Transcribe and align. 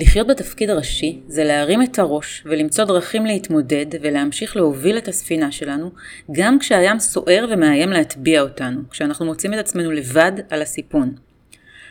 לחיות 0.00 0.26
בתפקיד 0.26 0.70
הראשי 0.70 1.20
זה 1.28 1.44
להרים 1.44 1.82
את 1.82 1.98
הראש 1.98 2.42
ולמצוא 2.46 2.84
דרכים 2.84 3.26
להתמודד 3.26 3.86
ולהמשיך 4.00 4.56
להוביל 4.56 4.98
את 4.98 5.08
הספינה 5.08 5.52
שלנו 5.52 5.90
גם 6.32 6.58
כשהים 6.58 6.98
סוער 6.98 7.46
ומאיים 7.50 7.90
להטביע 7.90 8.40
אותנו, 8.40 8.80
כשאנחנו 8.90 9.26
מוצאים 9.26 9.54
את 9.54 9.58
עצמנו 9.58 9.90
לבד 9.90 10.32
על 10.50 10.62
הסיפון. 10.62 11.14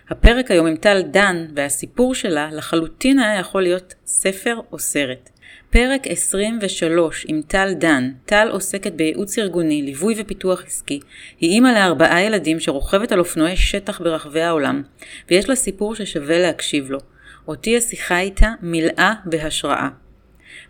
הפרק 0.10 0.52
היום 0.52 0.68
עם 0.68 0.76
טל 0.76 1.02
דן 1.02 1.46
והסיפור 1.56 2.16
שלה 2.16 2.50
לחלוטין 2.52 3.20
היה 3.20 3.40
יכול 3.40 3.64
להיות 3.64 3.94
ספר 4.06 4.60
או 4.72 4.80
סרט. 4.80 5.30
פרק 5.70 6.08
23 6.08 7.26
עם 7.30 7.42
טל 7.48 7.74
דן. 7.74 8.12
טל 8.26 8.50
עוסקת 8.52 8.94
בייעוץ 8.94 9.40
ארגוני, 9.40 9.82
ליווי 9.82 10.16
ופיתוח 10.18 10.64
עסקי. 10.66 11.00
היא 11.40 11.50
אימא 11.50 11.68
לארבעה 11.68 12.22
ילדים 12.22 12.60
שרוכבת 12.60 13.12
על 13.12 13.20
אופנועי 13.20 13.58
שטח 13.58 14.02
ברחבי 14.02 14.42
העולם, 14.42 14.82
ויש 15.30 15.50
לה 15.50 15.56
סיפור 15.56 15.96
ששווה 15.96 16.40
להקשיב 16.40 16.92
לו. 16.92 17.00
אותי 17.48 17.78
השיחה 17.78 18.20
איתה 18.20 18.52
מילאה 18.62 19.14
בהשראה. 19.26 19.90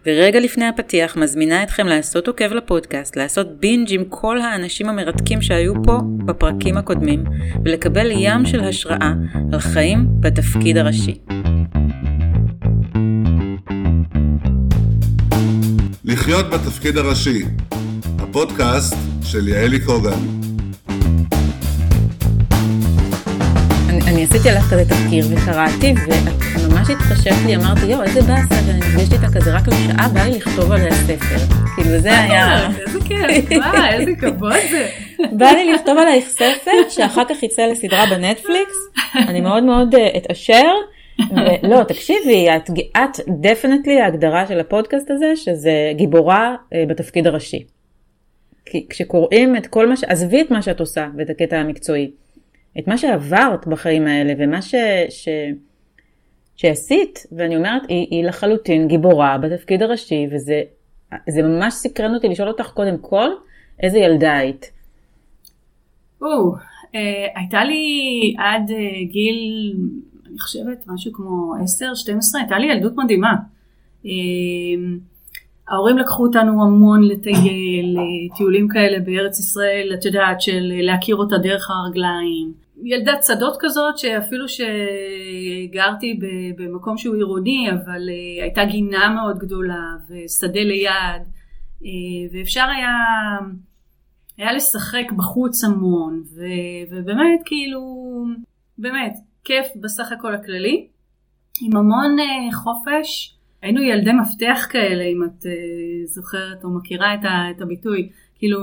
ורגע 0.05 0.40
לפני 0.40 0.66
הפתיח 0.66 1.17
מזמינה 1.17 1.63
אתכם 1.63 1.88
לעשות 1.88 2.27
עוקב 2.27 2.53
לפודקאסט, 2.53 3.16
לעשות 3.16 3.59
בינג' 3.59 3.94
עם 3.94 4.03
כל 4.09 4.41
האנשים 4.41 4.90
המרתקים 4.90 5.41
שהיו 5.41 5.73
פה 5.84 6.00
בפרקים 6.26 6.77
הקודמים, 6.77 7.23
ולקבל 7.66 8.12
ים 8.12 8.45
של 8.45 8.63
השראה 8.63 9.13
על 9.53 9.59
חיים 9.59 10.08
בתפקיד 10.20 10.77
הראשי. 10.77 11.17
לחיות 16.05 16.45
בתפקיד 16.50 16.98
הראשי, 16.98 17.44
הפודקאסט 18.20 18.95
של 19.23 19.48
יעלי 19.48 19.80
קוגן. 19.80 20.47
אני, 24.17 24.26
עשיתי 24.26 24.49
עליך 24.49 24.63
כזה 24.63 24.85
תחקיר 24.89 25.26
וקראתי, 25.31 25.94
וממש 26.59 26.89
התחשק 26.90 27.45
לי, 27.45 27.55
אמרתי, 27.55 27.85
יואו, 27.85 28.03
איזה 28.03 28.21
באסה, 28.21 28.55
ואני 28.67 28.80
נפגשתי 28.80 29.16
איתה 29.16 29.27
כזה 29.35 29.55
רק 29.55 29.67
לשעה, 29.67 30.09
בא 30.09 30.23
לי 30.23 30.38
לכתוב 30.38 30.71
עליה 30.71 30.91
ספר. 30.91 31.55
כאילו, 31.75 32.00
זה 32.00 32.19
היה... 32.19 32.69
איזה 32.80 33.00
כיף, 33.05 33.66
וואי, 33.73 33.94
איזה 33.94 34.11
כבוד 34.19 34.53
זה. 34.72 34.89
בא 35.39 35.45
לי 35.45 35.73
לכתוב 35.73 35.97
עלייך 35.97 36.27
ספר, 36.27 36.72
שאחר 36.89 37.23
כך 37.30 37.44
יצא 37.44 37.66
לסדרה 37.66 38.05
בנטפליקס, 38.05 38.75
אני 39.16 39.42
מאוד 39.42 39.64
מאוד 39.64 39.95
אה, 39.95 40.17
אתעשר. 40.17 40.72
לא, 41.64 41.83
תקשיבי, 41.83 42.47
את, 42.55 42.70
את 42.97 43.20
definitely 43.42 44.02
ההגדרה 44.02 44.47
של 44.47 44.59
הפודקאסט 44.59 45.11
הזה, 45.11 45.36
שזה 45.36 45.92
גיבורה 45.95 46.55
אה, 46.73 46.83
בתפקיד 46.88 47.27
הראשי. 47.27 47.64
כי 48.66 48.86
כשקוראים 48.89 49.55
את 49.55 49.67
כל 49.67 49.89
מה 49.89 49.97
ש... 49.97 50.03
עזבי 50.03 50.42
את 50.42 50.52
מה 50.52 50.61
שאת 50.61 50.80
עושה 50.80 51.08
ואת 51.17 51.30
הקטע 51.30 51.58
המקצועי. 51.58 52.11
את 52.80 52.88
מה 52.88 52.97
שעברת 52.97 53.67
בחיים 53.67 54.08
האלה 54.08 54.33
ומה 54.38 54.61
ש... 54.61 54.75
ש... 55.09 55.30
שעשית, 56.56 57.25
ואני 57.38 57.56
אומרת, 57.56 57.81
היא, 57.88 58.08
היא 58.11 58.23
לחלוטין 58.25 58.88
גיבורה 58.88 59.38
בתפקיד 59.38 59.83
הראשי, 59.83 60.28
וזה 60.31 60.61
זה 61.30 61.42
ממש 61.42 61.73
סקרן 61.73 62.16
אותי 62.16 62.28
לשאול 62.28 62.48
אותך 62.48 62.72
קודם 62.72 62.98
כל, 63.02 63.30
איזה 63.80 63.98
ילדה 63.98 64.38
היית? 64.38 64.72
או, 66.22 66.53
אה, 66.95 67.28
הייתה 67.36 67.64
לי 67.64 68.36
עד 68.38 68.72
אה, 68.72 69.03
גיל 69.11 69.73
אני 70.38 70.42
חושבת 70.42 70.83
משהו 70.88 71.14
כמו 71.14 71.53
10-12, 71.55 72.39
הייתה 72.39 72.58
לי 72.58 72.67
ילדות 72.67 72.94
מדהימה. 72.95 73.36
אמ, 74.05 75.00
ההורים 75.70 75.98
לקחו 75.98 76.25
אותנו 76.25 76.64
המון 76.64 77.03
לטייל, 77.03 77.98
טיולים 78.38 78.67
כאלה 78.67 79.00
בארץ 79.00 79.39
ישראל, 79.39 79.92
את 79.94 80.05
יודעת, 80.05 80.42
של 80.42 80.72
להכיר 80.81 81.16
אותה 81.16 81.38
דרך 81.38 81.70
הרגליים. 81.70 82.67
ילדת 82.83 83.23
שדות 83.23 83.58
כזאת 83.59 83.97
שאפילו 83.97 84.45
שגרתי 84.47 86.20
במקום 86.58 86.97
שהוא 86.97 87.16
עירוני, 87.16 87.67
אבל 87.72 88.09
אה, 88.09 88.44
הייתה 88.44 88.66
גינה 88.66 89.09
מאוד 89.09 89.39
גדולה 89.39 89.95
ושדה 90.09 90.64
ליד, 90.64 91.22
אה, 91.86 91.89
ואפשר 92.31 92.66
היה, 92.75 92.94
היה 94.38 94.53
לשחק 94.53 95.11
בחוץ 95.17 95.64
המון, 95.64 96.23
ובאמת 96.89 97.39
כאילו, 97.45 97.82
באמת, 98.77 99.14
כיף 99.44 99.65
בסך 99.82 100.11
הכל 100.11 100.36
הכללי, 100.36 100.88
עם 101.61 101.77
המון 101.77 102.15
uh, 102.20 102.55
חופש. 102.55 103.33
היינו 103.61 103.82
ילדי 103.82 104.11
מפתח 104.11 104.67
כאלה, 104.70 105.04
אם 105.04 105.23
את 105.23 105.45
זוכרת 106.05 106.64
או 106.64 106.70
מכירה 106.70 107.15
את 107.52 107.61
הביטוי. 107.61 108.09
כאילו, 108.36 108.59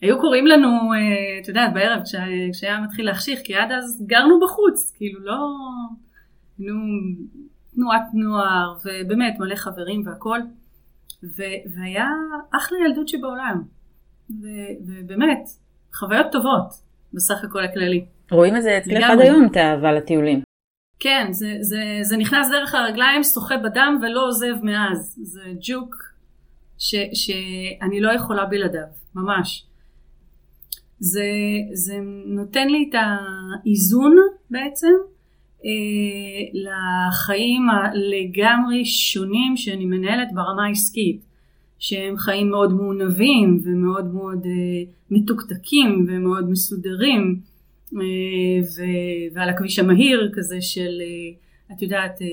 היו 0.00 0.20
קוראים 0.20 0.46
לנו, 0.46 0.68
uh, 0.68 1.42
את 1.42 1.48
יודעת, 1.48 1.72
בערב 1.74 2.02
כשה, 2.04 2.18
כשהיה 2.52 2.80
מתחיל 2.80 3.06
להחשיך, 3.06 3.40
כי 3.44 3.54
עד 3.54 3.72
אז 3.72 4.04
גרנו 4.06 4.40
בחוץ, 4.40 4.92
כאילו 4.96 5.20
לא... 5.20 5.36
היינו 6.58 6.74
תנועת 7.74 8.02
נוער, 8.14 8.74
ובאמת 8.84 9.38
מלא 9.38 9.54
חברים 9.54 10.02
והכל. 10.06 10.40
ו, 11.24 11.42
והיה 11.74 12.06
אחלה 12.56 12.78
ילדות 12.86 13.08
שבעולם. 13.08 13.62
ו, 14.30 14.46
ובאמת, 14.86 15.42
חוויות 15.94 16.26
טובות 16.32 16.68
בסך 17.14 17.44
הכל 17.44 17.64
הכללי. 17.64 18.04
רואים 18.30 18.56
את 18.56 18.62
זה 18.62 18.78
אצלך 18.78 19.10
עד 19.10 19.20
היום, 19.20 19.46
את 19.50 19.56
האהבה 19.56 19.92
לטיולים. 19.92 20.42
כן, 21.00 21.26
זה, 21.30 21.56
זה, 21.60 21.82
זה 22.02 22.16
נכנס 22.16 22.50
דרך 22.50 22.74
הרגליים, 22.74 23.22
שוחה 23.22 23.56
בדם 23.56 23.98
ולא 24.02 24.26
עוזב 24.26 24.54
מאז. 24.62 25.18
זה 25.22 25.42
ג'וק 25.60 25.94
ש, 26.78 26.94
שאני 27.12 28.00
לא 28.00 28.12
יכולה 28.12 28.44
בלעדיו, 28.44 28.86
ממש. 29.14 29.66
זה, 31.00 31.30
זה 31.72 31.94
נותן 32.26 32.68
לי 32.68 32.86
את 32.90 32.94
האיזון 32.94 34.16
בעצם 34.50 34.92
אה, 35.64 35.70
לחיים 36.54 37.62
הלגמרי 37.70 38.84
שונים 38.84 39.56
שאני 39.56 39.84
מנהלת 39.84 40.28
ברמה 40.34 40.66
העסקית. 40.66 41.28
שהם 41.80 42.16
חיים 42.16 42.50
מאוד 42.50 42.72
מעונבים 42.72 43.60
ומאוד 43.64 44.14
מאוד 44.14 44.46
אה, 44.46 44.92
מתוקתקים 45.10 46.06
ומאוד 46.08 46.50
מסודרים. 46.50 47.40
אה, 47.96 48.00
ועל 49.34 49.48
הכביש 49.48 49.78
המהיר 49.78 50.30
כזה 50.34 50.60
של, 50.60 51.00
אה, 51.00 51.74
את 51.76 51.82
יודעת, 51.82 52.22
אה, 52.22 52.26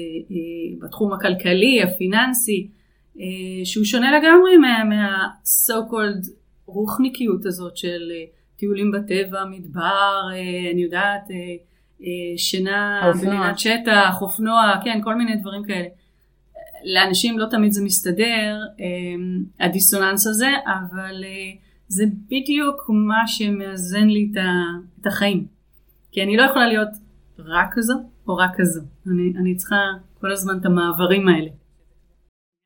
בתחום 0.82 1.14
הכלכלי, 1.14 1.84
הפיננסי, 1.84 2.68
שהוא 3.64 3.86
שונה 3.86 4.20
לגמרי 4.20 4.58
מה, 4.58 4.84
מה 4.84 5.28
called 5.68 6.30
רוחניקיות 6.66 7.46
הזאת 7.46 7.78
של 7.78 8.12
טיולים 8.56 8.92
בטבע, 8.92 9.46
מדבר, 9.46 10.22
אני 10.74 10.84
יודעת, 10.84 11.28
שינה 12.38 13.12
במדינת 13.14 13.60
שטח, 13.60 14.22
אופנוע, 14.22 14.74
כן, 14.84 15.00
כל 15.04 15.16
מיני 15.16 15.36
דברים 15.36 15.64
כאלה. 15.64 15.88
לאנשים 16.94 17.40
לא 17.40 17.46
תמיד 17.52 17.72
זה 17.72 17.84
מסתדר, 17.84 18.60
הדיסוננס 19.60 20.28
הזה, 20.28 20.50
אבל 20.66 21.24
זה 21.88 22.04
בדיוק 22.26 22.90
מה 22.90 23.28
שמאזן 23.28 24.08
לי 24.08 24.32
את 25.02 25.08
החיים. 25.08 25.48
כי 26.12 26.24
אני 26.24 26.38
לא 26.38 26.44
יכולה 26.44 26.68
להיות 26.68 26.90
רק 27.40 27.70
כזו 27.72 27.94
או 28.28 28.36
רק 28.36 28.52
כזו. 28.58 28.82
אני, 29.08 29.34
אני 29.42 29.56
צריכה 29.56 29.82
כל 30.22 30.32
הזמן 30.32 30.58
את 30.62 30.66
המעברים 30.66 31.28
האלה. 31.28 31.50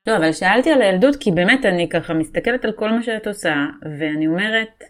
לא, 0.08 0.18
אבל 0.18 0.32
שאלתי 0.32 0.72
על 0.72 0.82
הילדות 0.82 1.16
כי 1.16 1.32
באמת 1.32 1.66
אני 1.66 1.90
ככה 1.90 2.14
מסתכלת 2.14 2.66
על 2.66 2.72
כל 2.72 2.92
מה 2.92 3.04
שאת 3.04 3.28
עושה, 3.28 3.56
ואני 4.00 4.28
אומרת, 4.28 4.84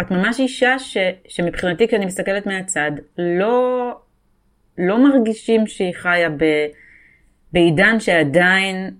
את 0.00 0.10
ממש 0.10 0.40
אישה 0.40 0.78
ש, 0.78 0.96
שמבחינתי 1.28 1.88
כשאני 1.88 2.06
מסתכלת 2.06 2.46
מהצד, 2.46 2.90
לא, 3.18 3.92
לא 4.78 4.98
מרגישים 5.04 5.66
שהיא 5.66 5.94
חיה 5.94 6.30
ב, 6.30 6.44
בעידן 7.52 8.00
שעדיין, 8.00 8.90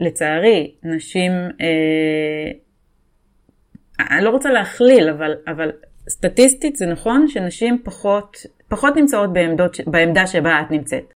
לצערי, 0.00 0.74
נשים 0.82 1.32
אה, 1.32 2.50
אני 4.00 4.24
לא 4.24 4.30
רוצה 4.30 4.50
להכליל, 4.50 5.08
אבל, 5.10 5.34
אבל 5.46 5.70
סטטיסטית 6.08 6.76
זה 6.76 6.86
נכון 6.86 7.28
שנשים 7.28 7.82
פחות, 7.84 8.36
פחות 8.68 8.96
נמצאות 8.96 9.32
בעמדות, 9.32 9.76
בעמדה 9.86 10.26
שבה 10.26 10.60
את 10.60 10.70
נמצאת. 10.70 11.12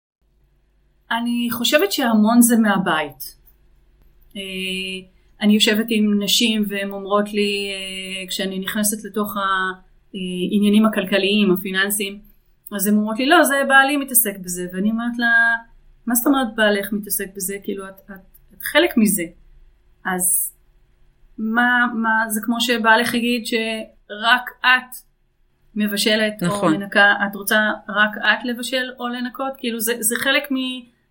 אני 1.11 1.49
חושבת 1.53 1.93
שהמון 1.93 2.41
זה 2.41 2.57
מהבית. 2.59 3.37
אה, 4.37 4.43
אני 5.41 5.53
יושבת 5.53 5.87
עם 5.89 6.23
נשים 6.23 6.65
והן 6.69 6.91
אומרות 6.91 7.33
לי, 7.33 7.71
אה, 7.73 8.27
כשאני 8.29 8.59
נכנסת 8.59 9.05
לתוך 9.05 9.37
העניינים 9.37 10.87
הכלכליים, 10.87 11.51
הפיננסיים, 11.51 12.19
אז 12.73 12.87
הן 12.87 12.95
אומרות 12.95 13.19
לי, 13.19 13.27
לא, 13.27 13.45
זה 13.45 13.55
בעלי 13.69 13.97
מתעסק 13.97 14.39
בזה. 14.39 14.67
ואני 14.73 14.91
אומרת 14.91 15.19
לה, 15.19 15.27
מה 16.07 16.15
זאת 16.15 16.27
אומרת 16.27 16.55
בעלך 16.55 16.93
מתעסק 16.93 17.27
בזה? 17.37 17.57
כאילו, 17.63 17.89
את, 17.89 17.95
את, 18.11 18.17
את 18.55 18.63
חלק 18.63 18.97
מזה. 18.97 19.25
אז 20.05 20.55
מה, 21.39 21.87
מה, 21.95 22.25
זה 22.29 22.41
כמו 22.45 22.61
שבעלך 22.61 23.15
יגיד 23.15 23.47
שרק 23.47 24.51
את 24.61 24.97
מבשלת 25.75 26.43
נכון. 26.43 26.75
או 26.75 26.79
מנקה, 26.79 27.15
את 27.31 27.37
רוצה 27.37 27.71
רק 27.89 28.11
את 28.19 28.45
לבשל 28.45 28.91
או 28.99 29.09
לנקות, 29.09 29.53
כאילו 29.59 29.81
זה, 29.81 29.95
זה 30.01 30.15
חלק 30.19 30.43
מ, 30.53 30.57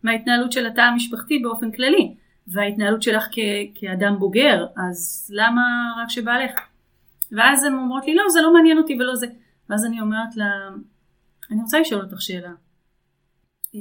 מההתנהלות 0.04 0.52
של 0.52 0.66
התא 0.66 0.82
המשפחתי 0.82 1.40
באופן 1.40 1.72
כללי, 1.72 2.16
וההתנהלות 2.48 3.02
שלך 3.02 3.24
כ, 3.32 3.40
כאדם 3.76 4.20
בוגר, 4.20 4.66
אז 4.90 5.32
למה 5.34 5.62
רק 6.04 6.10
שבעלך? 6.10 6.52
ואז 7.32 7.64
הן 7.64 7.74
אומרות 7.74 8.06
לי, 8.06 8.16
לא, 8.16 8.24
זה 8.30 8.42
לא 8.42 8.54
מעניין 8.54 8.78
אותי 8.78 8.96
ולא 9.00 9.16
זה. 9.16 9.28
ואז 9.70 9.86
אני 9.86 10.02
אומרת 10.02 10.36
לה, 10.36 10.46
אני 11.52 11.62
רוצה 11.62 11.80
לשאול 11.80 12.02
אותך 12.02 12.22
שאלה. 12.22 12.52
אה, 13.76 13.80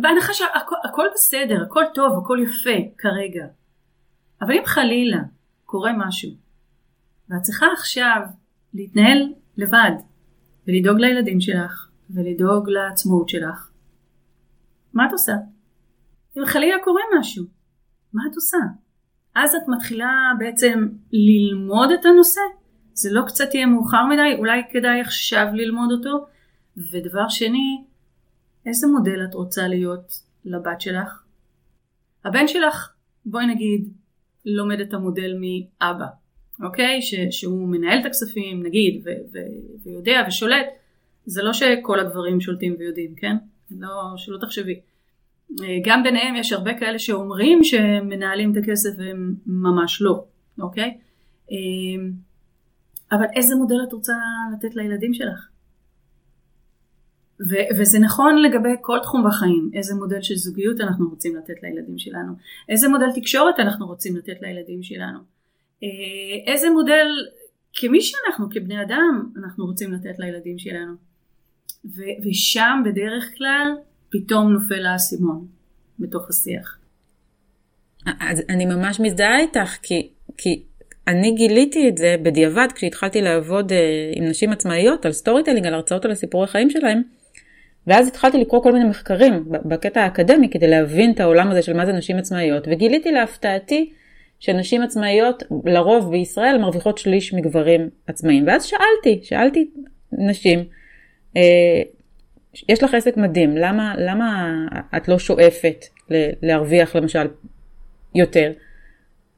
בהנחה 0.00 0.32
שהכל 0.32 1.06
בסדר, 1.14 1.62
הכל 1.62 1.84
טוב, 1.94 2.18
הכל 2.18 2.38
יפה 2.42 2.94
כרגע. 2.98 3.46
אבל 4.42 4.52
אם 4.52 4.62
חלילה 4.66 5.18
קורה 5.64 5.92
משהו, 5.96 6.30
ואת 7.28 7.42
צריכה 7.42 7.66
עכשיו 7.72 8.20
להתנהל 8.74 9.32
לבד, 9.56 9.90
ולדאוג 10.66 10.98
לילדים 10.98 11.40
שלך, 11.40 11.88
ולדאוג 12.10 12.68
לעצמאות 12.68 13.28
שלך, 13.28 13.70
מה 14.94 15.06
את 15.06 15.12
עושה? 15.12 15.32
אם 16.38 16.46
חלילה 16.46 16.76
קורה 16.84 17.02
משהו, 17.18 17.44
מה 18.12 18.22
את 18.30 18.34
עושה? 18.34 18.58
אז 19.34 19.54
את 19.54 19.68
מתחילה 19.68 20.32
בעצם 20.38 20.88
ללמוד 21.12 21.90
את 21.90 22.04
הנושא? 22.04 22.40
זה 22.92 23.12
לא 23.12 23.22
קצת 23.26 23.54
יהיה 23.54 23.66
מאוחר 23.66 24.06
מדי? 24.06 24.34
אולי 24.38 24.62
כדאי 24.72 25.00
עכשיו 25.00 25.46
ללמוד 25.52 25.92
אותו? 25.92 26.26
ודבר 26.76 27.28
שני, 27.28 27.84
איזה 28.66 28.86
מודל 28.86 29.24
את 29.24 29.34
רוצה 29.34 29.68
להיות 29.68 30.12
לבת 30.44 30.80
שלך? 30.80 31.22
הבן 32.24 32.48
שלך, 32.48 32.92
בואי 33.26 33.46
נגיד, 33.46 33.88
לומד 34.44 34.80
את 34.80 34.94
המודל 34.94 35.38
מאבא, 35.40 36.06
אוקיי? 36.62 37.02
ש, 37.02 37.14
שהוא 37.30 37.68
מנהל 37.68 38.00
את 38.00 38.06
הכספים, 38.06 38.62
נגיד, 38.62 39.02
ו, 39.04 39.10
ו, 39.32 39.38
ויודע 39.84 40.24
ושולט. 40.28 40.66
זה 41.26 41.42
לא 41.42 41.52
שכל 41.52 42.00
הגברים 42.00 42.40
שולטים 42.40 42.76
ויודעים, 42.78 43.14
כן? 43.14 43.36
לא, 43.70 44.14
שלא 44.16 44.38
תחשבי. 44.38 44.80
גם 45.84 46.02
ביניהם 46.02 46.36
יש 46.36 46.52
הרבה 46.52 46.74
כאלה 46.74 46.98
שאומרים 46.98 47.64
שהם 47.64 48.08
מנהלים 48.08 48.52
את 48.52 48.56
הכסף 48.56 48.90
והם 48.98 49.34
ממש 49.46 50.02
לא, 50.02 50.24
אוקיי? 50.60 50.98
אבל 53.12 53.24
איזה 53.36 53.54
מודל 53.54 53.76
את 53.88 53.92
רוצה 53.92 54.12
לתת 54.52 54.74
לילדים 54.74 55.14
שלך? 55.14 55.48
ו- 57.40 57.78
וזה 57.78 57.98
נכון 57.98 58.42
לגבי 58.42 58.68
כל 58.80 58.98
תחום 59.02 59.24
בחיים, 59.28 59.70
איזה 59.74 59.94
מודל 59.94 60.22
של 60.22 60.34
זוגיות 60.34 60.80
אנחנו 60.80 61.08
רוצים 61.08 61.36
לתת 61.36 61.62
לילדים 61.62 61.98
שלנו, 61.98 62.32
איזה 62.68 62.88
מודל 62.88 63.12
תקשורת 63.14 63.58
אנחנו 63.58 63.86
רוצים 63.86 64.16
לתת 64.16 64.42
לילדים 64.42 64.82
שלנו, 64.82 65.18
אה, 65.82 66.52
איזה 66.52 66.70
מודל 66.70 67.06
כמי 67.74 68.00
שאנחנו 68.00 68.46
כבני 68.50 68.82
אדם 68.82 69.30
אנחנו 69.36 69.66
רוצים 69.66 69.92
לתת 69.92 70.18
לילדים 70.18 70.58
שלנו. 70.58 70.92
ו- 71.84 72.28
ושם 72.28 72.82
בדרך 72.84 73.32
כלל 73.38 73.74
פתאום 74.20 74.52
נופל 74.52 74.86
האסימון 74.86 75.46
בתוך 75.98 76.30
השיח. 76.30 76.78
אז 78.20 78.42
אני 78.48 78.66
ממש 78.66 79.00
מזדהה 79.00 79.40
איתך 79.40 79.76
כי, 79.82 80.08
כי 80.36 80.62
אני 81.08 81.34
גיליתי 81.34 81.88
את 81.88 81.98
זה 81.98 82.16
בדיעבד 82.22 82.68
כשהתחלתי 82.74 83.22
לעבוד 83.22 83.72
אה, 83.72 84.12
עם 84.14 84.24
נשים 84.24 84.52
עצמאיות 84.52 85.06
על 85.06 85.12
storytelling, 85.12 85.66
על 85.66 85.74
הרצאות 85.74 86.04
על 86.04 86.10
הסיפורי 86.10 86.46
חיים 86.46 86.70
שלהם. 86.70 87.02
ואז 87.86 88.08
התחלתי 88.08 88.38
לקרוא 88.38 88.62
כל 88.62 88.72
מיני 88.72 88.84
מחקרים 88.84 89.44
בקטע 89.48 90.02
האקדמי 90.02 90.50
כדי 90.50 90.66
להבין 90.66 91.12
את 91.12 91.20
העולם 91.20 91.50
הזה 91.50 91.62
של 91.62 91.72
מה 91.72 91.86
זה 91.86 91.92
נשים 91.92 92.16
עצמאיות, 92.16 92.64
וגיליתי 92.70 93.12
להפתעתי 93.12 93.92
שנשים 94.40 94.82
עצמאיות 94.82 95.42
לרוב 95.64 96.10
בישראל 96.10 96.58
מרוויחות 96.58 96.98
שליש 96.98 97.34
מגברים 97.34 97.88
עצמאיים. 98.06 98.46
ואז 98.46 98.64
שאלתי, 98.64 99.20
שאלתי 99.22 99.70
נשים, 100.12 100.64
אה, 101.36 101.82
יש 102.68 102.82
לך 102.82 102.94
עסק 102.94 103.16
מדהים, 103.16 103.56
למה, 103.56 103.94
למה 103.98 104.54
את 104.96 105.08
לא 105.08 105.18
שואפת 105.18 105.84
להרוויח 106.42 106.96
למשל 106.96 107.28
יותר? 108.14 108.52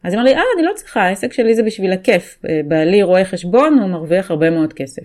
אז 0.03 0.13
היא 0.13 0.21
אמרה 0.21 0.31
לי, 0.31 0.37
אה, 0.37 0.43
אני 0.57 0.67
לא 0.67 0.73
צריכה, 0.75 1.03
העסק 1.03 1.33
שלי 1.33 1.55
זה 1.55 1.63
בשביל 1.63 1.93
הכיף. 1.93 2.39
אה, 2.49 2.61
בעלי 2.65 3.03
רואה 3.03 3.25
חשבון, 3.25 3.79
הוא 3.79 3.91
מרוויח 3.91 4.31
הרבה 4.31 4.51
מאוד 4.51 4.73
כסף. 4.73 5.03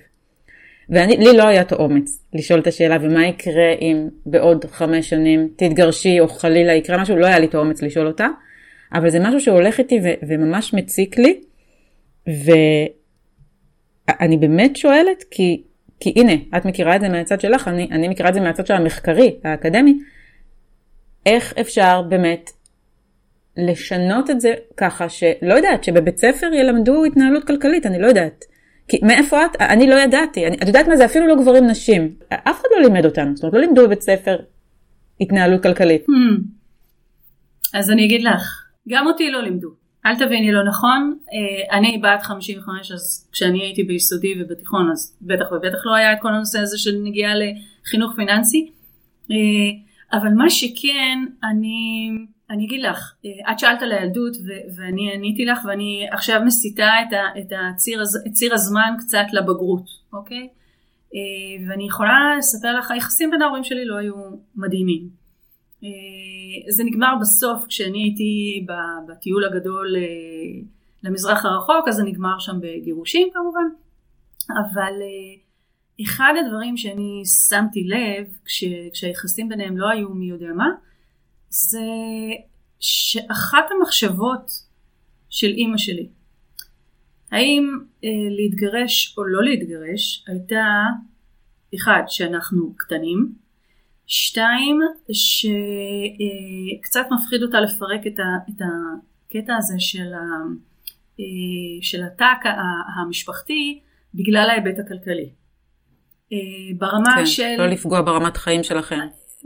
ולי 0.89 1.37
לא 1.37 1.47
היה 1.47 1.61
את 1.61 1.71
האומץ 1.71 2.23
לשאול 2.33 2.59
את 2.59 2.67
השאלה 2.67 2.97
ומה 3.01 3.27
יקרה 3.27 3.73
אם 3.81 4.07
בעוד 4.25 4.65
חמש 4.65 5.09
שנים 5.09 5.49
תתגרשי 5.55 6.19
או 6.19 6.27
חלילה 6.27 6.73
יקרה 6.73 7.01
משהו, 7.01 7.17
לא 7.17 7.25
היה 7.25 7.39
לי 7.39 7.45
את 7.45 7.55
האומץ 7.55 7.81
לשאול 7.81 8.07
אותה, 8.07 8.27
אבל 8.93 9.09
זה 9.09 9.19
משהו 9.19 9.39
שהולך 9.39 9.79
איתי 9.79 9.99
ו- 10.03 10.27
וממש 10.27 10.73
מציק 10.73 11.15
לי, 11.19 11.39
ואני 14.09 14.37
באמת 14.37 14.75
שואלת 14.75 15.23
כי, 15.31 15.63
כי 16.03 16.13
הנה, 16.15 16.33
את 16.57 16.65
מכירה 16.65 16.95
את 16.95 17.01
זה 17.01 17.09
מהצד 17.09 17.41
שלך, 17.41 17.67
אני, 17.67 17.87
אני 17.91 18.07
מכירה 18.07 18.29
את 18.29 18.33
זה 18.33 18.39
מהצד 18.39 18.67
של 18.67 18.73
המחקרי, 18.73 19.35
האקדמי, 19.43 19.99
איך 21.25 21.53
אפשר 21.61 22.01
באמת 22.01 22.49
לשנות 23.57 24.29
את 24.29 24.41
זה 24.41 24.53
ככה 24.77 25.09
שלא 25.09 25.53
יודעת, 25.53 25.83
שבבית 25.83 26.17
ספר 26.17 26.53
ילמדו 26.53 27.05
התנהלות 27.05 27.47
כלכלית, 27.47 27.85
אני 27.85 27.99
לא 27.99 28.07
יודעת. 28.07 28.45
כי 28.87 28.99
מאיפה 29.03 29.45
את? 29.45 29.61
אני 29.61 29.87
לא 29.87 29.95
ידעתי. 29.95 30.47
אני, 30.47 30.55
את 30.55 30.67
יודעת 30.67 30.87
מה 30.87 30.95
זה? 30.95 31.05
אפילו 31.05 31.27
לא 31.27 31.35
גברים 31.35 31.67
נשים. 31.67 32.15
אף 32.29 32.61
אחד 32.61 32.67
לא 32.75 32.81
לימד 32.81 33.05
אותנו. 33.05 33.35
זאת 33.35 33.43
אומרת, 33.43 33.53
לא 33.53 33.61
לימדו 33.61 33.83
בבית 33.83 34.01
ספר 34.01 34.37
התנהלות 35.21 35.63
כלכלית. 35.63 36.01
Hmm. 36.01 36.41
אז 37.73 37.91
אני 37.91 38.05
אגיד 38.05 38.23
לך, 38.23 38.65
גם 38.89 39.07
אותי 39.07 39.31
לא 39.31 39.41
לימדו. 39.41 39.69
אל 40.05 40.15
תביני 40.15 40.51
לא 40.51 40.63
נכון, 40.63 41.17
אה, 41.33 41.77
אני 41.77 41.97
בת 42.03 42.21
55 42.23 42.91
אז 42.91 43.29
כשאני 43.31 43.63
הייתי 43.63 43.83
ביסודי 43.83 44.33
ובתיכון 44.41 44.91
אז 44.91 45.17
בטח 45.21 45.45
ובטח 45.51 45.85
לא 45.85 45.95
היה 45.95 46.13
את 46.13 46.17
כל 46.21 46.33
הנושא 46.33 46.59
הזה 46.59 46.77
של 46.77 46.91
נגיעה 47.03 47.33
לחינוך 47.35 48.13
פיננסי 48.15 48.71
אה, 49.31 49.35
אבל 50.19 50.29
מה 50.29 50.49
שכן 50.49 51.19
אני 51.43 52.09
אני 52.49 52.65
אגיד 52.65 52.81
לך, 52.81 53.13
אה, 53.25 53.51
את 53.51 53.59
שאלת 53.59 53.81
על 53.81 53.91
הילדות 53.91 54.35
ו- 54.35 54.75
ואני 54.75 55.13
עניתי 55.13 55.45
לך 55.45 55.59
ואני 55.65 56.07
עכשיו 56.11 56.41
מסיטה 56.45 56.89
את, 57.07 57.13
ה- 57.13 57.39
את 57.39 57.51
הציר, 57.73 58.01
הז- 58.01 58.31
ציר 58.33 58.53
הזמן 58.53 58.93
קצת 58.99 59.25
לבגרות, 59.33 59.85
אוקיי? 60.13 60.47
ואני 61.67 61.85
יכולה 61.85 62.35
לספר 62.37 62.77
לך, 62.79 62.91
היחסים 62.91 63.31
בין 63.31 63.41
ההורים 63.41 63.63
שלי 63.63 63.85
לא 63.85 63.97
היו 63.97 64.13
מדהימים. 64.55 65.09
אה, 66.53 66.71
זה 66.71 66.83
נגמר 66.83 67.13
בסוף 67.21 67.65
כשאני 67.67 68.03
הייתי 68.03 68.65
בטיול 69.07 69.45
הגדול 69.45 69.95
למזרח 71.03 71.45
הרחוק, 71.45 71.87
אז 71.87 71.95
זה 71.95 72.03
נגמר 72.03 72.39
שם 72.39 72.59
בגירושים 72.61 73.29
כמובן, 73.33 73.67
אבל 74.49 74.93
אחד 76.01 76.33
הדברים 76.45 76.77
שאני 76.77 77.23
שמתי 77.49 77.83
לב 77.83 78.27
כש, 78.45 78.63
כשהיחסים 78.93 79.49
ביניהם 79.49 79.77
לא 79.77 79.89
היו 79.89 80.09
מי 80.09 80.25
יודע 80.25 80.53
מה, 80.55 80.67
זה 81.49 81.79
שאחת 82.79 83.65
המחשבות 83.71 84.51
של 85.29 85.47
אימא 85.47 85.77
שלי, 85.77 86.07
האם 87.31 87.79
אה, 88.03 88.09
להתגרש 88.29 89.15
או 89.17 89.23
לא 89.23 89.43
להתגרש, 89.43 90.25
הייתה 90.27 90.65
אחד, 91.75 92.03
שאנחנו 92.07 92.73
קטנים, 92.77 93.33
שתיים, 94.13 94.79
שקצת 95.11 97.05
אה, 97.11 97.17
מפחיד 97.17 97.43
אותה 97.43 97.61
לפרק 97.61 98.07
את, 98.07 98.19
ה, 98.19 98.23
את 98.49 98.61
הקטע 98.61 99.55
הזה 99.57 99.75
של, 99.79 100.13
ה, 100.13 100.19
אה, 101.19 101.25
של 101.81 102.03
התא 102.03 102.33
המשפחתי 103.01 103.79
בגלל 104.13 104.49
ההיבט 104.49 104.79
הכלכלי. 104.79 105.29
אה, 106.33 106.37
ברמה 106.77 107.15
כן, 107.15 107.25
של... 107.25 107.55
לא 107.57 107.67
לפגוע 107.67 108.01
ברמת 108.01 108.37
חיים 108.37 108.63
שלכם. 108.63 108.99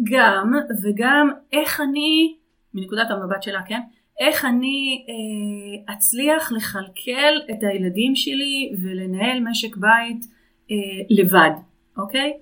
גם, 0.03 0.51
וגם 0.83 1.29
איך 1.53 1.81
אני, 1.81 2.35
מנקודת 2.73 3.11
המבט 3.11 3.43
שלה, 3.43 3.61
כן? 3.67 3.79
איך 4.19 4.45
אני 4.45 5.05
אה, 5.09 5.93
אצליח 5.93 6.51
לכלכל 6.51 7.51
את 7.51 7.63
הילדים 7.63 8.15
שלי 8.15 8.75
ולנהל 8.81 9.39
משק 9.39 9.77
בית 9.77 10.25
אה, 10.71 10.75
לבד, 11.09 11.51
אוקיי? 11.97 12.33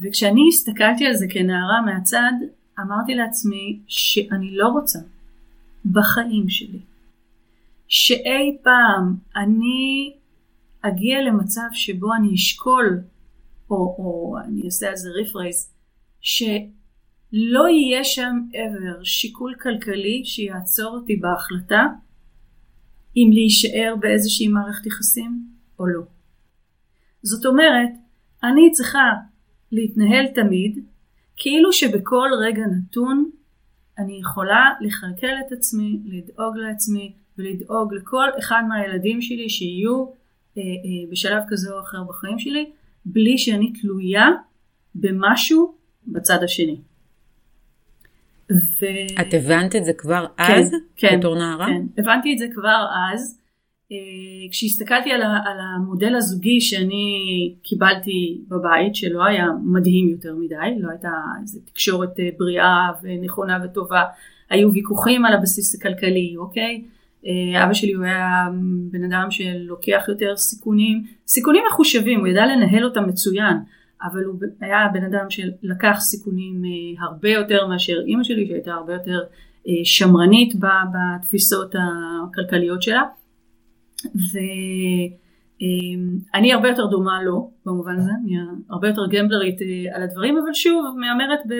וכשאני 0.00 0.48
הסתכלתי 0.48 1.06
על 1.06 1.14
זה 1.14 1.26
כנערה 1.30 1.80
מהצד, 1.86 2.32
אמרתי 2.80 3.14
לעצמי 3.14 3.80
שאני 3.86 4.56
לא 4.56 4.68
רוצה 4.68 4.98
בחיים 5.92 6.48
שלי 6.48 6.78
שאי 7.88 8.58
פעם 8.62 9.16
אני 9.36 10.12
אגיע 10.82 11.20
למצב 11.22 11.68
שבו 11.72 12.14
אני 12.14 12.34
אשקול, 12.34 13.00
או, 13.70 13.76
או 13.76 14.36
אני 14.44 14.62
אעשה 14.64 14.88
על 14.88 14.96
זה 14.96 15.10
ריפרייז, 15.10 15.72
שלא 16.20 17.68
יהיה 17.68 18.04
שם 18.04 18.36
ever 18.52 19.04
שיקול 19.04 19.54
כלכלי 19.62 20.22
שיעצור 20.24 20.94
אותי 20.94 21.16
בהחלטה 21.16 21.86
אם 23.16 23.30
להישאר 23.32 23.94
באיזושהי 24.00 24.48
מערכת 24.48 24.86
יחסים 24.86 25.46
או 25.78 25.86
לא. 25.86 26.02
זאת 27.22 27.46
אומרת, 27.46 27.90
אני 28.42 28.70
צריכה 28.72 29.12
להתנהל 29.72 30.26
תמיד 30.26 30.78
כאילו 31.36 31.72
שבכל 31.72 32.28
רגע 32.40 32.62
נתון 32.66 33.30
אני 33.98 34.18
יכולה 34.20 34.70
לכלכל 34.80 35.34
את 35.46 35.52
עצמי, 35.52 36.00
לדאוג 36.04 36.56
לעצמי 36.56 37.12
ולדאוג 37.38 37.94
לכל 37.94 38.28
אחד 38.38 38.62
מהילדים 38.68 39.22
שלי 39.22 39.48
שיהיו 39.48 40.06
אה, 40.58 40.62
אה, 40.62 41.10
בשלב 41.10 41.42
כזה 41.48 41.72
או 41.72 41.80
אחר 41.80 42.02
בחיים 42.08 42.38
שלי, 42.38 42.70
בלי 43.04 43.38
שאני 43.38 43.72
תלויה 43.72 44.28
במשהו 44.94 45.74
בצד 46.06 46.42
השני. 46.42 46.80
ו... 48.50 48.86
את 49.20 49.34
הבנת 49.34 49.76
את 49.76 49.84
זה 49.84 49.92
כבר 49.92 50.26
כן, 50.36 50.42
אז? 50.42 50.72
כן, 50.96 51.18
בתור 51.18 51.34
נערה? 51.34 51.66
כן, 51.66 51.82
הבנתי 51.98 52.32
את 52.32 52.38
זה 52.38 52.46
כבר 52.54 52.86
אז. 53.12 53.41
כשהסתכלתי 54.50 55.12
על, 55.12 55.22
ה, 55.22 55.38
על 55.44 55.58
המודל 55.60 56.14
הזוגי 56.16 56.60
שאני 56.60 57.04
קיבלתי 57.62 58.40
בבית, 58.48 58.94
שלא 58.94 59.24
היה 59.24 59.46
מדהים 59.64 60.08
יותר 60.08 60.34
מדי, 60.34 60.78
לא 60.78 60.90
הייתה 60.90 61.12
איזו 61.40 61.60
תקשורת 61.64 62.10
בריאה 62.38 62.88
ונכונה 63.02 63.58
וטובה, 63.64 64.02
היו 64.50 64.72
ויכוחים 64.72 65.24
על 65.24 65.34
הבסיס 65.34 65.74
הכלכלי, 65.74 66.34
אוקיי? 66.36 66.82
אבא 67.64 67.74
שלי 67.74 67.92
הוא 67.92 68.04
היה 68.04 68.48
בן 68.90 69.04
אדם 69.04 69.30
שלוקח 69.30 70.04
יותר 70.08 70.36
סיכונים, 70.36 71.02
סיכונים 71.26 71.62
מחושבים, 71.70 72.20
הוא 72.20 72.28
ידע 72.28 72.46
לנהל 72.46 72.84
אותם 72.84 73.08
מצוין, 73.08 73.56
אבל 74.02 74.24
הוא 74.24 74.34
היה 74.60 74.88
בן 74.92 75.04
אדם 75.04 75.26
שלקח 75.30 75.96
סיכונים 76.00 76.62
אה, 76.64 77.04
הרבה 77.06 77.30
יותר 77.30 77.66
מאשר 77.66 78.00
אימא 78.06 78.22
שלי 78.22 78.46
שהייתה 78.46 78.72
הרבה 78.72 78.92
יותר 78.92 79.20
אה, 79.68 79.72
שמרנית 79.84 80.54
בתפיסות 80.92 81.74
הכלכליות 81.74 82.82
שלה 82.82 83.02
ואני 86.32 86.50
אה, 86.50 86.56
הרבה 86.56 86.68
יותר 86.68 86.86
דומה 86.86 87.22
לו 87.22 87.50
במובן 87.66 87.98
הזה, 87.98 88.10
אני 88.24 88.32
הרבה 88.70 88.88
יותר 88.88 89.02
גמבלרית 89.10 89.58
על 89.94 90.02
הדברים 90.02 90.38
אבל 90.38 90.52
שוב 90.52 90.96
מהמרת 90.98 91.40
ב, 91.48 91.54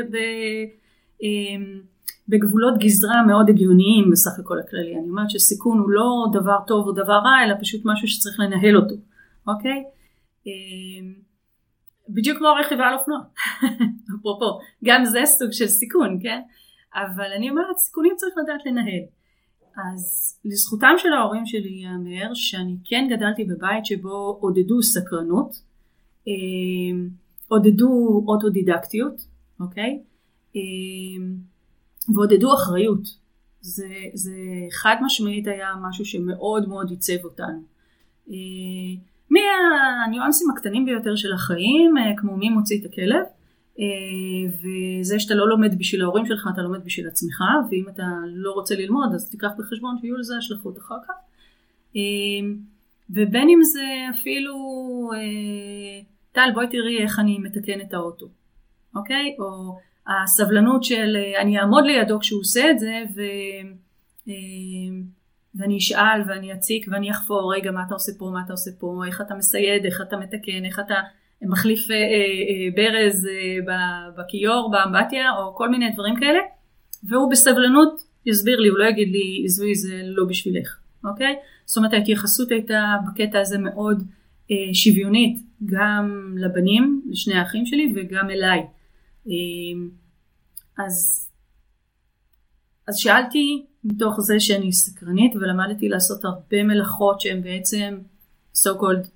בגבולות 2.28 2.78
גזרה 2.78 3.26
מאוד 3.26 3.48
הגיוניים 3.48 4.10
בסך 4.12 4.30
הכל 4.38 4.58
הכללי, 4.58 4.96
אני 4.96 5.10
אומרת 5.10 5.30
שסיכון 5.30 5.78
הוא 5.78 5.90
לא 5.90 6.26
דבר 6.32 6.56
טוב 6.66 6.86
או 6.86 6.92
דבר 6.92 7.18
רע 7.24 7.44
אלא 7.44 7.54
פשוט 7.60 7.80
משהו 7.84 8.08
שצריך 8.08 8.40
לנהל 8.40 8.76
אותו, 8.76 8.94
אוקיי? 9.46 9.84
בדיוק 12.08 12.38
כמו 12.38 12.48
רכיבה 12.60 12.86
על 12.86 12.94
אופנוע, 12.94 13.18
אפרופו, 14.18 14.58
גם 14.84 15.04
זה 15.04 15.20
סוג 15.24 15.52
של 15.52 15.66
סיכון, 15.66 16.18
כן? 16.22 16.40
אבל 16.94 17.32
אני 17.36 17.50
אומרת, 17.50 17.76
סיכונים 17.76 18.12
צריך 18.16 18.34
לדעת 18.42 18.66
לנהל. 18.66 19.02
אז 19.76 20.36
לזכותם 20.44 20.94
של 20.98 21.12
ההורים 21.12 21.46
שלי 21.46 21.68
ייאמר 21.68 22.34
שאני 22.34 22.76
כן 22.84 23.06
גדלתי 23.10 23.44
בבית 23.44 23.86
שבו 23.86 24.38
עודדו 24.40 24.82
סקרנות, 24.82 25.62
אה, 26.28 26.32
עודדו 27.48 28.24
אוטודידקטיות, 28.28 29.26
אוקיי? 29.60 30.00
אה, 30.56 30.60
ועודדו 32.14 32.54
אחריות. 32.54 33.22
זה, 33.60 33.88
זה 34.14 34.36
חד 34.72 34.96
משמעית 35.02 35.46
היה 35.46 35.68
משהו 35.82 36.04
שמאוד 36.04 36.68
מאוד 36.68 36.90
עיצב 36.90 37.24
אותנו. 37.24 37.62
אה, 38.30 38.34
מהניואנסים 39.30 40.50
הקטנים 40.50 40.84
ביותר 40.84 41.16
של 41.16 41.32
החיים, 41.32 41.98
אה, 41.98 42.12
כמו 42.16 42.36
מי 42.36 42.48
מוציא 42.50 42.80
את 42.80 42.84
הכלב, 42.84 43.24
וזה 44.48 45.20
שאתה 45.20 45.34
לא 45.34 45.48
לומד 45.48 45.78
בשביל 45.78 46.02
ההורים 46.02 46.26
שלך, 46.26 46.48
אתה 46.54 46.62
לומד 46.62 46.84
בשביל 46.84 47.08
עצמך, 47.08 47.40
ואם 47.70 47.84
אתה 47.88 48.06
לא 48.26 48.52
רוצה 48.52 48.74
ללמוד 48.74 49.14
אז 49.14 49.30
תיקח 49.30 49.50
בחשבון 49.58 49.96
שיהיו 50.00 50.16
לזה 50.16 50.36
השלכות 50.36 50.78
אחר 50.78 50.94
כך. 51.08 51.14
אה, 51.96 52.00
ובין 53.10 53.48
אם 53.48 53.62
זה 53.62 53.84
אפילו, 54.10 54.54
טל 56.32 56.50
בואי 56.54 56.66
תראי 56.68 56.98
איך 57.02 57.18
אני 57.18 57.38
מתקן 57.38 57.80
את 57.80 57.94
האוטו, 57.94 58.26
אוקיי? 58.96 59.36
או 59.38 59.78
הסבלנות 60.06 60.84
של 60.84 61.16
אני 61.40 61.58
אעמוד 61.58 61.84
לידו 61.84 62.20
כשהוא 62.20 62.40
עושה 62.40 62.70
את 62.70 62.78
זה, 62.78 63.02
ו... 63.16 63.20
ואני 65.54 65.78
אשאל 65.78 66.22
ואני 66.26 66.52
אציק 66.52 66.86
ואני 66.90 67.10
אחפור 67.10 67.54
רגע 67.54 67.70
מה 67.70 67.82
אתה 67.86 67.94
עושה 67.94 68.12
פה 68.18 68.30
מה 68.32 68.42
אתה 68.44 68.52
עושה 68.52 68.70
פה 68.78 69.02
איך 69.06 69.20
אתה 69.20 69.34
מסייד 69.34 69.84
איך 69.84 70.00
אתה 70.00 70.16
מתקן 70.16 70.64
איך 70.64 70.80
אתה 70.80 70.94
מחליף 71.42 71.90
אה, 71.90 71.96
אה, 71.96 72.00
אה, 72.00 72.68
ברז 72.76 73.28
בכיור 74.18 74.70
באמבטיה 74.70 75.30
או 75.38 75.54
כל 75.54 75.68
מיני 75.68 75.90
דברים 75.90 76.16
כאלה 76.20 76.38
והוא 77.04 77.30
בסבלנות 77.30 78.02
יסביר 78.26 78.60
לי 78.60 78.68
הוא 78.68 78.78
לא 78.78 78.84
יגיד 78.84 79.08
לי 79.08 79.42
עזבי 79.44 79.74
זה 79.74 80.00
לא 80.04 80.24
בשבילך 80.24 80.78
אוקיי? 81.04 81.34
זאת 81.66 81.76
אומרת 81.76 81.92
ההתייחסות 81.92 82.50
הייתה 82.50 82.96
בקטע 83.06 83.40
הזה 83.40 83.58
מאוד 83.58 84.02
אה, 84.50 84.74
שוויונית 84.74 85.38
גם 85.64 86.34
לבנים 86.38 87.02
לשני 87.10 87.34
האחים 87.34 87.66
שלי 87.66 87.92
וגם 87.96 88.30
אליי. 88.30 88.60
אה, 89.28 89.32
אז 90.78 91.28
אז 92.88 92.96
שאלתי 92.96 93.64
מתוך 93.84 94.20
זה 94.20 94.40
שאני 94.40 94.72
סקרנית 94.72 95.36
ולמדתי 95.36 95.88
לעשות 95.88 96.24
הרבה 96.24 96.62
מלאכות 96.62 97.20
שהן 97.20 97.42
בעצם 97.42 97.98
so 98.54 98.70
called 98.70 99.06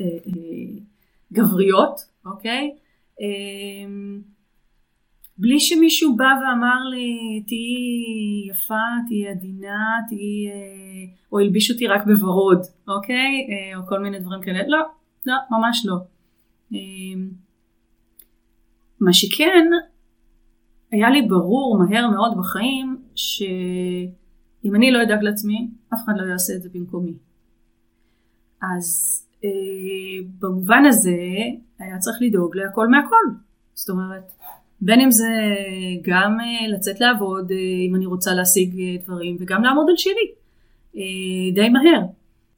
אה, 0.00 0.04
אה, 0.04 0.80
גבריות, 1.32 2.00
אוקיי? 2.26 2.76
אה, 3.20 3.90
בלי 5.38 5.60
שמישהו 5.60 6.16
בא 6.16 6.24
ואמר 6.24 6.84
לי 6.90 7.42
תהיי 7.46 8.50
יפה, 8.50 8.74
תהיי 9.08 9.28
עדינה, 9.28 9.98
תהיי... 10.08 10.48
אה, 10.48 11.14
או 11.32 11.38
הלביש 11.38 11.70
אותי 11.70 11.86
רק 11.86 12.06
בוורוד, 12.06 12.58
אוקיי? 12.88 13.46
אה, 13.50 13.78
או 13.78 13.86
כל 13.86 14.00
מיני 14.00 14.20
דברים 14.20 14.42
כאלה. 14.42 14.58
לא, 14.68 14.78
לא, 15.26 15.34
ממש 15.50 15.86
לא. 15.86 15.94
אה, 16.74 16.78
מה 19.00 19.12
שכן, 19.12 19.66
היה 20.92 21.10
לי 21.10 21.22
ברור 21.22 21.78
מהר 21.78 22.10
מאוד 22.10 22.38
בחיים 22.38 23.02
שאם 23.14 24.74
אני 24.74 24.90
לא 24.90 25.02
אדאג 25.02 25.22
לעצמי, 25.22 25.70
אף 25.94 25.98
אחד 26.04 26.12
לא 26.16 26.26
יעשה 26.26 26.54
את 26.54 26.62
זה 26.62 26.68
במקומי. 26.74 27.12
אז 28.62 29.27
במובן 30.38 30.82
הזה 30.88 31.18
היה 31.78 31.98
צריך 31.98 32.16
לדאוג 32.20 32.56
להכל 32.56 32.88
מהכל. 32.88 33.24
זאת 33.74 33.90
אומרת, 33.90 34.32
בין 34.80 35.00
אם 35.00 35.10
זה 35.10 35.30
גם 36.02 36.36
אה, 36.40 36.68
לצאת 36.68 37.00
לעבוד 37.00 37.50
אה, 37.50 37.56
אם 37.88 37.94
אני 37.94 38.06
רוצה 38.06 38.34
להשיג 38.34 38.80
אה, 38.80 38.96
דברים 39.04 39.36
וגם 39.40 39.64
לעמוד 39.64 39.86
על 39.88 39.96
שלי 39.96 40.32
אה, 40.96 41.54
די 41.54 41.68
מהר. 41.68 42.02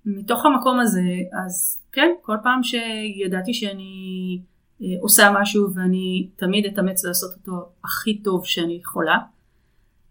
מתוך 0.06 0.46
המקום 0.46 0.80
הזה, 0.80 1.02
אז 1.44 1.80
כן, 1.92 2.08
כל 2.22 2.36
פעם 2.42 2.60
שידעתי 2.62 3.54
שאני 3.54 4.38
אה, 4.82 4.86
עושה 5.00 5.32
משהו 5.40 5.74
ואני 5.74 6.28
תמיד 6.36 6.66
אתאמץ 6.66 7.04
לעשות 7.04 7.30
אותו 7.34 7.68
הכי 7.84 8.18
טוב 8.18 8.46
שאני 8.46 8.74
יכולה, 8.74 9.18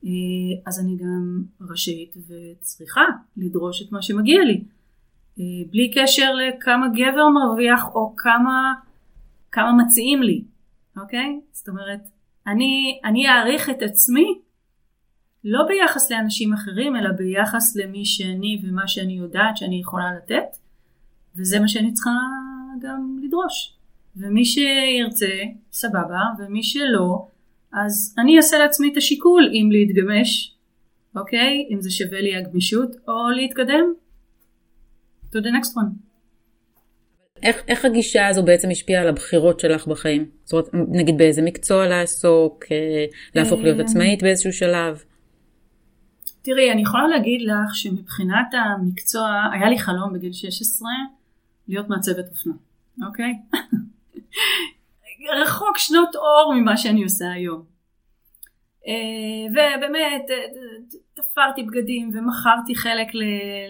אה, 0.05 0.09
אז 0.65 0.79
אני 0.79 0.97
גם 0.97 1.43
רשאית 1.61 2.15
וצריכה 2.27 3.01
לדרוש 3.37 3.81
את 3.81 3.91
מה 3.91 4.01
שמגיע 4.01 4.43
לי. 4.43 4.63
אה, 5.39 5.45
בלי 5.71 5.91
קשר 5.95 6.31
לכמה 6.33 6.87
גבר 6.87 7.29
מרוויח 7.29 7.85
או 7.95 8.15
כמה, 8.15 8.73
כמה 9.51 9.73
מציעים 9.73 10.23
לי, 10.23 10.43
אוקיי? 10.97 11.39
זאת 11.51 11.69
אומרת, 11.69 11.99
אני, 12.47 12.99
אני 13.05 13.27
אעריך 13.27 13.69
את 13.69 13.81
עצמי 13.81 14.39
לא 15.43 15.59
ביחס 15.67 16.11
לאנשים 16.11 16.53
אחרים 16.53 16.95
אלא 16.95 17.09
ביחס 17.11 17.75
למי 17.75 18.05
שאני 18.05 18.61
ומה 18.63 18.87
שאני 18.87 19.13
יודעת 19.13 19.57
שאני 19.57 19.79
יכולה 19.79 20.13
לתת 20.17 20.57
וזה 21.35 21.59
מה 21.59 21.67
שאני 21.67 21.93
צריכה 21.93 22.11
גם 22.81 23.17
לדרוש. 23.23 23.79
ומי 24.17 24.45
שירצה 24.45 25.31
סבבה 25.71 26.21
ומי 26.39 26.63
שלא 26.63 27.27
אז 27.73 28.15
אני 28.17 28.37
אעשה 28.37 28.57
לעצמי 28.57 28.91
את 28.91 28.97
השיקול 28.97 29.49
אם 29.53 29.69
להתגמש 29.71 30.55
אוקיי 31.15 31.67
אם 31.71 31.81
זה 31.81 31.91
שווה 31.91 32.21
לי 32.21 32.35
הגמישות 32.35 32.95
או 33.07 33.29
להתקדם 33.35 33.93
to 35.33 35.37
the 35.37 35.51
next 35.51 35.75
one. 35.75 36.09
איך, 37.43 37.57
איך 37.67 37.85
הגישה 37.85 38.27
הזו 38.27 38.43
בעצם 38.43 38.69
השפיעה 38.71 39.01
על 39.01 39.07
הבחירות 39.07 39.59
שלך 39.59 39.87
בחיים? 39.87 40.29
זאת 40.43 40.73
אומרת, 40.73 40.87
נגיד 40.89 41.17
באיזה 41.17 41.41
מקצוע 41.41 41.87
לעסוק, 41.87 42.65
אה, 42.71 43.05
להפוך 43.35 43.61
להיות 43.61 43.79
אה, 43.79 43.83
עצמאית 43.85 44.23
באיזשהו 44.23 44.53
שלב? 44.53 45.03
תראי, 46.41 46.71
אני 46.71 46.81
יכולה 46.81 47.07
להגיד 47.07 47.41
לך 47.41 47.75
שמבחינת 47.75 48.47
המקצוע, 48.53 49.43
היה 49.53 49.69
לי 49.69 49.79
חלום 49.79 50.13
בגיל 50.13 50.33
16 50.33 50.89
להיות 51.67 51.89
מעצבת 51.89 52.29
אופנה, 52.29 52.53
אוקיי? 53.07 53.33
רחוק 55.43 55.77
שנות 55.77 56.15
אור 56.15 56.53
ממה 56.55 56.77
שאני 56.77 57.03
עושה 57.03 57.31
היום. 57.31 57.63
אה, 58.87 58.93
ובאמת 59.51 60.25
אה, 60.31 60.35
תפרתי 61.13 61.63
בגדים 61.63 62.11
ומכרתי 62.13 62.75
חלק 62.75 63.07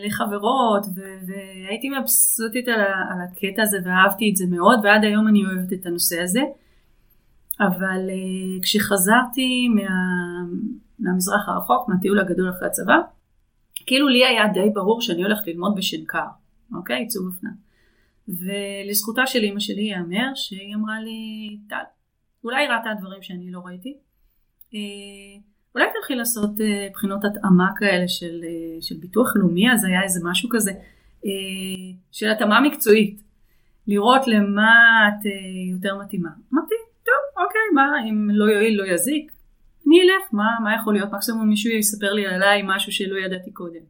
לחברות 0.06 0.86
והייתי 1.28 1.89
מבסוטית 1.89 2.68
על 2.68 2.82
הקטע 3.22 3.62
הזה 3.62 3.78
ואהבתי 3.86 4.30
את 4.32 4.36
זה 4.36 4.46
מאוד 4.50 4.80
ועד 4.84 5.04
היום 5.04 5.28
אני 5.28 5.46
אוהבת 5.46 5.74
את 5.74 5.86
הנושא 5.86 6.22
הזה. 6.22 6.42
אבל 7.60 8.10
אה, 8.10 8.62
כשחזרתי 8.62 9.68
מה, 9.68 9.89
מהמזרח 11.00 11.50
הרחוק, 11.50 11.89
מהטיול 11.89 12.20
הגדול 12.20 12.50
אחרי 12.50 12.68
הצבא, 12.68 12.98
כאילו 13.86 14.08
לי 14.08 14.25
היה 14.25 14.48
די 14.54 14.70
ברור 14.74 15.01
שאני 15.01 15.24
הולכת 15.24 15.48
ללמוד 15.48 15.75
בשנקר, 15.75 16.28
אוקיי? 16.75 17.00
עיצוב 17.00 17.28
אופנה. 17.28 17.50
ולזכותה 18.28 19.28
של 19.28 19.39
אימא 19.39 19.60
שלי 19.60 19.82
ייאמר 19.82 20.32
שהיא 20.36 20.75
אמרה 20.75 21.00
לי, 21.00 21.58
טל, 21.70 21.84
אולי 22.44 22.68
ראתה 22.68 22.89
דברים 23.00 23.22
שאני 23.22 23.51
לא 23.51 23.60
ראיתי, 23.66 23.98
אולי 25.75 25.85
תלכי 25.93 26.15
לעשות 26.15 26.61
אה, 26.61 26.88
בחינות 26.93 27.25
התאמה 27.25 27.69
כאלה 27.75 28.07
של, 28.07 28.41
אה, 28.43 28.81
של 28.81 28.95
ביטוח 28.99 29.35
לאומי, 29.35 29.71
אז 29.71 29.83
היה 29.83 30.03
איזה 30.03 30.19
משהו 30.23 30.49
כזה 30.51 30.71
של 32.11 32.31
התאמה 32.31 32.61
מקצועית, 32.61 33.23
לראות 33.88 34.27
למה 34.27 34.69
את 35.07 35.25
יותר 35.71 35.97
מתאימה. 35.97 36.29
אמרתי, 36.53 36.75
טוב, 37.03 37.43
אוקיי, 37.43 37.61
מה, 37.73 37.91
אם 38.09 38.29
לא 38.31 38.45
יועיל 38.45 38.77
לא 38.81 38.85
יזיק, 38.93 39.31
אני 39.88 40.01
אלך, 40.01 40.33
מה, 40.33 40.57
מה 40.63 40.75
יכול 40.75 40.93
להיות, 40.93 41.11
מקסימום 41.11 41.49
מישהו 41.49 41.71
יספר 41.71 42.13
לי 42.13 42.27
עליי 42.27 42.61
משהו 42.65 42.91
שלא 42.91 43.17
ידעתי 43.17 43.51
קודם. 43.51 43.81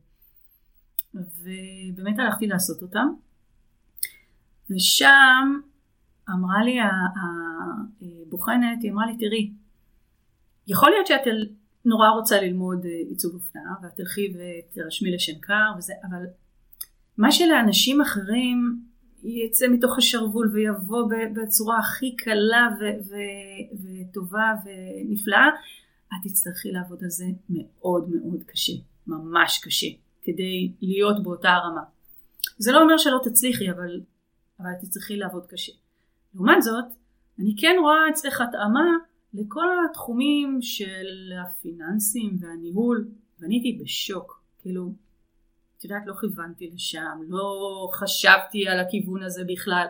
ובאמת 1.13 2.19
הלכתי 2.19 2.47
לעשות 2.47 2.81
אותם. 2.81 3.07
ושם 4.69 5.59
אמרה 6.29 6.63
לי 6.63 6.77
הבוחנת, 8.27 8.81
היא 8.81 8.91
אמרה 8.91 9.05
לי, 9.05 9.17
תראי, 9.17 9.51
יכול 10.69 10.91
להיות 10.91 11.07
שאת 11.07 11.21
נורא 11.85 12.09
רוצה 12.09 12.41
ללמוד 12.41 12.85
אה, 12.85 12.91
עיצוב 13.09 13.33
אופנה, 13.33 13.73
ואת 13.83 13.95
תלכי 13.95 14.33
ותרשמי 14.33 15.11
לשנקר 15.11 15.71
וזה, 15.77 15.93
אבל 16.09 16.25
מה 17.17 17.31
שלאנשים 17.31 18.01
אחרים 18.01 18.79
יצא 19.23 19.67
מתוך 19.67 19.97
השרוול 19.97 20.49
ויבוא 20.53 21.03
בצורה 21.35 21.79
הכי 21.79 22.15
קלה 22.15 22.67
ו- 22.79 23.09
ו- 23.09 23.83
וטובה 23.83 24.53
ונפלאה, 24.65 25.47
את 26.07 26.27
תצטרכי 26.27 26.71
לעבוד 26.71 27.03
על 27.03 27.09
זה 27.09 27.25
מאוד 27.49 28.09
מאוד 28.09 28.43
קשה, 28.43 28.73
ממש 29.07 29.59
קשה, 29.63 29.87
כדי 30.23 30.71
להיות 30.81 31.23
באותה 31.23 31.49
הרמה. 31.49 31.81
זה 32.57 32.71
לא 32.71 32.81
אומר 32.81 32.97
שלא 32.97 33.19
תצליחי, 33.23 33.71
אבל, 33.71 34.01
אבל 34.59 34.69
תצטרכי 34.81 35.17
לעבוד 35.17 35.45
קשה. 35.45 35.71
לעומת 36.35 36.63
זאת, 36.63 36.85
אני 37.39 37.55
כן 37.57 37.75
רואה 37.81 38.09
אצלך 38.09 38.41
התאמה 38.41 39.08
לכל 39.33 39.65
התחומים 39.89 40.57
של 40.61 41.31
הפיננסים 41.45 42.37
והניהול, 42.39 43.07
ואני 43.39 43.55
הייתי 43.55 43.83
בשוק, 43.83 44.43
כאילו, 44.61 44.93
את 45.77 45.83
יודעת, 45.83 46.01
לא 46.05 46.13
כיוונתי 46.13 46.71
לשם, 46.73 47.19
לא 47.27 47.89
חשבתי 47.93 48.67
על 48.67 48.79
הכיוון 48.79 49.23
הזה 49.23 49.43
בכלל. 49.47 49.85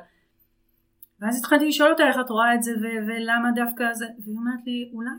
ואז 1.19 1.39
התחלתי 1.39 1.67
לשאול 1.67 1.91
אותה 1.91 2.07
איך 2.07 2.15
את 2.25 2.29
רואה 2.29 2.55
את 2.55 2.63
זה 2.63 2.71
ו- 2.71 3.07
ולמה 3.07 3.49
דווקא 3.55 3.93
זה, 3.93 4.05
והיא 4.19 4.37
אומרת 4.37 4.59
לי, 4.65 4.89
אולי 4.93 5.09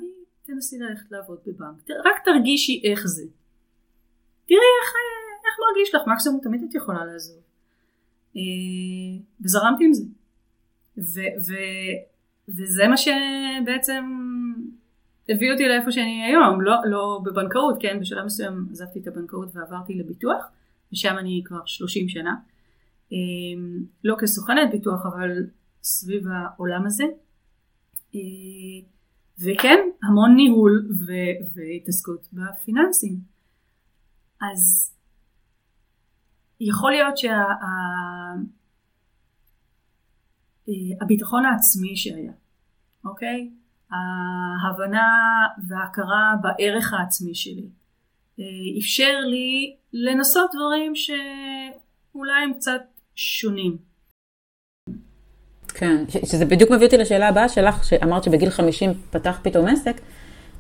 תנסי 0.43 0.79
ללכת 0.79 1.13
לעבוד 1.13 1.39
בבנק, 1.47 1.91
רק 1.91 2.25
תרגישי 2.25 2.83
איך 2.85 3.07
זה. 3.07 3.25
תראי 4.47 4.59
איך, 4.83 4.95
איך 5.47 5.57
מרגיש 5.69 5.95
לך, 5.95 6.03
מקסימום 6.07 6.41
תמיד 6.43 6.63
את 6.69 6.75
יכולה 6.75 7.05
לעזוב. 7.05 7.43
אה, 8.37 8.43
וזרמתי 9.41 9.85
עם 9.85 9.93
זה. 9.93 10.05
ו- 10.99 11.35
ו- 11.47 12.10
וזה 12.57 12.89
מה 12.89 12.97
שבעצם 12.97 14.05
הביא 15.29 15.53
אותי 15.53 15.69
לאיפה 15.69 15.91
שאני 15.93 16.25
היום, 16.25 16.61
לא, 16.63 16.75
לא 16.85 17.21
בבנקאות, 17.25 17.77
כן, 17.81 17.99
בשלב 18.01 18.25
מסוים 18.25 18.67
עזבתי 18.71 18.99
את 18.99 19.07
הבנקאות 19.07 19.57
ועברתי 19.57 19.95
לביטוח, 19.95 20.45
ושם 20.93 21.15
אני 21.19 21.43
כבר 21.45 21.61
30 21.67 22.09
שנה, 22.09 22.35
אמ, 23.13 23.85
לא 24.05 24.17
כסוכנת 24.21 24.71
ביטוח, 24.71 25.07
אבל 25.07 25.31
סביב 25.83 26.25
העולם 26.29 26.87
הזה. 26.87 27.05
אה, 28.15 28.21
וכן, 29.39 29.79
המון 30.03 30.37
ניהול 30.37 30.89
ו- 31.07 31.55
והתעסקות 31.55 32.29
בפיננסים. 32.33 33.17
אז 34.43 34.95
יכול 36.61 36.91
להיות 36.91 37.15
שהביטחון 40.69 41.43
שה- 41.43 41.49
העצמי 41.49 41.97
שהיה, 41.97 42.33
אוקיי? 43.05 43.51
ההבנה 43.91 45.09
וההכרה 45.69 46.35
בערך 46.43 46.93
העצמי 46.93 47.35
שלי 47.35 47.69
אה, 48.41 48.45
אפשר 48.79 49.21
לי 49.31 49.77
לנסות 49.93 50.51
דברים 50.55 50.93
שאולי 50.95 52.43
הם 52.45 52.53
קצת 52.53 52.83
שונים. 53.15 53.77
כן, 55.75 56.05
שזה 56.09 56.45
בדיוק 56.45 56.71
מביא 56.71 56.87
אותי 56.87 56.97
לשאלה 56.97 57.29
הבאה 57.29 57.49
שלך, 57.49 57.85
שאמרת 57.85 58.25
שבגיל 58.25 58.51
50 58.51 58.91
פתח 59.11 59.39
פתאום 59.43 59.67
עסק, 59.67 60.01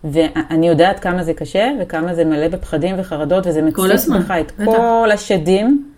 ואני 0.04 0.68
יודעת 0.68 1.00
כמה 1.00 1.23
זה 1.23 1.35
קשה 1.35 1.70
וכמה 1.80 2.14
זה 2.14 2.25
מלא 2.25 2.49
בפחדים 2.49 2.94
וחרדות, 2.99 3.47
וזה 3.47 3.62
מציף 3.62 4.09
בך 4.16 4.30
את 4.40 4.52
כל 4.64 5.09
השדים. 5.12 5.89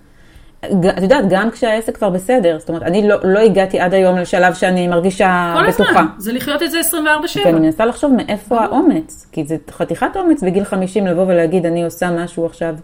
את 0.65 1.03
יודעת, 1.03 1.25
גם 1.31 1.51
כשהעסק 1.51 1.97
כבר 1.97 2.11
בסדר, 2.11 2.57
זאת 2.59 2.69
אומרת, 2.69 2.83
אני 2.83 3.09
לא, 3.09 3.17
לא 3.25 3.39
הגעתי 3.39 3.81
עד 3.81 3.95
היום 3.95 4.19
לשלב 4.19 4.55
שאני 4.55 4.89
מרגישה 4.89 5.55
כל 5.57 5.69
בטוחה. 5.69 5.93
כל 5.93 5.99
הזמן, 5.99 6.07
זה 6.19 6.33
לחיות 6.33 6.63
את 6.63 6.71
זה 6.71 6.81
24/7. 6.81 6.95
ואני 7.45 7.61
מנסה 7.61 7.87
לחשוב 7.87 8.13
מאיפה 8.13 8.61
האומץ, 8.61 9.27
כי 9.33 9.45
זה 9.45 9.57
חתיכת 9.71 10.17
אומץ 10.17 10.43
בגיל 10.43 10.65
50 10.65 11.07
לבוא 11.07 11.23
ולהגיד, 11.23 11.67
אני 11.67 11.85
עושה 11.85 12.11
משהו 12.11 12.47
עכשיו, 12.47 12.75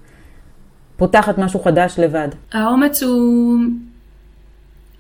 פותחת 0.97 1.39
משהו 1.39 1.61
חדש 1.61 1.99
לבד. 1.99 2.29
האומץ 2.53 3.03
הוא, 3.03 3.59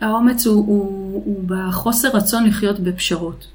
האומץ 0.01 0.47
הוא, 0.47 0.67
הוא, 0.67 1.23
הוא 1.25 1.43
בחוסר 1.47 2.09
רצון 2.15 2.47
לחיות 2.47 2.81
בפשרות. 2.81 3.47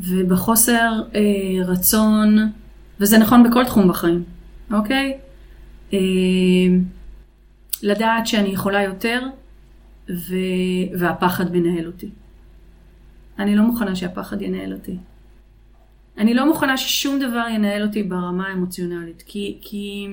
ובחוסר 0.00 0.92
אה, 1.14 1.20
רצון, 1.66 2.50
וזה 3.00 3.18
נכון 3.18 3.42
בכל 3.42 3.64
תחום 3.64 3.88
בחיים, 3.88 4.22
אוקיי? 4.72 5.18
אה, 5.92 5.98
לדעת 7.82 8.26
שאני 8.26 8.48
יכולה 8.48 8.82
יותר, 8.82 9.22
ו... 10.10 10.34
והפחד 10.98 11.52
מנהל 11.52 11.86
אותי. 11.86 12.10
אני 13.38 13.56
לא 13.56 13.62
מוכנה 13.62 13.96
שהפחד 13.96 14.42
ינהל 14.42 14.72
אותי. 14.72 14.96
אני 16.18 16.34
לא 16.34 16.46
מוכנה 16.46 16.76
ששום 16.76 17.18
דבר 17.18 17.44
ינהל 17.54 17.82
אותי 17.82 18.02
ברמה 18.02 18.48
האמוציונלית, 18.48 19.22
כי, 19.26 19.58
כי 19.60 20.08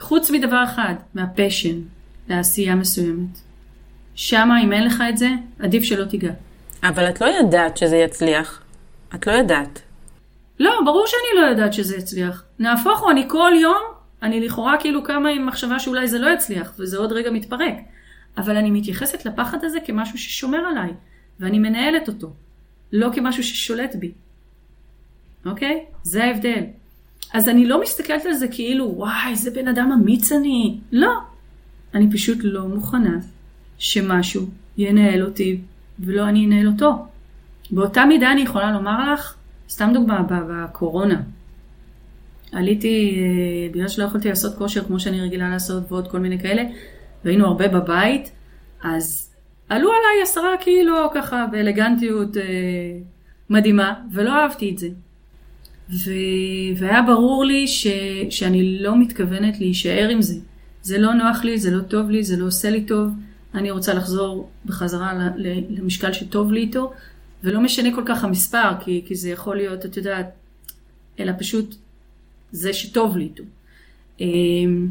חוץ 0.00 0.30
מדבר 0.30 0.64
אחד, 0.64 0.94
מהפשן 1.14 1.80
לעשייה 2.28 2.74
מסוימת. 2.74 3.38
שמה, 4.14 4.62
אם 4.62 4.72
אין 4.72 4.84
לך 4.84 5.02
את 5.08 5.18
זה, 5.18 5.30
עדיף 5.58 5.82
שלא 5.82 6.04
תיגע. 6.04 6.32
אבל 6.82 7.08
את 7.08 7.20
לא 7.20 7.26
ידעת 7.26 7.76
שזה 7.76 7.96
יצליח. 7.96 8.62
את 9.14 9.26
לא 9.26 9.32
ידעת. 9.32 9.80
לא, 10.60 10.80
ברור 10.84 11.04
שאני 11.06 11.42
לא 11.42 11.46
יודעת 11.46 11.72
שזה 11.72 11.96
יצליח. 11.96 12.44
נהפוך 12.58 13.00
הוא, 13.00 13.10
אני 13.10 13.24
כל 13.28 13.52
יום 13.60 13.82
אני 14.24 14.40
לכאורה 14.40 14.76
כאילו 14.80 15.04
קמה 15.04 15.28
עם 15.28 15.46
מחשבה 15.46 15.78
שאולי 15.78 16.08
זה 16.08 16.18
לא 16.18 16.30
יצליח, 16.30 16.74
וזה 16.78 16.98
עוד 16.98 17.12
רגע 17.12 17.30
מתפרק. 17.30 17.74
אבל 18.38 18.56
אני 18.56 18.70
מתייחסת 18.70 19.26
לפחד 19.26 19.58
הזה 19.64 19.78
כמשהו 19.84 20.18
ששומר 20.18 20.58
עליי, 20.58 20.90
ואני 21.40 21.58
מנהלת 21.58 22.08
אותו, 22.08 22.32
לא 22.92 23.10
כמשהו 23.12 23.42
ששולט 23.42 23.94
בי. 23.94 24.12
אוקיי? 25.46 25.84
זה 26.02 26.24
ההבדל. 26.24 26.62
אז 27.32 27.48
אני 27.48 27.66
לא 27.66 27.82
מסתכלת 27.82 28.26
על 28.26 28.32
זה 28.32 28.48
כאילו, 28.48 28.92
וואי, 28.96 29.30
איזה 29.30 29.50
בן 29.50 29.68
אדם 29.68 29.92
אמיץ 29.92 30.32
אני. 30.32 30.78
לא. 30.92 31.12
אני 31.94 32.10
פשוט 32.10 32.38
לא 32.42 32.68
מוכנה 32.68 33.18
שמשהו 33.78 34.46
ינהל 34.78 35.24
אותי, 35.24 35.60
ולא 35.98 36.28
אני 36.28 36.46
אנהל 36.46 36.66
אותו. 36.66 37.06
באותה 37.70 38.04
מידה 38.04 38.32
אני 38.32 38.40
יכולה 38.40 38.72
לומר 38.72 39.12
לך, 39.12 39.34
סתם 39.68 39.90
דוגמה, 39.94 40.22
בקורונה. 40.28 41.22
עליתי, 42.54 43.16
אה, 43.18 43.68
בגלל 43.72 43.88
שלא 43.88 44.04
יכולתי 44.04 44.28
לעשות 44.28 44.54
כושר 44.58 44.84
כמו 44.84 45.00
שאני 45.00 45.20
רגילה 45.20 45.48
לעשות 45.48 45.92
ועוד 45.92 46.08
כל 46.08 46.18
מיני 46.18 46.38
כאלה, 46.38 46.62
והיינו 47.24 47.46
הרבה 47.46 47.68
בבית, 47.68 48.30
אז 48.82 49.34
עלו 49.68 49.88
עליי 49.88 50.22
עשרה 50.22 50.56
קילו 50.60 50.96
ככה 51.14 51.46
באלגנטיות 51.52 52.36
אה, 52.36 52.42
מדהימה, 53.50 53.94
ולא 54.12 54.30
אהבתי 54.30 54.70
את 54.70 54.78
זה. 54.78 54.88
ו... 55.90 56.10
והיה 56.76 57.02
ברור 57.02 57.44
לי 57.44 57.68
ש... 57.68 57.86
שאני 58.30 58.78
לא 58.78 59.00
מתכוונת 59.00 59.58
להישאר 59.60 60.08
עם 60.08 60.22
זה. 60.22 60.34
זה 60.82 60.98
לא 60.98 61.12
נוח 61.14 61.44
לי, 61.44 61.58
זה 61.58 61.70
לא 61.70 61.82
טוב 61.82 62.10
לי, 62.10 62.24
זה 62.24 62.36
לא 62.36 62.46
עושה 62.46 62.70
לי 62.70 62.84
טוב. 62.84 63.10
אני 63.54 63.70
רוצה 63.70 63.94
לחזור 63.94 64.50
בחזרה 64.64 65.28
למשקל 65.70 66.12
שטוב 66.12 66.52
לי 66.52 66.60
איתו, 66.60 66.92
ולא 67.44 67.60
משנה 67.60 67.94
כל 67.94 68.02
כך 68.06 68.24
המספר, 68.24 68.70
כי, 68.80 69.02
כי 69.06 69.14
זה 69.14 69.30
יכול 69.30 69.56
להיות, 69.56 69.86
את 69.86 69.96
יודעת, 69.96 70.30
אלא 71.20 71.32
פשוט 71.38 71.74
זה 72.54 72.72
שטוב 72.72 73.16
לי 73.16 73.24
איתו. 73.24 73.42
אמ, 74.20 74.88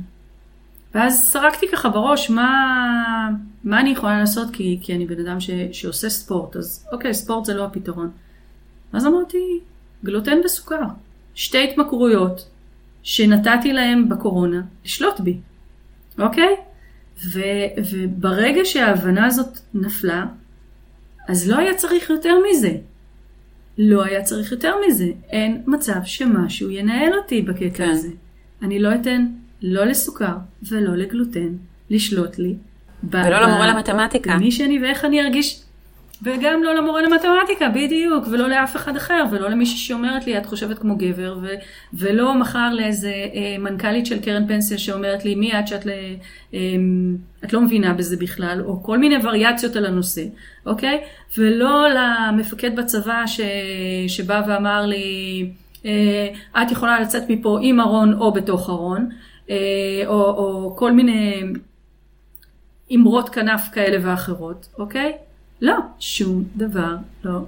ואז 0.96 1.30
סרקתי 1.32 1.66
ככה 1.72 1.90
בראש, 1.90 2.30
מה, 2.30 3.30
מה 3.64 3.80
אני 3.80 3.90
יכולה 3.90 4.20
לעשות, 4.20 4.48
כי, 4.54 4.80
כי 4.82 4.96
אני 4.96 5.06
בן 5.06 5.28
אדם 5.28 5.40
ש, 5.40 5.50
שעושה 5.72 6.10
ספורט, 6.10 6.56
אז 6.56 6.88
אוקיי, 6.92 7.14
ספורט 7.14 7.46
זה 7.46 7.54
לא 7.54 7.66
הפתרון. 7.66 8.12
ואז 8.94 9.06
אמרתי, 9.06 9.60
גלוטן 10.04 10.38
וסוכר, 10.46 10.82
שתי 11.36 11.64
התמכרויות 11.64 12.50
שנתתי 13.04 13.74
להם 13.74 14.10
בקורונה 14.10 14.62
לשלוט 14.86 15.20
בי, 15.20 15.38
אוקיי? 16.20 16.56
ו, 17.26 17.40
וברגע 17.92 18.62
שההבנה 18.66 19.26
הזאת 19.26 19.60
נפלה, 19.74 20.26
אז 21.28 21.50
לא 21.50 21.58
היה 21.58 21.76
צריך 21.76 22.10
יותר 22.10 22.34
מזה. 22.50 22.78
לא 23.78 24.04
היה 24.04 24.24
צריך 24.24 24.52
יותר 24.52 24.76
מזה. 24.88 25.12
אין 25.30 25.62
מצב 25.68 26.00
שמשהו 26.06 26.70
ינהל 26.70 27.14
אותי 27.14 27.42
בקטע 27.42 27.78
כן. 27.78 27.90
הזה. 27.90 28.10
אני 28.62 28.80
לא 28.80 28.96
אתן 28.96 29.26
לא 29.62 29.86
לסוכר 29.86 30.36
ולא 30.70 30.96
לגלוטן 30.96 31.50
לשלוט 31.90 32.40
לי. 32.40 32.56
ולא 33.12 33.40
למורה 33.42 33.68
למתמטיקה. 33.68 34.38
מי 34.38 34.52
שאני 34.52 34.80
ואיך 34.80 35.06
אני 35.06 35.22
ארגיש. 35.22 35.63
וגם 36.22 36.64
לא 36.64 36.76
למורה 36.76 37.02
למתמטיקה, 37.02 37.70
בדיוק, 37.70 38.28
ולא 38.32 38.50
לאף 38.50 38.76
אחד 38.76 38.96
אחר, 38.96 39.24
ולא 39.32 39.50
למישהי 39.50 39.78
שאומרת 39.78 40.26
לי, 40.28 40.38
את 40.38 40.46
חושבת 40.46 40.80
כמו 40.80 40.96
גבר, 40.96 41.38
ו- 41.42 41.48
ולא 41.94 42.36
מחר 42.36 42.70
לאיזה 42.74 43.10
אה, 43.34 43.56
מנכ"לית 43.60 44.06
של 44.06 44.20
קרן 44.22 44.48
פנסיה 44.48 44.78
שאומרת 44.78 45.26
לי, 45.26 45.36
מי 45.36 45.60
את 45.60 45.68
שאת 45.68 45.86
ל- 45.86 45.90
אה, 46.54 46.60
את 47.44 47.54
לא 47.54 47.62
מבינה 47.62 47.94
בזה 47.94 48.18
בכלל, 48.18 48.62
או 48.66 48.84
כל 48.84 48.98
מיני 48.98 49.16
וריאציות 49.24 49.76
על 49.76 49.86
הנושא, 49.86 50.24
אוקיי? 50.66 51.02
ולא 51.38 51.86
למפקד 51.90 52.76
בצבא 52.76 53.24
ש- 53.28 53.40
שבא 54.08 54.42
ואמר 54.48 54.86
לי, 54.86 55.50
אה, 55.86 56.28
את 56.62 56.72
יכולה 56.72 57.00
לצאת 57.00 57.24
מפה 57.30 57.60
עם 57.62 57.80
ארון 57.80 58.14
או 58.14 58.32
בתוך 58.34 58.70
ארון, 58.70 59.10
או, 60.06 60.14
או 60.14 60.74
כל 60.76 60.92
מיני 60.92 61.44
אמרות 62.96 63.30
כנף 63.30 63.70
כאלה 63.74 63.98
ואחרות, 64.02 64.68
אוקיי? 64.80 65.12
לא, 65.64 65.76
שום 66.00 66.44
דבר 66.56 66.96
לא, 67.24 67.40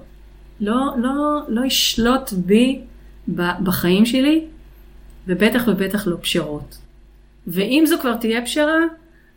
לא, 0.60 0.94
לא, 0.98 1.40
לא 1.48 1.64
ישלוט 1.64 2.32
בי 2.32 2.80
בחיים 3.62 4.06
שלי, 4.06 4.44
ובטח 5.26 5.62
ובטח 5.66 6.06
לא 6.06 6.16
פשרות. 6.20 6.78
ואם 7.46 7.84
זו 7.86 7.96
כבר 8.00 8.16
תהיה 8.16 8.42
פשרה, 8.42 8.78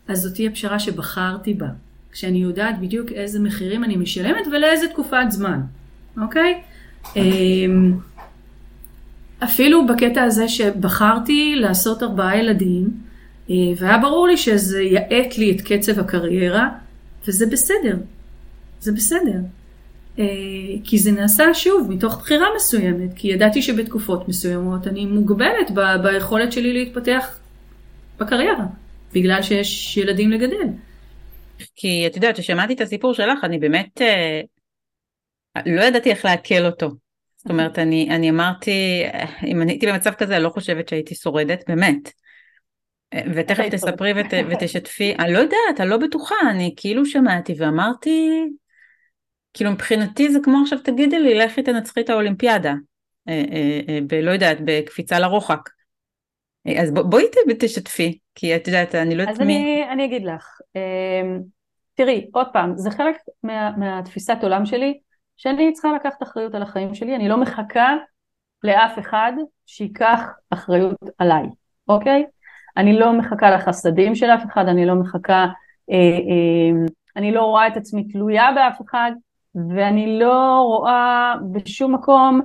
אז 0.07 0.19
זו 0.19 0.29
תהיה 0.35 0.51
פשרה 0.51 0.79
שבחרתי 0.79 1.53
בה. 1.53 1.67
כשאני 2.11 2.37
יודעת 2.37 2.79
בדיוק 2.79 3.11
איזה 3.11 3.39
מחירים 3.39 3.83
אני 3.83 3.95
משלמת 3.95 4.47
ולאיזה 4.51 4.87
תקופת 4.87 5.25
זמן, 5.29 5.61
אוקיי? 6.21 6.61
אמ, 7.15 7.93
אפילו 9.43 9.87
בקטע 9.87 10.23
הזה 10.23 10.49
שבחרתי 10.49 11.55
לעשות 11.55 12.03
ארבעה 12.03 12.37
ילדים, 12.37 12.89
אה, 13.49 13.55
והיה 13.77 13.97
ברור 13.97 14.27
לי 14.27 14.37
שזה 14.37 14.81
יאט 14.81 15.37
לי 15.37 15.51
את 15.51 15.61
קצב 15.61 15.99
הקריירה, 15.99 16.69
וזה 17.27 17.45
בסדר, 17.45 17.97
זה 18.79 18.91
בסדר. 18.91 19.39
אה, 20.19 20.25
כי 20.83 20.99
זה 20.99 21.11
נעשה 21.11 21.53
שוב 21.53 21.91
מתוך 21.91 22.17
בחירה 22.17 22.47
מסוימת, 22.55 23.09
כי 23.15 23.27
ידעתי 23.27 23.61
שבתקופות 23.61 24.27
מסוימות 24.27 24.87
אני 24.87 25.05
מוגבלת 25.05 25.71
ב- 25.73 26.01
ביכולת 26.03 26.51
שלי 26.51 26.73
להתפתח 26.73 27.39
בקריירה, 28.19 28.65
בגלל 29.13 29.41
שיש 29.41 29.97
ילדים 29.97 30.31
לגדל. 30.31 30.67
כי 31.75 32.07
את 32.07 32.15
יודעת, 32.15 32.35
כששמעתי 32.35 32.73
את 32.73 32.81
הסיפור 32.81 33.13
שלך, 33.13 33.43
אני 33.43 33.59
באמת 33.59 34.01
אה, 34.01 34.41
לא 35.65 35.81
ידעתי 35.81 36.09
איך 36.11 36.25
לעכל 36.25 36.65
אותו. 36.65 36.89
זאת 37.35 37.49
אומרת, 37.49 37.79
אני, 37.79 38.09
אני 38.11 38.29
אמרתי, 38.29 39.03
אם 39.47 39.61
אני 39.61 39.71
הייתי 39.71 39.87
במצב 39.87 40.11
כזה, 40.11 40.35
אני 40.35 40.43
לא 40.43 40.49
חושבת 40.49 40.87
שהייתי 40.87 41.15
שורדת, 41.15 41.63
באמת. 41.67 42.11
ותכף 43.35 43.63
תספרי 43.71 44.13
ות, 44.15 44.33
ותשתפי, 44.49 45.15
אני 45.19 45.33
לא 45.33 45.37
יודעת, 45.37 45.79
אני 45.79 45.89
לא 45.89 45.97
בטוחה, 45.97 46.35
אני 46.49 46.73
כאילו 46.77 47.05
שמעתי 47.05 47.53
ואמרתי, 47.57 48.29
כאילו 49.53 49.71
מבחינתי 49.71 50.29
זה 50.31 50.39
כמו 50.43 50.57
עכשיו 50.61 50.79
תגידי 50.79 51.19
לי, 51.19 51.35
לכי 51.35 51.63
תנצחי 51.63 52.01
את 52.01 52.09
האולימפיאדה, 52.09 52.73
אה, 53.29 53.43
אה, 53.51 53.79
אה, 53.89 53.99
בלא 54.07 54.31
יודעת, 54.31 54.57
בקפיצה 54.65 55.19
לרוחק. 55.19 55.69
אז 56.79 56.91
בואי 56.91 57.23
תשתפי, 57.59 58.17
כי 58.35 58.55
את 58.55 58.67
יודעת, 58.67 58.95
אני 58.95 59.15
לא 59.15 59.21
יודעת 59.21 59.39
מי... 59.39 59.43
אז 59.43 59.49
אני, 59.49 59.85
אני 59.91 60.05
אגיד 60.05 60.23
לך, 60.23 60.59
תראי, 61.95 62.29
עוד 62.33 62.47
פעם, 62.53 62.77
זה 62.77 62.91
חלק 62.91 63.15
מה, 63.43 63.71
מהתפיסת 63.77 64.37
עולם 64.41 64.65
שלי, 64.65 64.99
שאני 65.37 65.73
צריכה 65.73 65.93
לקחת 65.95 66.23
אחריות 66.23 66.55
על 66.55 66.61
החיים 66.61 66.95
שלי, 66.95 67.15
אני 67.15 67.29
לא 67.29 67.37
מחכה 67.37 67.95
לאף 68.63 68.99
אחד 68.99 69.31
שייקח 69.65 70.21
אחריות 70.49 70.97
עליי, 71.17 71.43
אוקיי? 71.87 72.25
אני 72.77 72.99
לא 72.99 73.13
מחכה 73.13 73.51
לחסדים 73.51 74.15
של 74.15 74.25
אף 74.25 74.45
אחד, 74.45 74.65
אני 74.67 74.85
לא 74.85 74.95
מחכה, 74.95 75.45
אה, 75.91 75.95
אה, 75.95 76.85
אני 77.15 77.31
לא 77.31 77.41
רואה 77.41 77.67
את 77.67 77.77
עצמי 77.77 78.03
תלויה 78.03 78.51
באף 78.55 78.81
אחד, 78.81 79.11
ואני 79.55 80.19
לא 80.19 80.63
רואה 80.67 81.33
בשום 81.51 81.95
מקום 81.95 82.41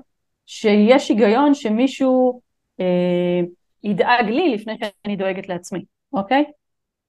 שיש 0.46 1.08
היגיון 1.08 1.54
שמישהו 1.54 2.40
אה, 2.80 3.40
ידאג 3.84 4.26
לי 4.28 4.54
לפני 4.54 4.74
שאני 4.78 5.16
דואגת 5.16 5.48
לעצמי, 5.48 5.84
אוקיי? 6.12 6.44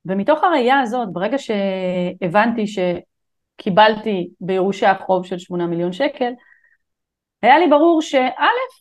ומתוך 0.06 0.44
הראייה 0.44 0.80
הזאת, 0.80 1.08
ברגע 1.12 1.38
שהבנתי 1.38 2.66
שקיבלתי 2.68 4.30
בירושה 4.42 4.94
חוב 5.06 5.26
של 5.26 5.38
שמונה 5.38 5.68
מיליון 5.68 5.94
שקל, 5.94 6.32
היה 7.42 7.60
לי 7.60 7.68
ברור 7.68 8.02
שא', 8.02 8.30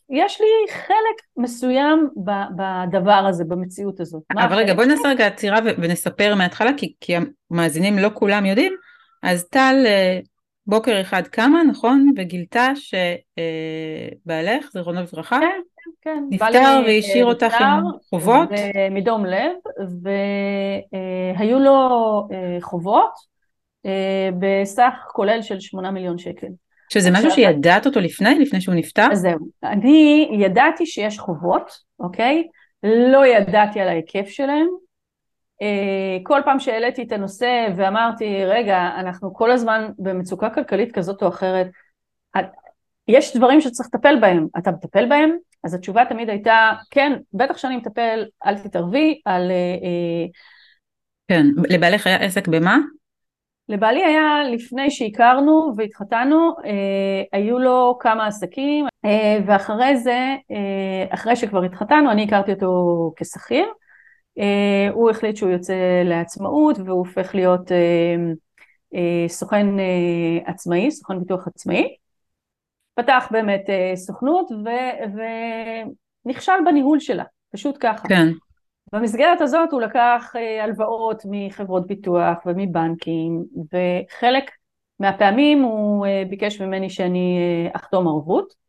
יש 0.09 0.41
לי 0.41 0.73
חלק 0.73 1.21
מסוים 1.37 2.09
בדבר 2.55 3.25
הזה, 3.29 3.43
במציאות 3.47 3.99
הזאת. 3.99 4.23
אבל 4.33 4.55
רגע, 4.55 4.73
בואי 4.73 4.87
נעשה 4.87 5.07
רגע 5.07 5.27
עצירה 5.27 5.59
ונספר 5.77 6.35
מההתחלה, 6.35 6.71
כי, 6.77 6.93
כי 7.01 7.15
המאזינים 7.51 7.99
לא 7.99 8.09
כולם 8.13 8.45
יודעים. 8.45 8.73
אז 9.23 9.47
טל 9.49 9.83
אה, 9.85 10.19
בוקר 10.67 11.01
אחד 11.01 11.27
קמה, 11.27 11.63
נכון? 11.63 12.11
וגילתה 12.17 12.67
שבעלך, 14.25 14.69
זיכרונו 14.73 15.01
לברכה, 15.01 15.39
כן, 15.39 15.61
כן. 16.01 16.23
נפטר 16.29 16.81
והשאיר 16.85 17.25
אותך 17.25 17.53
עם 17.61 17.83
חובות. 18.09 18.49
מדום 18.91 19.25
לב, 19.25 19.51
והיו 21.37 21.59
לו 21.59 21.79
אה, 22.31 22.57
חובות 22.61 23.13
אה, 23.85 24.29
בסך 24.39 24.93
כולל 25.11 25.41
של 25.41 25.59
שמונה 25.59 25.91
מיליון 25.91 26.17
שקל. 26.17 26.47
שזה 26.93 27.11
משהו 27.11 27.31
שידעת 27.31 27.85
אותו 27.85 27.99
לפני, 27.99 28.39
לפני 28.39 28.61
שהוא 28.61 28.75
נפטר? 28.75 29.07
זהו. 29.13 29.39
אני 29.63 30.29
ידעתי 30.39 30.85
שיש 30.85 31.19
חובות, 31.19 31.71
אוקיי? 31.99 32.43
לא 32.83 33.25
ידעתי 33.25 33.79
על 33.79 33.87
ההיקף 33.87 34.27
שלהם. 34.27 34.67
אה, 35.61 36.17
כל 36.23 36.41
פעם 36.45 36.59
שהעליתי 36.59 37.03
את 37.03 37.11
הנושא 37.11 37.67
ואמרתי, 37.75 38.45
רגע, 38.45 38.89
אנחנו 38.97 39.33
כל 39.33 39.51
הזמן 39.51 39.89
במצוקה 39.99 40.49
כלכלית 40.49 40.91
כזאת 40.95 41.23
או 41.23 41.27
אחרת, 41.27 41.67
יש 43.07 43.35
דברים 43.35 43.61
שצריך 43.61 43.89
לטפל 43.93 44.19
בהם, 44.21 44.47
אתה 44.57 44.71
מטפל 44.71 45.09
בהם? 45.09 45.37
אז 45.63 45.73
התשובה 45.73 46.05
תמיד 46.09 46.29
הייתה, 46.29 46.71
כן, 46.91 47.13
בטח 47.33 47.57
שאני 47.57 47.77
מטפל, 47.77 48.25
אל 48.45 48.57
תתערבי, 48.59 49.21
על... 49.25 49.51
אה, 49.51 49.55
אה, 49.55 50.25
כן, 51.27 51.45
לבעלך 51.69 52.07
היה 52.07 52.17
עסק 52.17 52.47
במה? 52.47 52.77
לבעלי 53.69 54.03
היה, 54.03 54.43
לפני 54.51 54.91
שהכרנו 54.91 55.73
והתחתנו, 55.77 56.49
אה, 56.65 57.23
היו 57.39 57.59
לו 57.59 57.97
כמה 57.99 58.27
עסקים, 58.27 58.85
אה, 59.05 59.37
ואחרי 59.45 59.97
זה, 59.97 60.35
אה, 60.51 61.05
אחרי 61.09 61.35
שכבר 61.35 61.63
התחתנו, 61.63 62.11
אני 62.11 62.23
הכרתי 62.23 62.53
אותו 62.53 63.13
כשכיר. 63.15 63.65
אה, 64.39 64.89
הוא 64.93 65.09
החליט 65.09 65.35
שהוא 65.35 65.49
יוצא 65.49 66.01
לעצמאות 66.05 66.77
והוא 66.79 66.99
הופך 66.99 67.35
להיות 67.35 67.71
אה, 67.71 68.15
אה, 68.95 69.25
סוכן 69.27 69.79
אה, 69.79 70.37
עצמאי, 70.45 70.91
סוכן 70.91 71.19
ביטוח 71.19 71.47
עצמאי. 71.47 71.95
פתח 72.95 73.27
באמת 73.31 73.69
אה, 73.69 73.95
סוכנות 73.95 74.51
ו, 74.51 74.69
ונכשל 76.25 76.63
בניהול 76.65 76.99
שלה, 76.99 77.23
פשוט 77.51 77.77
ככה. 77.79 78.07
כן. 78.07 78.27
במסגרת 78.93 79.41
הזאת 79.41 79.71
הוא 79.71 79.81
לקח 79.81 80.33
אה, 80.35 80.63
הלוואות 80.63 81.23
מחברות 81.25 81.87
ביטוח 81.87 82.37
ומבנקים, 82.45 83.43
וחלק 83.55 84.51
מהפעמים 84.99 85.61
הוא 85.61 86.05
אה, 86.05 86.23
ביקש 86.29 86.61
ממני 86.61 86.89
שאני 86.89 87.37
אה, 87.37 87.75
אחתום 87.75 88.07
ערבות. 88.07 88.65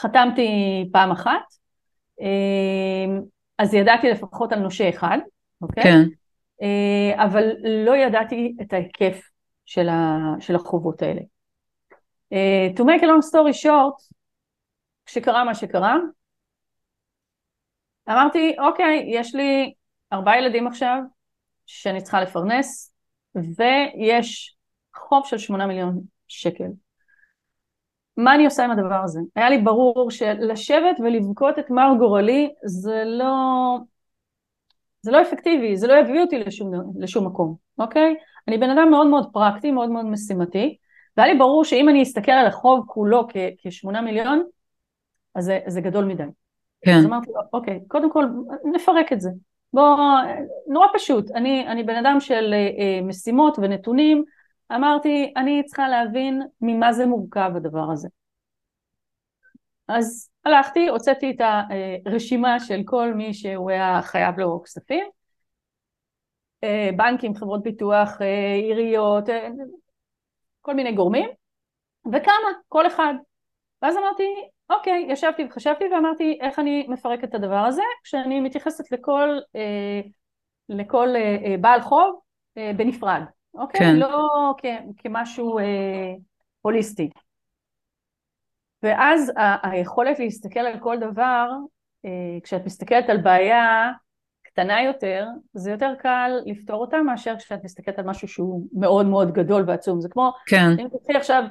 חתמתי 0.00 0.48
פעם 0.92 1.10
אחת, 1.10 1.42
אז 3.58 3.74
ידעתי 3.74 4.10
לפחות 4.10 4.52
על 4.52 4.58
נושה 4.58 4.88
אחד, 4.88 5.18
אוקיי? 5.62 5.82
כן. 5.82 6.02
אבל 7.14 7.44
לא 7.84 7.96
ידעתי 7.96 8.56
את 8.62 8.72
ההיקף 8.72 9.22
של, 9.66 9.88
ה, 9.88 10.18
של 10.40 10.54
החובות 10.54 11.02
האלה. 11.02 11.20
To 12.76 12.80
make 12.80 13.00
a 13.00 13.06
long 13.06 13.30
story 13.30 13.64
short, 13.64 14.14
כשקרה 15.06 15.44
מה 15.44 15.54
שקרה, 15.54 15.96
אמרתי, 18.08 18.56
אוקיי, 18.58 19.04
יש 19.08 19.34
לי 19.34 19.72
ארבעה 20.12 20.38
ילדים 20.38 20.66
עכשיו 20.66 20.98
שאני 21.66 22.02
צריכה 22.02 22.22
לפרנס, 22.22 22.94
ויש 23.34 24.56
חוב 24.96 25.26
של 25.26 25.38
שמונה 25.38 25.66
מיליון 25.66 26.00
שקל. 26.28 26.68
מה 28.16 28.34
אני 28.34 28.44
עושה 28.44 28.64
עם 28.64 28.70
הדבר 28.70 29.00
הזה? 29.04 29.20
היה 29.36 29.50
לי 29.50 29.58
ברור 29.58 30.10
שלשבת 30.10 30.96
ולבכות 31.00 31.58
את 31.58 31.70
מר 31.70 31.94
גורלי 31.98 32.52
זה 32.64 33.02
לא, 33.06 33.34
זה 35.02 35.10
לא 35.10 35.22
אפקטיבי, 35.22 35.76
זה 35.76 35.86
לא 35.86 35.94
יביא 35.94 36.20
אותי 36.20 36.38
לשום, 36.38 36.72
לשום 36.98 37.26
מקום, 37.26 37.54
אוקיי? 37.78 38.14
אני 38.48 38.58
בן 38.58 38.70
אדם 38.70 38.90
מאוד 38.90 39.06
מאוד 39.06 39.26
פרקטי, 39.32 39.70
מאוד 39.70 39.90
מאוד 39.90 40.04
משימתי, 40.04 40.76
והיה 41.16 41.32
לי 41.32 41.38
ברור 41.38 41.64
שאם 41.64 41.88
אני 41.88 42.02
אסתכל 42.02 42.32
על 42.32 42.46
החוב 42.46 42.84
כולו 42.86 43.26
כשמונה 43.62 44.00
מיליון, 44.00 44.42
אז 45.34 45.44
זה, 45.44 45.60
זה 45.66 45.80
גדול 45.80 46.04
מדי. 46.04 46.22
כן. 46.84 46.96
אז 46.98 47.04
אמרתי 47.04 47.30
לו, 47.34 47.40
אוקיי, 47.52 47.80
קודם 47.88 48.12
כל 48.12 48.24
נפרק 48.74 49.12
את 49.12 49.20
זה. 49.20 49.30
בוא, 49.72 49.96
נורא 50.66 50.86
פשוט, 50.94 51.30
אני, 51.30 51.68
אני 51.68 51.82
בן 51.82 51.96
אדם 51.96 52.20
של 52.20 52.54
אה, 52.54 53.00
משימות 53.02 53.58
ונתונים, 53.58 54.24
אמרתי, 54.74 55.32
אני 55.36 55.62
צריכה 55.64 55.88
להבין 55.88 56.42
ממה 56.60 56.92
זה 56.92 57.06
מורכב 57.06 57.50
הדבר 57.56 57.90
הזה. 57.92 58.08
אז 59.88 60.30
הלכתי, 60.44 60.88
הוצאתי 60.88 61.30
את 61.30 61.40
הרשימה 62.06 62.60
של 62.60 62.80
כל 62.84 63.14
מי 63.14 63.34
שהוא 63.34 63.70
היה 63.70 64.00
חייב 64.02 64.38
לו 64.38 64.62
כספים, 64.64 65.04
אה, 66.64 66.90
בנקים, 66.96 67.34
חברות 67.34 67.62
ביטוח, 67.62 68.22
אה, 68.22 68.54
עיריות, 68.54 69.28
אה, 69.28 69.48
כל 70.60 70.74
מיני 70.74 70.92
גורמים, 70.92 71.28
וכמה, 72.06 72.48
כל 72.68 72.86
אחד. 72.86 73.14
ואז 73.82 73.96
אמרתי, 73.96 74.24
אוקיי, 74.70 75.06
ישבתי 75.08 75.44
וחשבתי 75.44 75.84
ואמרתי 75.92 76.38
איך 76.40 76.58
אני 76.58 76.86
מפרקת 76.88 77.24
את 77.24 77.34
הדבר 77.34 77.64
הזה, 77.66 77.82
כשאני 78.04 78.40
מתייחסת 78.40 78.92
לכל, 78.92 79.38
לכל 80.68 81.08
בעל 81.60 81.80
חוב 81.80 82.20
בנפרד, 82.56 83.22
אוקיי? 83.54 83.80
כן. 83.80 83.96
לא 83.96 84.54
כ, 84.58 84.64
כמשהו 84.98 85.58
אה, 85.58 85.64
הוליסטי. 86.60 87.10
ואז 88.82 89.32
ה- 89.36 89.68
היכולת 89.70 90.18
להסתכל 90.18 90.60
על 90.60 90.78
כל 90.80 90.96
דבר 90.98 91.50
אה, 92.04 92.10
כשאת 92.42 92.66
מסתכלת 92.66 93.10
על 93.10 93.16
בעיה 93.20 93.90
קטנה 94.42 94.82
יותר, 94.82 95.26
זה 95.52 95.70
יותר 95.70 95.92
קל 95.98 96.30
לפתור 96.46 96.80
אותה 96.80 97.02
מאשר 97.02 97.34
כשאת 97.38 97.64
מסתכלת 97.64 97.98
על 97.98 98.04
משהו 98.04 98.28
שהוא 98.28 98.66
מאוד 98.72 99.06
מאוד 99.06 99.32
גדול 99.32 99.64
ועצום. 99.66 100.00
זה 100.00 100.08
כמו, 100.08 100.32
כן. 100.46 100.66
אם 100.80 100.88
תקחי 100.88 101.16
עכשיו 101.16 101.42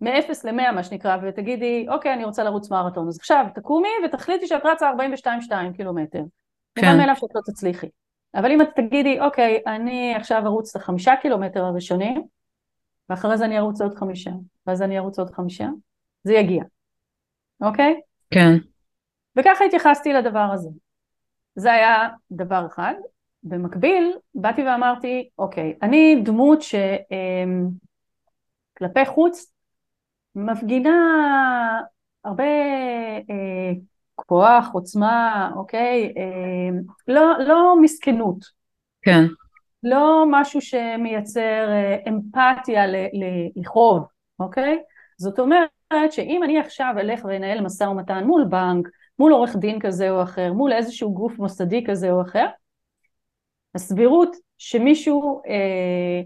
מ-0 0.00 0.10
ל-100 0.44 0.72
מה 0.72 0.82
שנקרא, 0.82 1.16
ותגידי, 1.22 1.86
אוקיי, 1.88 2.14
אני 2.14 2.24
רוצה 2.24 2.44
לרוץ 2.44 2.70
מרתון, 2.70 3.08
אז 3.08 3.18
עכשיו 3.18 3.46
תקומי 3.54 3.88
ותחליטי 4.04 4.46
שאת 4.46 4.66
רצה 4.66 4.90
42-2 4.90 5.76
קילומטר. 5.76 6.22
כן. 6.74 6.86
מובן 6.86 6.98
מאליו 6.98 7.16
שאת 7.16 7.30
לא 7.34 7.40
תצליחי. 7.46 7.88
אבל 8.34 8.50
אם 8.50 8.62
את 8.62 8.68
תגידי, 8.76 9.20
אוקיי, 9.20 9.62
אני 9.66 10.14
עכשיו 10.16 10.42
ארוץ 10.46 10.76
את 10.76 10.82
החמישה 10.82 11.12
קילומטר 11.22 11.64
הראשונים, 11.64 12.22
ואחרי 13.08 13.38
זה 13.38 13.44
אני 13.44 13.58
ארוץ 13.58 13.80
עוד 13.80 13.94
חמישה, 13.94 14.30
ואז 14.66 14.82
אני 14.82 14.98
ארוץ 14.98 15.18
עוד 15.18 15.30
חמישה, 15.30 15.68
זה 16.24 16.34
יגיע, 16.34 16.64
אוקיי? 17.60 18.00
כן. 18.30 18.52
וככה 19.36 19.64
התייחסתי 19.64 20.12
לדבר 20.12 20.48
הזה. 20.52 20.68
זה 21.54 21.72
היה 21.72 22.08
דבר 22.30 22.66
אחד. 22.66 22.94
במקביל, 23.42 24.16
באתי 24.34 24.62
ואמרתי, 24.62 25.28
אוקיי, 25.38 25.74
אני 25.82 26.22
דמות 26.24 26.58
שכלפי 26.62 27.06
חוץ 29.06 29.52
מפגינה 30.34 30.90
הרבה 32.24 32.44
אה, 33.30 33.72
כוח, 34.32 34.70
עוצמה, 34.72 35.50
אוקיי? 35.56 36.14
אה, 36.16 36.78
לא, 37.08 37.32
לא 37.38 37.76
מסכנות. 37.80 38.38
כן. 39.02 39.24
לא 39.82 40.24
משהו 40.30 40.60
שמייצר 40.60 41.68
אה, 41.68 41.96
אמפתיה 42.08 42.86
ל- 42.86 42.96
ל- 42.96 43.60
לכאוב, 43.60 44.04
אוקיי? 44.38 44.78
זאת 45.18 45.38
אומרת 45.38 45.70
שאם 46.10 46.40
אני 46.44 46.58
עכשיו 46.58 46.94
אלך 46.98 47.24
ואנהל 47.24 47.60
משא 47.60 47.84
ומתן 47.84 48.24
מול 48.24 48.44
בנק, 48.44 48.88
מול 49.18 49.32
עורך 49.32 49.56
דין 49.56 49.80
כזה 49.80 50.10
או 50.10 50.22
אחר, 50.22 50.52
מול 50.52 50.72
איזשהו 50.72 51.14
גוף 51.14 51.38
מוסדי 51.38 51.84
כזה 51.86 52.10
או 52.10 52.22
אחר, 52.22 52.46
הסבירות 53.74 54.36
שמישהו 54.58 55.42
אה, 55.46 56.22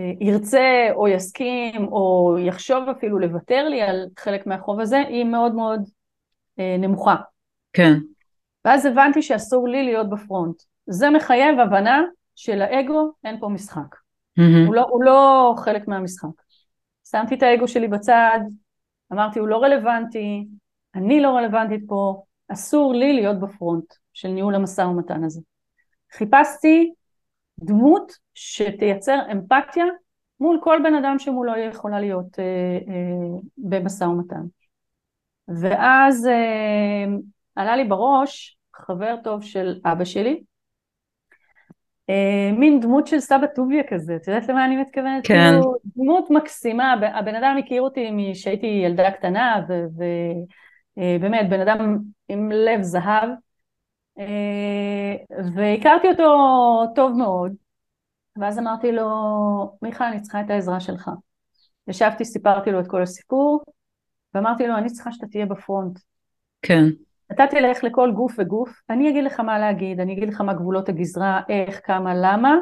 אה, 0.00 0.12
ירצה 0.20 0.88
או 0.92 1.08
יסכים 1.08 1.84
או 1.92 2.36
יחשוב 2.46 2.88
אפילו 2.88 3.18
לוותר 3.18 3.68
לי 3.68 3.82
על 3.82 4.06
חלק 4.18 4.46
מהחוב 4.46 4.80
הזה 4.80 4.98
היא 4.98 5.24
מאוד 5.24 5.54
מאוד 5.54 5.88
נמוכה. 6.78 7.16
כן. 7.72 7.92
ואז 8.64 8.86
הבנתי 8.86 9.22
שאסור 9.22 9.68
לי 9.68 9.82
להיות 9.82 10.10
בפרונט. 10.10 10.62
זה 10.86 11.10
מחייב 11.10 11.58
הבנה 11.60 12.02
שלאגו 12.34 13.12
אין 13.24 13.40
פה 13.40 13.48
משחק. 13.48 13.96
מהמם. 14.36 14.66
הוא 14.66 14.74
לא, 14.74 14.86
הוא 14.90 15.04
לא 15.04 15.54
חלק 15.56 15.88
מהמשחק. 15.88 16.28
שמתי 17.10 17.34
את 17.34 17.42
האגו 17.42 17.68
שלי 17.68 17.88
בצד, 17.88 18.40
אמרתי 19.12 19.38
הוא 19.38 19.48
לא 19.48 19.56
רלוונטי, 19.62 20.46
אני 20.94 21.20
לא 21.20 21.28
רלוונטית 21.28 21.80
פה, 21.86 22.22
אסור 22.48 22.94
לי 22.94 23.12
להיות 23.12 23.40
בפרונט 23.40 23.94
של 24.12 24.28
ניהול 24.28 24.54
המשא 24.54 24.80
ומתן 24.80 25.24
הזה. 25.24 25.40
חיפשתי 26.12 26.92
דמות 27.60 28.12
שתייצר 28.34 29.18
אמפתיה 29.32 29.84
מול 30.40 30.60
כל 30.62 30.80
בן 30.84 30.94
אדם 30.94 31.18
שמולו 31.18 31.56
יכולה 31.56 32.00
להיות 32.00 32.38
אה, 32.38 32.44
אה, 32.88 33.38
במשא 33.58 34.04
ומתן. 34.04 34.42
ואז 35.48 36.26
אה, 36.26 37.04
עלה 37.56 37.76
לי 37.76 37.84
בראש 37.84 38.58
חבר 38.76 39.14
טוב 39.24 39.42
של 39.42 39.80
אבא 39.84 40.04
שלי, 40.04 40.42
אה, 42.10 42.50
מין 42.52 42.80
דמות 42.80 43.06
של 43.06 43.20
סבא 43.20 43.46
טוביה 43.46 43.82
כזה, 43.88 44.16
את 44.16 44.28
יודעת 44.28 44.48
למה 44.48 44.64
אני 44.64 44.76
מתכוונת? 44.76 45.26
כן. 45.26 45.50
כאילו, 45.50 45.74
דמות 45.96 46.30
מקסימה, 46.30 46.92
הבן 46.92 47.34
אדם 47.34 47.56
הכיר 47.58 47.82
אותי 47.82 48.10
משהייתי 48.10 48.66
ילדה 48.66 49.10
קטנה, 49.10 49.62
ובאמת 50.96 51.50
בן 51.50 51.60
אדם 51.60 51.98
עם 52.28 52.52
לב 52.52 52.82
זהב, 52.82 53.28
אה, 54.18 55.14
והכרתי 55.54 56.08
אותו 56.08 56.36
טוב 56.94 57.16
מאוד, 57.16 57.52
ואז 58.36 58.58
אמרתי 58.58 58.92
לו, 58.92 59.08
מיכה, 59.82 60.08
אני 60.08 60.20
צריכה 60.20 60.40
את 60.40 60.50
העזרה 60.50 60.80
שלך. 60.80 61.10
ישבתי, 61.88 62.24
סיפרתי 62.24 62.70
לו 62.70 62.80
את 62.80 62.86
כל 62.86 63.02
הסיפור, 63.02 63.62
ואמרתי 64.38 64.66
לו, 64.66 64.76
אני 64.76 64.90
צריכה 64.90 65.12
שאתה 65.12 65.26
תהיה 65.26 65.46
בפרונט. 65.46 65.98
כן. 66.62 66.84
אתה 67.32 67.44
תלך 67.50 67.84
לכל 67.84 68.12
גוף 68.14 68.34
וגוף, 68.38 68.82
אני 68.90 69.10
אגיד 69.10 69.24
לך 69.24 69.40
מה 69.40 69.58
להגיד, 69.58 70.00
אני 70.00 70.12
אגיד 70.12 70.28
לך 70.28 70.40
מה 70.40 70.54
גבולות 70.54 70.88
הגזרה, 70.88 71.40
איך, 71.48 71.80
כמה, 71.84 72.12
למה, 72.14 72.56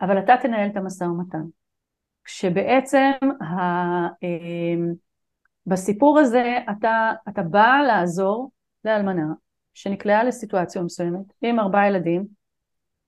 אבל 0.00 0.18
אתה 0.18 0.34
תנהל 0.42 0.68
את 0.70 0.76
המשא 0.76 1.04
ומתן. 1.04 1.42
כשבעצם 2.24 3.10
ה, 3.40 3.54
אה, 4.06 4.90
בסיפור 5.66 6.18
הזה 6.18 6.58
אתה, 6.70 7.12
אתה 7.28 7.42
בא 7.42 7.76
לעזור 7.86 8.50
לאלמנה 8.84 9.26
שנקלעה 9.74 10.24
לסיטואציה 10.24 10.82
מסוימת 10.82 11.32
עם 11.42 11.60
ארבעה 11.60 11.88
ילדים, 11.88 12.26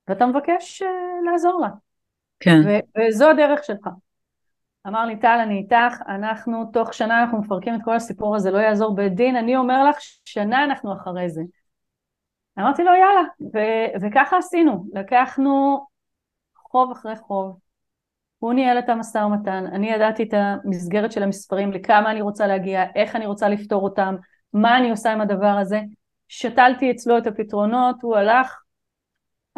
ואתה 0.09 0.27
מבקש 0.27 0.83
אה, 0.83 0.89
לעזור 1.31 1.61
לה, 1.61 1.69
כן. 2.41 2.61
ו- 2.65 3.01
וזו 3.01 3.31
הדרך 3.31 3.65
שלך. 3.65 3.89
אמר 4.87 5.07
לי 5.07 5.17
טל 5.17 5.39
אני 5.43 5.59
איתך, 5.59 6.03
אנחנו 6.09 6.65
תוך 6.73 6.95
שנה 6.95 7.23
אנחנו 7.23 7.39
מפרקים 7.39 7.75
את 7.75 7.81
כל 7.85 7.97
הסיפור 7.97 8.37
הזה, 8.37 8.51
לא 8.51 8.59
יעזור 8.59 8.95
בית 8.95 9.15
דין, 9.15 9.37
אני 9.37 9.57
אומר 9.57 9.85
לך 9.85 9.97
שנה 10.25 10.65
אנחנו 10.65 10.93
אחרי 10.93 11.31
זה. 11.31 11.43
אמרתי 12.59 12.83
לו 12.85 12.91
יאללה, 12.91 13.23
ו- 13.55 14.07
וככה 14.07 14.39
עשינו, 14.39 14.85
לקחנו 14.93 15.81
חוב 16.57 16.91
אחרי 16.91 17.17
חוב, 17.17 17.59
הוא 18.39 18.53
ניהל 18.53 18.79
את 18.79 18.89
המשא 18.89 19.19
ומתן, 19.19 19.67
אני 19.67 19.91
ידעתי 19.91 20.23
את 20.23 20.35
המסגרת 20.35 21.13
של 21.13 21.23
המספרים, 21.23 21.73
לכמה 21.73 22.11
אני 22.11 22.21
רוצה 22.21 22.47
להגיע, 22.47 22.85
איך 22.95 23.17
אני 23.17 23.27
רוצה 23.27 23.49
לפתור 23.49 23.83
אותם, 23.83 24.17
מה 24.53 24.79
אני 24.79 24.91
עושה 24.91 25.13
עם 25.13 25.21
הדבר 25.21 25.57
הזה, 25.61 25.81
שתלתי 26.29 26.91
אצלו 26.91 27.19
את 27.19 27.27
הפתרונות, 27.27 28.03
הוא 28.03 28.17
הלך, 28.17 28.63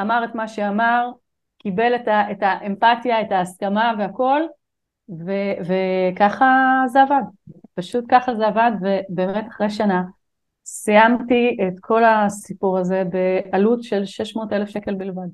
אמר 0.01 0.25
את 0.25 0.35
מה 0.35 0.49
שאמר, 0.49 1.11
קיבל 1.59 1.95
את, 1.95 2.09
ה- 2.09 2.31
את 2.31 2.39
האמפתיה, 2.43 3.21
את 3.21 3.33
ההסכמה 3.33 3.93
והכל, 3.99 4.43
ו- 5.27 5.73
וככה 6.13 6.83
זה 6.87 7.03
עבד, 7.03 7.23
פשוט 7.75 8.05
ככה 8.11 8.35
זה 8.35 8.47
עבד, 8.47 8.71
ובאמת 8.81 9.45
אחרי 9.49 9.71
שנה 9.71 10.03
סיימתי 10.65 11.57
את 11.69 11.75
כל 11.81 12.05
הסיפור 12.05 12.79
הזה 12.79 13.03
בעלות 13.13 13.83
של 13.83 14.05
600 14.05 14.53
אלף 14.53 14.69
שקל 14.69 14.95
בלבד. 14.95 15.29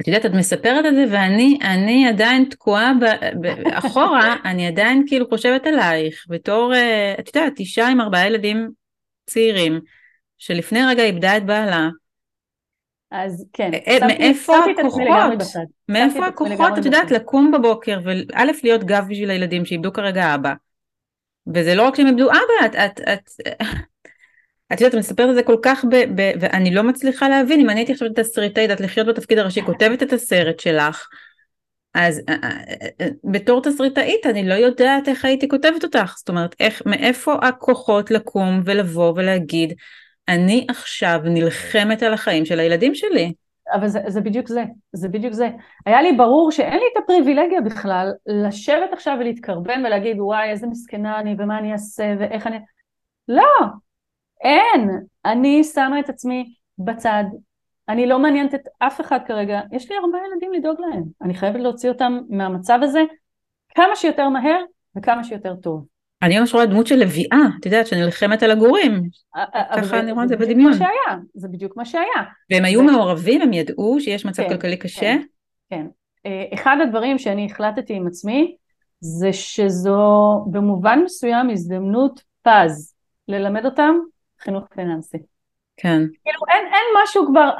את 0.00 0.08
יודעת, 0.08 0.26
את 0.26 0.30
מספרת 0.30 0.86
את 0.86 0.94
זה 0.94 1.04
ואני 1.10 1.58
אני 1.62 2.08
עדיין 2.08 2.44
תקועה 2.44 2.92
ב- 3.00 3.46
ב- 3.46 3.68
אחורה, 3.72 4.36
אני 4.50 4.66
עדיין 4.66 5.04
כאילו 5.06 5.28
חושבת 5.28 5.66
עלייך 5.66 6.24
בתור, 6.28 6.74
אה, 6.74 7.14
את 7.18 7.36
יודעת, 7.36 7.58
אישה 7.58 7.88
עם 7.88 8.00
ארבעה 8.00 8.26
ילדים 8.26 8.70
צעירים, 9.26 9.80
שלפני 10.38 10.80
רגע 10.86 11.02
איבדה 11.02 11.36
את 11.36 11.46
בעלה, 11.46 11.88
אז 13.12 13.46
כן, 13.52 13.70
אה, 13.74 13.96
שמתי- 14.00 14.18
מאיפה 14.18 14.54
שמתי 14.66 14.82
לגמרי 14.82 15.14
הכוחות? 15.14 15.38
בצד. 15.38 15.64
מאיפה 15.88 16.26
הכוחות, 16.26 16.78
את 16.78 16.84
יודעת. 16.84 17.10
לקום 17.10 17.52
בבוקר 17.52 17.98
וא' 18.04 18.44
להיות 18.62 18.84
גב 18.84 19.04
בשביל 19.08 19.30
הילדים 19.30 19.64
שאיבדו 19.64 19.92
כרגע 19.92 20.34
אבא. 20.34 20.52
וזה 21.54 21.74
לא 21.74 21.82
רק 21.82 21.96
שהם 21.96 22.06
איבדו 22.06 22.30
אבא, 22.30 22.66
את, 22.66 22.74
את, 22.76 23.00
את, 23.00 23.30
את 24.72 24.80
יודעת, 24.80 24.94
את 24.94 24.98
מספרת 24.98 25.30
את 25.30 25.34
זה 25.34 25.42
כל 25.42 25.56
כך, 25.62 25.84
ב, 25.84 25.96
ב, 26.14 26.30
ואני 26.40 26.74
לא 26.74 26.82
מצליחה 26.82 27.28
להבין, 27.28 27.60
אם 27.60 27.70
אני 27.70 27.80
הייתי 27.80 27.92
עכשיו 27.92 28.08
תסריטאית, 28.14 28.70
את 28.70 28.80
לחיות 28.80 29.06
בתפקיד 29.06 29.38
הראשי, 29.38 29.62
כותבת 29.62 30.02
את 30.02 30.12
הסרט 30.12 30.60
שלך, 30.60 31.08
אז 31.94 32.20
אה, 32.28 32.34
אה, 32.44 32.88
אה, 33.00 33.08
בתור 33.24 33.62
תסריטאית 33.62 34.26
אני 34.26 34.48
לא 34.48 34.54
יודעת 34.54 35.08
איך 35.08 35.24
הייתי 35.24 35.48
כותבת 35.48 35.84
אותך, 35.84 36.14
זאת 36.18 36.28
אומרת, 36.28 36.54
איך, 36.60 36.82
מאיפה 36.86 37.34
הכוחות 37.42 38.10
לקום 38.10 38.60
ולבוא 38.64 39.12
ולהגיד, 39.16 39.74
אני 40.28 40.66
עכשיו 40.68 41.20
נלחמת 41.24 42.02
על 42.02 42.14
החיים 42.14 42.44
של 42.44 42.60
הילדים 42.60 42.94
שלי. 42.94 43.32
אבל 43.72 43.88
זה, 43.88 44.00
זה 44.06 44.20
בדיוק 44.20 44.48
זה, 44.48 44.64
זה 44.92 45.08
בדיוק 45.08 45.32
זה. 45.32 45.50
היה 45.86 46.02
לי 46.02 46.12
ברור 46.12 46.50
שאין 46.50 46.78
לי 46.78 46.84
את 46.92 47.02
הפריבילגיה 47.04 47.60
בכלל 47.60 48.12
לשבת 48.26 48.92
עכשיו 48.92 49.16
ולהתקרבן 49.20 49.82
ולהגיד 49.86 50.20
וואי 50.20 50.50
איזה 50.50 50.66
מסכנה 50.66 51.20
אני 51.20 51.34
ומה 51.38 51.58
אני 51.58 51.72
אעשה 51.72 52.14
ואיך 52.18 52.46
אני... 52.46 52.58
לא, 53.28 53.66
אין. 54.44 54.90
אני 55.24 55.64
שמה 55.64 56.00
את 56.00 56.08
עצמי 56.08 56.54
בצד. 56.78 57.24
אני 57.88 58.06
לא 58.06 58.18
מעניינת 58.18 58.54
את 58.54 58.68
אף 58.78 59.00
אחד 59.00 59.18
כרגע. 59.26 59.60
יש 59.72 59.90
לי 59.90 59.96
הרבה 59.96 60.18
ילדים 60.26 60.52
לדאוג 60.52 60.80
להם. 60.80 61.02
אני 61.22 61.34
חייבת 61.34 61.60
להוציא 61.60 61.88
אותם 61.88 62.18
מהמצב 62.28 62.78
הזה 62.82 63.00
כמה 63.74 63.96
שיותר 63.96 64.28
מהר 64.28 64.62
וכמה 64.96 65.24
שיותר 65.24 65.54
טוב. 65.56 65.86
אני 66.22 66.38
ממש 66.38 66.54
רואה 66.54 66.66
דמות 66.66 66.86
של 66.86 66.96
לביאה, 66.96 67.38
את 67.60 67.66
יודעת, 67.66 67.86
שנלחמת 67.86 68.42
על 68.42 68.50
הגורים, 68.50 69.02
ככה 69.76 70.00
אני 70.00 70.12
רואה 70.12 70.24
את 70.24 70.28
זה 70.28 70.36
בדמיון. 70.36 70.72
זה 71.34 71.48
בדיוק 71.48 71.76
מה 71.76 71.84
שהיה. 71.84 72.22
והם 72.50 72.64
היו 72.64 72.82
מעורבים, 72.82 73.42
הם 73.42 73.52
ידעו 73.52 74.00
שיש 74.00 74.26
מצב 74.26 74.42
כן, 74.42 74.48
כלכלי 74.48 74.76
קשה, 74.76 75.00
כן. 75.00 75.22
כן. 75.70 75.86
אה, 76.26 76.44
אחד 76.54 76.76
הדברים 76.82 77.18
שאני 77.18 77.46
החלטתי 77.46 77.94
עם 77.94 78.06
עצמי 78.06 78.56
זה 79.00 79.32
שזו 79.32 80.00
במובן 80.50 80.98
מסוים 81.04 81.50
הזדמנות 81.50 82.22
פז 82.42 82.94
ללמד 83.28 83.64
אותם 83.64 83.94
חינוך 84.40 84.64
פיננסי. 84.74 85.18
כן, 85.76 86.02
כאילו 86.24 86.40
אין, 86.48 86.64
אין 86.66 87.02
משהו 87.02 87.26
כבר, 87.26 87.50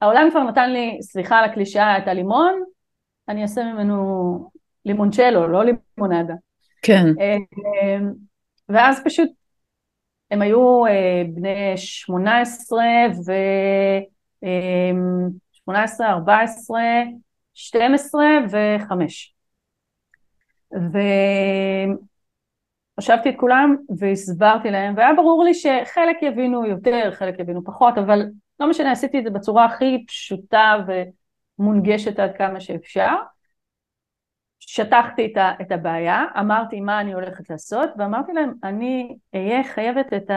העולם 0.00 0.28
כבר 0.30 0.42
נתן 0.42 0.72
לי, 0.72 0.98
סליחה 1.02 1.38
על 1.38 1.44
הקלישאה, 1.44 1.98
את 1.98 2.08
הלימון, 2.08 2.62
אני 3.28 3.42
אעשה 3.42 3.64
ממנו 3.64 4.50
לימונצ'לו, 4.84 5.48
לא 5.48 5.64
לימונדה. 5.64 6.34
כן, 6.82 7.06
אה, 7.20 7.36
אה, 7.82 7.98
ואז 8.68 9.02
פשוט 9.04 9.30
הם 10.30 10.42
היו 10.42 10.86
אה, 10.86 11.22
בני 11.34 11.72
18 11.76 12.82
ו... 13.26 13.32
אה, 14.44 14.90
18, 15.52 16.06
14, 16.06 16.80
12 17.54 18.22
ו-5. 18.50 18.92
והושבתי 22.96 23.28
את 23.28 23.34
כולם 23.36 23.76
והסברתי 23.98 24.70
להם, 24.70 24.94
והיה 24.96 25.14
ברור 25.14 25.44
לי 25.44 25.54
שחלק 25.54 26.22
יבינו 26.22 26.66
יותר, 26.66 27.10
חלק 27.12 27.38
יבינו 27.38 27.64
פחות, 27.64 27.98
אבל 27.98 28.22
לא 28.60 28.70
משנה, 28.70 28.92
עשיתי 28.92 29.18
את 29.18 29.24
זה 29.24 29.30
בצורה 29.30 29.64
הכי 29.64 30.04
פשוטה 30.06 30.74
ומונגשת 31.58 32.18
עד 32.18 32.36
כמה 32.36 32.60
שאפשר. 32.60 33.14
שטחתי 34.60 35.32
את 35.60 35.72
הבעיה, 35.72 36.24
אמרתי 36.40 36.80
מה 36.80 37.00
אני 37.00 37.12
הולכת 37.12 37.50
לעשות, 37.50 37.90
ואמרתי 37.98 38.32
להם, 38.32 38.52
אני 38.64 39.16
אהיה 39.34 39.64
חייבת 39.64 40.12
את 40.12 40.30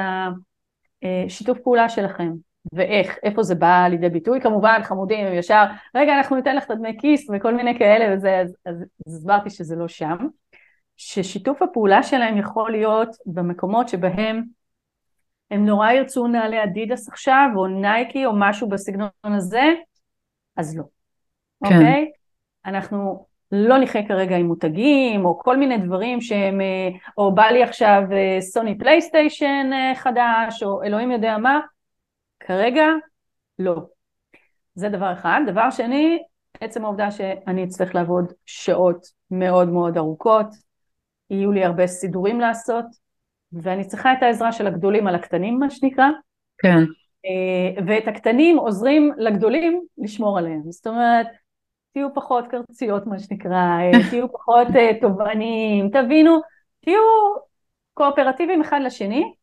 השיתוף 1.04 1.60
פעולה 1.60 1.90
שלכם. 1.90 2.32
ואיך, 2.74 3.18
איפה 3.24 3.44
זה 3.44 3.56
בא 3.56 3.88
לידי 3.90 4.10
ביטוי, 4.10 4.42
כמובן 4.42 4.80
חמודים 4.84 5.26
הם 5.26 5.34
ישר, 5.34 5.64
רגע 5.96 6.18
אנחנו 6.18 6.36
ניתן 6.36 6.56
לך 6.56 6.66
את 6.66 6.72
הדמי 6.72 6.98
כיס 7.00 7.30
וכל 7.34 7.56
מיני 7.56 7.80
כאלה 7.80 8.16
וזה, 8.16 8.40
אז, 8.40 8.56
אז 8.66 8.86
הסברתי 9.08 9.50
שזה 9.50 9.76
לא 9.76 9.88
שם, 9.88 10.18
ששיתוף 10.98 11.62
הפעולה 11.62 12.04
שלהם 12.04 12.38
יכול 12.38 12.72
להיות 12.72 13.10
במקומות 13.26 13.90
שבהם 13.90 14.44
הם 15.52 15.66
נורא 15.66 15.92
ירצו 15.92 16.28
נעלי 16.28 16.64
אדידס 16.64 17.10
עכשיו, 17.10 17.50
או 17.56 17.68
נייקי 17.68 18.26
או 18.26 18.32
משהו 18.36 18.70
בסגנון 18.70 19.10
הזה, 19.24 19.74
אז 20.58 20.78
לא, 20.78 20.84
כן. 20.84 21.76
אוקיי? 21.76 22.12
אנחנו 22.66 23.26
לא 23.56 23.78
נחיה 23.78 24.08
כרגע 24.08 24.36
עם 24.36 24.46
מותגים, 24.46 25.26
או 25.26 25.40
כל 25.40 25.58
מיני 25.58 25.78
דברים 25.78 26.22
שהם, 26.22 26.62
אה, 26.62 26.90
או 27.18 27.36
בא 27.36 27.46
לי 27.46 27.64
עכשיו 27.64 28.02
אה, 28.12 28.42
סוני 28.42 28.78
פלייסטיישן 28.78 29.70
אה, 29.74 29.96
חדש, 29.96 30.64
או 30.64 30.84
אלוהים 30.84 31.12
יודע 31.12 31.38
מה, 31.38 31.60
כרגע 32.40 32.86
לא. 33.60 33.76
זה 34.76 34.90
דבר 34.90 35.14
אחד. 35.14 35.42
דבר 35.48 35.70
שני, 35.70 36.24
עצם 36.60 36.86
העובדה 36.86 37.12
שאני 37.12 37.64
אצטרך 37.64 37.96
לעבוד 37.96 38.34
שעות 38.46 39.08
מאוד 39.32 39.70
מאוד 39.70 39.98
ארוכות, 39.98 40.48
יהיו 41.30 41.52
לי 41.52 41.66
הרבה 41.66 41.88
סידורים 41.88 42.40
לעשות, 42.40 42.86
ואני 43.54 43.88
צריכה 43.88 44.14
את 44.14 44.24
העזרה 44.24 44.52
של 44.52 44.68
הגדולים 44.68 45.08
על 45.08 45.16
הקטנים, 45.16 45.60
מה 45.60 45.70
שנקרא. 45.70 46.08
כן. 46.58 46.84
ואת 47.88 48.08
הקטנים 48.08 48.58
עוזרים 48.58 49.12
לגדולים 49.18 49.82
לשמור 49.98 50.38
עליהם. 50.38 50.62
זאת 50.72 50.88
אומרת, 50.88 51.28
תהיו 51.94 52.14
פחות 52.14 52.48
קרציות 52.48 53.08
מה 53.08 53.20
שנקרא, 53.20 53.78
תהיו 54.10 54.32
פחות 54.32 54.68
אה, 54.76 54.92
תובעניים, 55.02 55.90
תבינו, 55.90 56.40
תהיו 56.80 57.00
קואופרטיביים 57.94 58.62
אחד 58.62 58.80
לשני. 58.84 59.34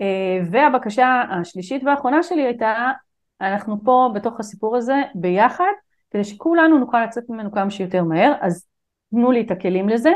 אה, 0.00 0.38
והבקשה 0.50 1.22
השלישית 1.40 1.82
והאחרונה 1.84 2.22
שלי 2.22 2.42
הייתה, 2.42 2.92
אנחנו 3.40 3.76
פה 3.84 4.10
בתוך 4.14 4.40
הסיפור 4.40 4.76
הזה 4.76 5.02
ביחד, 5.14 5.72
כדי 6.10 6.24
שכולנו 6.24 6.78
נוכל 6.78 7.04
לצאת 7.04 7.24
ממנו 7.28 7.52
כמה 7.52 7.70
שיותר 7.70 8.04
מהר, 8.04 8.32
אז 8.40 8.66
תנו 9.10 9.32
לי 9.32 9.40
את 9.40 9.50
הכלים 9.50 9.88
לזה, 9.88 10.10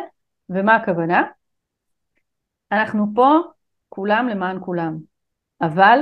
ומה 0.49 0.77
הכוונה? 0.77 1.23
אנחנו 2.73 3.07
פה 3.15 3.39
כולם 3.89 4.29
למען 4.29 4.59
כולם, 4.65 4.99
אבל 5.61 5.99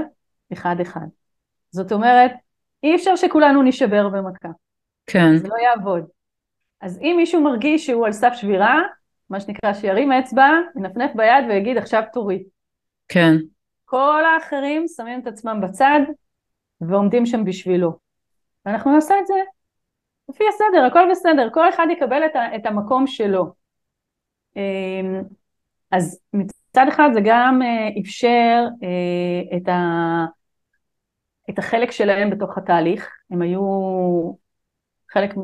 אחד 0.52 0.76
אחד. 0.82 1.06
זאת 1.70 1.92
אומרת, 1.92 2.32
אי 2.82 2.94
אפשר 2.96 3.16
שכולנו 3.16 3.62
נשבר 3.62 4.08
במכה. 4.08 4.48
כן. 5.12 5.36
זה 5.36 5.48
לא 5.48 5.54
יעבוד. 5.54 6.04
אז 6.80 6.98
אם 6.98 7.14
מישהו 7.16 7.42
מרגיש 7.42 7.86
שהוא 7.86 8.06
על 8.06 8.12
סף 8.12 8.32
שבירה, 8.34 8.82
מה 9.30 9.40
שנקרא 9.40 9.74
שירים 9.74 10.12
אצבע, 10.12 10.48
ינפנף 10.76 11.10
ביד 11.14 11.44
ויגיד 11.48 11.76
עכשיו 11.76 12.02
תורי. 12.12 12.42
כן. 13.08 13.36
כל 13.84 14.22
האחרים 14.24 14.84
שמים 14.96 15.20
את 15.20 15.26
עצמם 15.26 15.60
בצד 15.62 16.00
ועומדים 16.80 17.26
שם 17.26 17.44
בשבילו. 17.44 17.98
ואנחנו 18.66 18.94
נעשה 18.94 19.14
את 19.20 19.26
זה 19.26 19.34
לפי 20.28 20.44
הסדר, 20.48 20.84
הכל 20.84 21.10
בסדר, 21.10 21.48
כל 21.54 21.68
אחד 21.68 21.86
יקבל 21.90 22.26
את, 22.26 22.36
ה, 22.36 22.56
את 22.56 22.66
המקום 22.66 23.06
שלו. 23.06 23.52
אמ, 24.56 25.22
אז 25.90 26.20
מצד 26.32 26.86
אחד 26.88 27.10
זה 27.14 27.20
גם 27.24 27.62
אה, 27.62 28.00
אפשר 28.00 28.64
אה, 28.82 29.56
את, 29.56 29.68
ה, 29.68 29.80
את 31.50 31.58
החלק 31.58 31.90
שלהם 31.90 32.30
בתוך 32.30 32.58
התהליך, 32.58 33.10
הם 33.30 33.42
היו 33.42 33.60
חלק, 35.12 35.34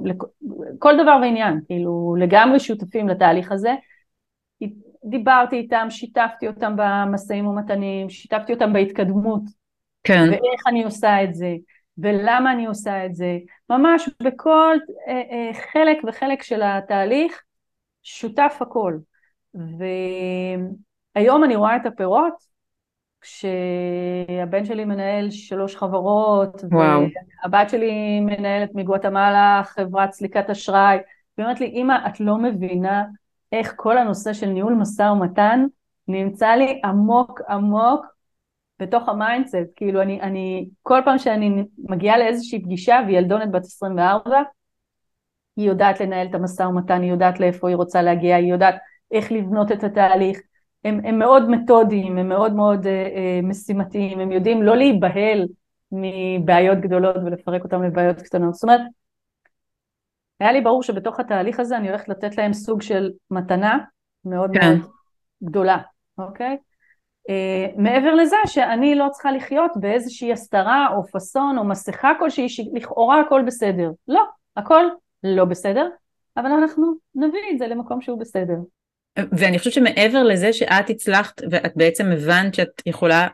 כל 0.78 0.94
דבר 1.02 1.18
ועניין, 1.22 1.60
כאילו 1.66 2.16
לגמרי 2.18 2.60
שותפים 2.60 3.08
לתהליך 3.08 3.52
הזה. 3.52 3.74
דיברתי 5.04 5.56
איתם, 5.56 5.86
שיתפתי 5.90 6.48
אותם 6.48 6.74
במשאים 6.76 7.46
ומתנים, 7.46 8.10
שיתפתי 8.10 8.52
אותם 8.52 8.72
בהתקדמות. 8.72 9.42
כן. 10.04 10.24
ואיך 10.30 10.62
אני 10.66 10.84
עושה 10.84 11.24
את 11.24 11.34
זה, 11.34 11.54
ולמה 11.98 12.52
אני 12.52 12.66
עושה 12.66 13.06
את 13.06 13.14
זה. 13.14 13.38
ממש 13.70 14.10
בכל 14.22 14.76
אה, 15.08 15.12
אה, 15.30 15.50
חלק 15.72 15.98
וחלק 16.08 16.42
של 16.42 16.62
התהליך, 16.62 17.42
שותף 18.02 18.58
הכל. 18.60 18.98
והיום 21.14 21.44
אני 21.44 21.56
רואה 21.56 21.76
את 21.76 21.86
הפירות, 21.86 22.55
כשהבן 23.26 24.64
שלי 24.64 24.84
מנהל 24.84 25.30
שלוש 25.30 25.76
חברות, 25.76 26.64
וואו. 26.72 27.02
והבת 27.44 27.70
שלי 27.70 28.20
מנהלת 28.20 28.74
מגואטמלה 28.74 29.62
חברת 29.64 30.12
סליקת 30.12 30.50
אשראי, 30.50 30.96
והיא 31.38 31.46
אומרת 31.46 31.60
לי, 31.60 31.66
אמא, 31.66 31.96
את 32.06 32.20
לא 32.20 32.38
מבינה 32.38 33.04
איך 33.52 33.72
כל 33.76 33.98
הנושא 33.98 34.32
של 34.32 34.46
ניהול 34.46 34.74
משא 34.74 35.02
ומתן 35.02 35.66
נמצא 36.08 36.48
לי 36.48 36.80
עמוק 36.84 37.40
עמוק 37.48 38.06
בתוך 38.80 39.08
ה 39.08 39.14
mindset, 39.14 39.56
כאילו 39.76 40.02
אני, 40.02 40.20
אני, 40.20 40.68
כל 40.82 41.00
פעם 41.04 41.18
שאני 41.18 41.64
מגיעה 41.78 42.18
לאיזושהי 42.18 42.62
פגישה 42.62 42.98
והיא 43.06 43.18
ילדונת 43.18 43.50
בת 43.50 43.64
24, 43.64 44.42
היא 45.56 45.68
יודעת 45.68 46.00
לנהל 46.00 46.26
את 46.26 46.34
המשא 46.34 46.62
ומתן, 46.62 47.02
היא 47.02 47.10
יודעת 47.10 47.40
לאיפה 47.40 47.68
היא 47.68 47.76
רוצה 47.76 48.02
להגיע, 48.02 48.36
היא 48.36 48.52
יודעת 48.52 48.74
איך 49.10 49.32
לבנות 49.32 49.72
את 49.72 49.84
התהליך, 49.84 50.40
הם, 50.86 51.00
הם 51.04 51.18
מאוד 51.18 51.50
מתודיים, 51.50 52.18
הם 52.18 52.28
מאוד 52.28 52.54
מאוד 52.54 52.84
uh, 52.84 52.86
uh, 52.86 53.46
משימתיים, 53.46 54.20
הם 54.20 54.32
יודעים 54.32 54.62
לא 54.62 54.76
להיבהל 54.76 55.46
מבעיות 55.92 56.78
גדולות 56.78 57.16
ולפרק 57.16 57.64
אותם 57.64 57.82
לבעיות 57.82 58.22
קטנות. 58.22 58.54
זאת 58.54 58.62
אומרת, 58.62 58.80
היה 60.40 60.52
לי 60.52 60.60
ברור 60.60 60.82
שבתוך 60.82 61.20
התהליך 61.20 61.60
הזה 61.60 61.76
אני 61.76 61.88
הולכת 61.88 62.08
לתת 62.08 62.36
להם 62.36 62.52
סוג 62.52 62.82
של 62.82 63.10
מתנה 63.30 63.78
מאוד 64.24 64.50
כן. 64.54 64.78
מאוד 64.78 64.90
גדולה, 65.44 65.78
אוקיי? 66.18 66.56
Uh, 67.28 67.80
מעבר 67.80 68.14
לזה 68.14 68.36
שאני 68.46 68.94
לא 68.94 69.08
צריכה 69.12 69.32
לחיות 69.32 69.70
באיזושהי 69.76 70.32
הסתרה 70.32 70.88
או 70.96 71.06
פאסון 71.06 71.58
או 71.58 71.64
מסכה 71.64 72.12
כלשהי 72.18 72.48
שלכאורה 72.48 73.20
הכל 73.20 73.42
בסדר. 73.46 73.90
לא, 74.08 74.22
הכל 74.56 74.84
לא 75.22 75.44
בסדר, 75.44 75.88
אבל 76.36 76.50
אנחנו 76.50 76.94
נביא 77.14 77.40
את 77.52 77.58
זה 77.58 77.66
למקום 77.66 78.00
שהוא 78.00 78.20
בסדר. 78.20 78.56
ואני 79.32 79.58
חושבת 79.58 79.72
שמעבר 79.72 80.22
לזה 80.22 80.52
שאת 80.52 80.90
הצלחת 80.90 81.42
ואת 81.50 81.72
בעצם 81.76 82.06
הבנת 82.12 82.54
שאת 82.54 82.82
יכולה 82.86 83.28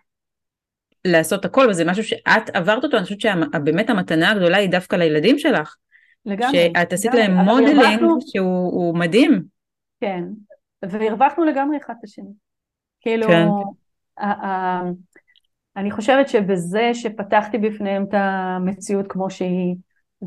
לעשות 1.04 1.44
הכל 1.44 1.66
וזה 1.70 1.84
משהו 1.84 2.04
שאת 2.04 2.50
עברת 2.54 2.84
אותו, 2.84 2.96
אני 2.96 3.04
חושבת 3.04 3.20
שבאמת 3.20 3.90
המתנה 3.90 4.30
הגדולה 4.30 4.56
היא 4.56 4.70
דווקא 4.70 4.96
לילדים 4.96 5.38
שלך. 5.38 5.76
לגמרי. 6.26 6.70
שאת 6.74 6.92
עשית 6.92 7.14
להם 7.14 7.34
modeling 7.36 7.78
הרווחנו... 7.78 8.18
שהוא 8.20 8.98
מדהים. 8.98 9.42
כן, 10.00 10.24
והרווחנו 10.82 11.44
לגמרי 11.44 11.76
אחד 11.76 11.94
את 11.98 12.04
השני. 12.04 12.32
כאילו, 13.00 13.26
כן. 13.26 13.46
אני 15.76 15.90
חושבת 15.90 16.28
שבזה 16.28 16.90
שפתחתי 16.94 17.58
בפניהם 17.58 18.04
את 18.04 18.14
המציאות 18.14 19.06
כמו 19.08 19.30
שהיא, 19.30 19.74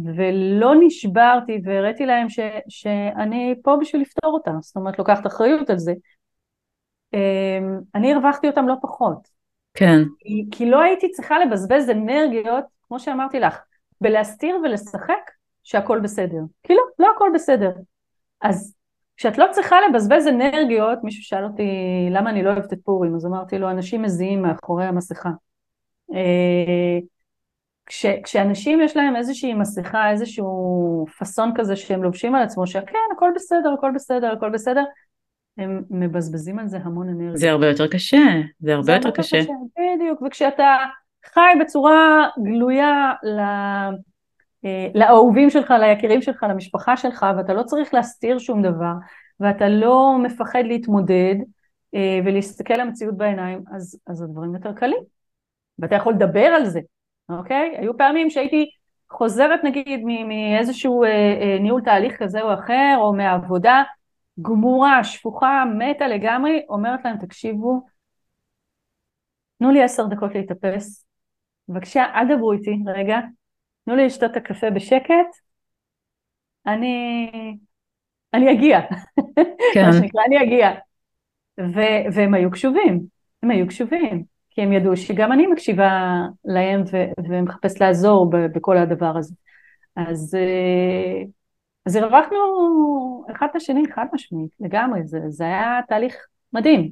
ולא 0.03 0.73
נשברתי 0.79 1.61
והראיתי 1.63 2.05
להם 2.05 2.29
ש, 2.29 2.39
שאני 2.69 3.55
פה 3.63 3.77
בשביל 3.81 4.01
לפתור 4.01 4.33
אותה, 4.33 4.51
זאת 4.61 4.75
אומרת 4.75 4.99
לוקחת 4.99 5.27
אחריות 5.27 5.69
על 5.69 5.77
זה. 5.77 5.93
אמ, 7.13 7.79
אני 7.95 8.13
הרווחתי 8.13 8.47
אותם 8.47 8.67
לא 8.67 8.75
פחות. 8.81 9.27
כן. 9.73 9.99
כי, 10.19 10.45
כי 10.51 10.69
לא 10.69 10.81
הייתי 10.81 11.11
צריכה 11.11 11.39
לבזבז 11.39 11.89
אנרגיות, 11.89 12.65
כמו 12.87 12.99
שאמרתי 12.99 13.39
לך, 13.39 13.57
בלהסתיר 14.01 14.55
ולשחק 14.63 15.31
שהכל 15.63 15.99
בסדר. 15.99 16.39
כי 16.63 16.73
לא, 16.73 16.81
לא 16.99 17.07
הכל 17.15 17.29
בסדר. 17.33 17.71
אז 18.41 18.75
כשאת 19.17 19.37
לא 19.37 19.45
צריכה 19.51 19.75
לבזבז 19.89 20.27
אנרגיות, 20.27 20.99
מישהו 21.03 21.23
שאל 21.23 21.43
אותי 21.43 21.69
למה 22.11 22.29
אני 22.29 22.43
לא 22.43 22.49
אוהבת 22.49 22.73
את 22.73 22.79
פורים, 22.83 23.15
אז 23.15 23.25
אמרתי 23.25 23.59
לו, 23.59 23.69
אנשים 23.69 24.01
מזיעים 24.01 24.41
מאחורי 24.41 24.85
המסכה. 24.85 25.29
כש, 27.85 28.05
כשאנשים 28.05 28.81
יש 28.81 28.97
להם 28.97 29.15
איזושהי 29.15 29.53
מסכה, 29.53 30.11
איזשהו 30.11 31.05
פאסון 31.17 31.51
כזה 31.55 31.75
שהם 31.75 32.03
לובשים 32.03 32.35
על 32.35 32.43
עצמו, 32.43 32.67
שכן, 32.67 32.97
הכל 33.15 33.31
בסדר, 33.35 33.73
הכל 33.77 33.91
בסדר, 33.95 34.31
הכל 34.31 34.49
בסדר, 34.49 34.83
הם 35.57 35.83
מבזבזים 35.89 36.59
על 36.59 36.67
זה 36.67 36.77
המון 36.77 37.09
אנרגיה. 37.09 37.37
זה 37.37 37.51
הרבה 37.51 37.67
יותר 37.67 37.87
קשה, 37.87 38.23
זה 38.59 38.73
הרבה 38.73 38.85
זה 38.85 38.91
יותר 38.91 39.11
קשה. 39.11 39.37
קשה. 39.41 39.51
בדיוק, 39.77 40.21
וכשאתה 40.21 40.77
חי 41.25 41.59
בצורה 41.61 42.27
גלויה 42.43 43.13
ל... 43.23 43.39
אה, 44.65 44.87
לאהובים 44.95 45.49
שלך, 45.49 45.73
ליקירים 45.79 46.21
שלך, 46.21 46.45
למשפחה 46.49 46.97
שלך, 46.97 47.25
ואתה 47.37 47.53
לא 47.53 47.63
צריך 47.63 47.93
להסתיר 47.93 48.39
שום 48.39 48.61
דבר, 48.61 48.93
ואתה 49.39 49.69
לא 49.69 50.17
מפחד 50.23 50.63
להתמודד, 50.65 51.35
אה, 51.95 52.19
ולהסתכל 52.25 52.73
למציאות 52.73 53.17
בעיניים, 53.17 53.63
אז, 53.75 53.99
אז 54.07 54.21
הדברים 54.21 54.55
יותר 54.55 54.73
קלים. 54.73 55.03
ואתה 55.79 55.95
יכול 55.95 56.13
לדבר 56.13 56.45
על 56.45 56.65
זה, 56.65 56.79
אוקיי? 57.29 57.77
היו 57.77 57.97
פעמים 57.97 58.29
שהייתי 58.29 58.69
חוזרת 59.11 59.59
נגיד 59.63 60.01
מאיזשהו 60.27 61.03
אה, 61.03 61.09
אה, 61.09 61.57
ניהול 61.59 61.81
תהליך 61.81 62.23
כזה 62.23 62.41
או 62.41 62.53
אחר, 62.53 62.95
או 62.97 63.13
מהעבודה, 63.13 63.83
גמורה, 64.41 65.03
שפוכה, 65.03 65.63
מתה 65.77 66.07
לגמרי, 66.07 66.65
אומרת 66.69 67.05
להם, 67.05 67.17
תקשיבו, 67.17 67.81
תנו 69.59 69.71
לי 69.71 69.83
עשר 69.83 70.05
דקות 70.05 70.35
להתאפס, 70.35 71.05
בבקשה, 71.69 72.05
אל 72.15 72.35
דברו 72.35 72.51
איתי 72.51 72.77
רגע, 72.87 73.19
תנו 73.85 73.95
לי 73.95 74.05
לשתות 74.05 74.31
את 74.31 74.37
הקפה 74.37 74.69
בשקט, 74.69 75.35
אני, 76.67 77.29
אני 78.33 78.53
אגיע, 78.53 78.79
כן. 79.73 79.85
מה 79.85 79.93
שנקרא, 79.93 80.21
אני 80.27 80.43
אגיע. 80.43 80.69
ו- 81.59 82.13
והם 82.15 82.33
היו 82.33 82.51
קשובים, 82.51 83.01
הם 83.43 83.51
היו 83.51 83.67
קשובים, 83.67 84.23
כי 84.55 84.61
הם 84.61 84.73
ידעו 84.73 84.97
שגם 84.97 85.31
אני 85.31 85.47
מקשיבה 85.47 86.15
להם 86.45 86.83
ו- 86.91 87.29
ומחפש 87.29 87.81
לעזור 87.81 88.29
ב- 88.29 88.45
בכל 88.55 88.77
הדבר 88.77 89.17
הזה. 89.17 89.35
אז, 89.95 90.35
אה, 90.35 91.23
אז 91.85 91.95
הרווחנו 91.95 92.37
אחד 93.31 93.47
את 93.51 93.55
השני 93.55 93.83
חד 93.95 94.05
משמעית, 94.13 94.51
לגמרי, 94.59 95.03
זה, 95.03 95.19
זה 95.29 95.43
היה 95.43 95.79
תהליך 95.87 96.15
מדהים. 96.53 96.91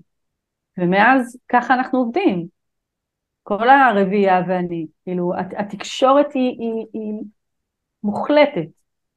ומאז 0.77 1.37
ככה 1.49 1.73
אנחנו 1.73 1.99
עובדים. 1.99 2.47
כל 3.43 3.69
הרביעייה 3.69 4.41
ואני, 4.47 4.87
כאילו, 5.03 5.33
התקשורת 5.57 6.33
היא, 6.33 6.49
היא, 6.59 6.85
היא 6.93 7.23
מוחלטת, 8.03 8.67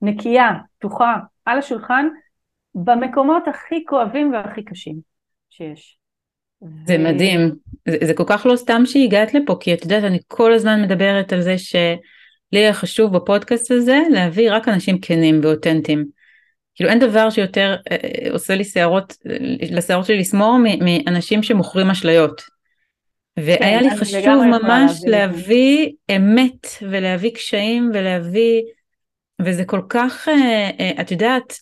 נקייה, 0.03 0.51
פתוחה, 0.79 1.17
על 1.45 1.59
השולחן, 1.59 2.09
במקומות 2.75 3.49
הכי 3.49 3.85
כואבים 3.85 4.33
והכי 4.33 4.65
קשים 4.65 5.01
שיש. 5.51 5.99
זה. 6.87 6.99
מדהים, 6.99 7.55
זה, 7.89 7.97
זה 8.03 8.15
כל 8.15 8.25
כך 8.27 8.47
לא 8.47 8.57
סתם 8.57 8.83
שהגעת 8.87 9.35
לפה, 9.35 9.57
כי 9.61 9.75
את 9.75 9.83
יודעת, 9.83 10.05
אני 10.05 10.19
כל 10.29 10.53
הזמן 10.53 10.83
מדברת 10.83 11.33
על 11.33 11.43
זה 11.43 11.59
שלי 11.59 11.99
היה 12.53 12.75
חשוב 12.75 13.17
בפודקאסט 13.17 13.71
הזה 13.71 13.99
להביא 14.11 14.53
רק 14.53 14.69
אנשים 14.69 14.99
כנים 15.01 15.41
ואותנטיים. 15.43 16.05
כאילו 16.75 16.91
אין 16.91 16.99
דבר 16.99 17.31
שיותר 17.31 17.77
אה, 17.91 17.97
אה 18.05 18.33
עושה 18.33 18.55
לי 18.55 18.65
שערות, 18.65 19.17
לשערות 19.71 20.07
שלי 20.07 20.19
לשמור 20.19 20.59
מאנשים 20.81 21.43
שמוכרים 21.43 21.91
אשליות. 21.91 22.43
והיה 23.37 23.81
כן, 23.81 23.85
לי 23.85 23.97
חשוב 23.97 24.45
ממש 24.45 25.01
להביא 25.07 25.93
אמת 26.17 26.67
ולהביא 26.83 27.31
קשיים 27.31 27.91
ולהביא, 27.95 28.63
וזה 29.43 29.65
כל 29.65 29.81
כך, 29.89 30.29
אה, 30.29 30.71
אה, 30.81 31.01
את 31.01 31.11
יודעת, 31.11 31.59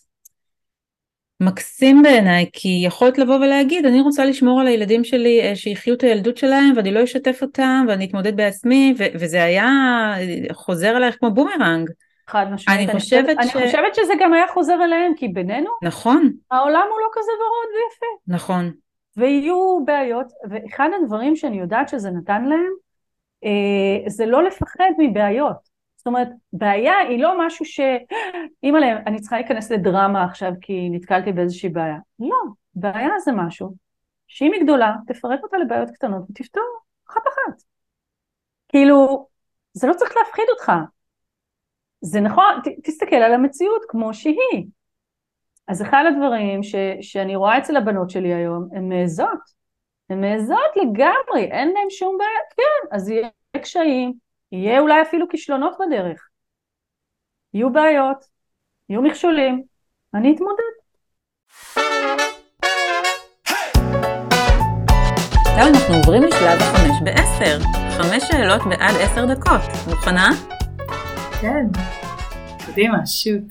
מקסים 1.39 2.01
בעיניי, 2.01 2.49
כי 2.53 2.81
יכולת 2.85 3.17
לבוא 3.17 3.35
ולהגיד, 3.35 3.85
אני 3.85 4.01
רוצה 4.01 4.25
לשמור 4.25 4.61
על 4.61 4.67
הילדים 4.67 5.03
שלי 5.03 5.41
אה, 5.41 5.55
שיחיו 5.55 5.93
את 5.93 6.03
הילדות 6.03 6.37
שלהם 6.37 6.73
ואני 6.75 6.91
לא 6.91 7.03
אשתף 7.03 7.39
אותם 7.41 7.85
ואני 7.87 8.05
אתמודד 8.05 8.35
בעצמי, 8.35 8.93
ו- 8.97 9.03
וזה 9.13 9.43
היה 9.43 9.69
חוזר 10.51 10.97
אלייך 10.97 11.15
כמו 11.19 11.31
בומרנג. 11.31 11.89
חד 12.27 12.45
משמעית. 12.51 12.79
אני, 12.79 12.91
אני 12.91 12.99
חושבת 12.99 13.35
ש... 13.43 13.55
אני 13.55 13.65
חושבת 13.65 13.95
שזה 13.95 14.13
גם 14.19 14.33
היה 14.33 14.47
חוזר 14.47 14.83
אליהם, 14.83 15.13
כי 15.15 15.27
בינינו, 15.27 15.69
נכון. 15.83 16.31
העולם 16.51 16.87
הוא 16.91 16.99
לא 17.01 17.07
כזה 17.13 17.31
ורוד 17.31 17.69
ויפה. 17.75 18.35
נכון. 18.35 18.71
ויהיו 19.17 19.85
בעיות, 19.85 20.27
ואחד 20.49 20.89
הדברים 21.01 21.35
שאני 21.35 21.59
יודעת 21.59 21.89
שזה 21.89 22.09
נתן 22.11 22.43
להם, 22.45 22.73
אה, 23.43 24.09
זה 24.09 24.25
לא 24.25 24.43
לפחד 24.43 24.89
מבעיות. 24.97 25.74
זאת 26.05 26.07
אומרת, 26.07 26.27
בעיה 26.53 26.97
היא 26.97 27.23
לא 27.23 27.45
משהו 27.45 27.65
ש... 27.65 27.79
אימא'לה, 28.63 28.99
אני 29.07 29.19
צריכה 29.19 29.35
להיכנס 29.35 29.71
לדרמה 29.71 30.23
עכשיו 30.23 30.51
כי 30.61 30.89
נתקלתי 30.89 31.31
באיזושהי 31.31 31.69
בעיה. 31.69 31.97
לא, 32.19 32.37
בעיה 32.75 33.09
זה 33.19 33.31
משהו 33.31 33.75
שאם 34.27 34.51
היא 34.53 34.63
גדולה, 34.63 34.93
תפרק 35.07 35.39
אותה 35.43 35.57
לבעיות 35.57 35.89
קטנות 35.89 36.23
ותפתור 36.29 36.79
אחת 37.09 37.21
אחת. 37.27 37.61
כאילו, 38.67 39.27
זה 39.73 39.87
לא 39.87 39.93
צריך 39.93 40.17
להפחיד 40.17 40.45
אותך. 40.49 40.71
זה 42.01 42.21
נכון, 42.21 42.61
ת, 42.63 42.67
תסתכל 42.83 43.15
על 43.15 43.33
המציאות 43.33 43.81
כמו 43.87 44.13
שהיא. 44.13 44.65
אז 45.67 45.81
אחד 45.81 46.03
הדברים 46.07 46.63
ש, 46.63 46.75
שאני 47.01 47.35
רואה 47.35 47.57
אצל 47.57 47.77
הבנות 47.77 48.09
שלי 48.09 48.33
היום, 48.33 48.67
הן 48.71 48.89
מעזות. 48.89 49.65
הן 50.09 50.21
מעזות 50.21 50.75
לגמרי, 50.75 51.51
אין 51.51 51.67
להן 51.67 51.89
שום 51.89 52.17
בעיה, 52.17 52.39
כן, 52.57 52.95
אז 52.95 53.09
יהיה 53.09 53.29
קשיים, 53.61 54.24
יהיה 54.63 54.79
אולי 54.79 55.01
אפילו 55.01 55.29
כישלונות 55.29 55.77
בדרך. 55.79 56.27
יהיו 57.53 57.73
בעיות, 57.73 58.25
יהיו 58.89 59.01
מכשולים, 59.01 59.63
אני 60.13 60.35
אתמודד. 60.35 60.75
עכשיו 65.45 65.67
אנחנו 65.73 65.95
עוברים 65.95 66.23
לשלב 66.23 66.59
החמש 66.61 67.01
בעשר. 67.03 67.59
חמש 67.97 68.23
שאלות 68.23 68.61
בעד 68.69 68.95
עשר 69.01 69.25
דקות. 69.25 69.61
מוכנה? 69.89 70.29
כן. 71.41 71.65
קדימה, 72.65 73.05
שוט. 73.05 73.43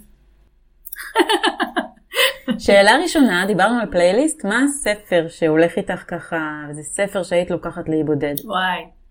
שאלה 2.59 2.93
ראשונה, 3.03 3.45
דיברנו 3.47 3.81
על 3.81 3.91
פלייליסט, 3.91 4.45
מה 4.45 4.63
הספר 4.63 5.27
שהולך 5.29 5.77
איתך 5.77 6.05
ככה, 6.09 6.39
זה 6.73 6.83
ספר 6.83 7.23
שהיית 7.23 7.51
לוקחת 7.51 7.89
להיבודד? 7.89 8.35
וואי. 8.45 9.04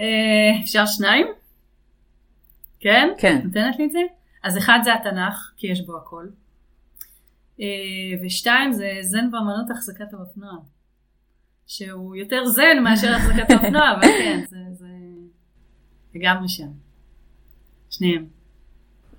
אה, 0.00 0.60
אפשר 0.62 0.86
שניים? 0.86 1.26
כן? 2.80 3.08
כן. 3.18 3.40
נותנת 3.44 3.78
לי 3.78 3.84
את 3.84 3.92
זה? 3.92 4.00
אז 4.44 4.58
אחד 4.58 4.78
זה 4.84 4.94
התנ"ך, 4.94 5.52
כי 5.56 5.66
יש 5.66 5.80
בו 5.86 5.96
הכל. 5.96 6.26
אה, 7.60 7.66
ושתיים 8.22 8.72
זה 8.72 8.90
זן 9.00 9.30
באמנות 9.30 9.70
החזקת 9.70 10.14
האופנוע. 10.14 10.52
שהוא 11.66 12.16
יותר 12.16 12.46
זן 12.46 12.82
מאשר 12.84 13.14
החזקת 13.14 13.50
האופנוע, 13.50 13.90
אבל 13.94 14.02
כן, 14.02 14.40
זה, 14.48 14.56
זה 14.72 14.86
לגמרי 16.14 16.48
שם. 16.48 16.68
שניהם. 17.90 18.26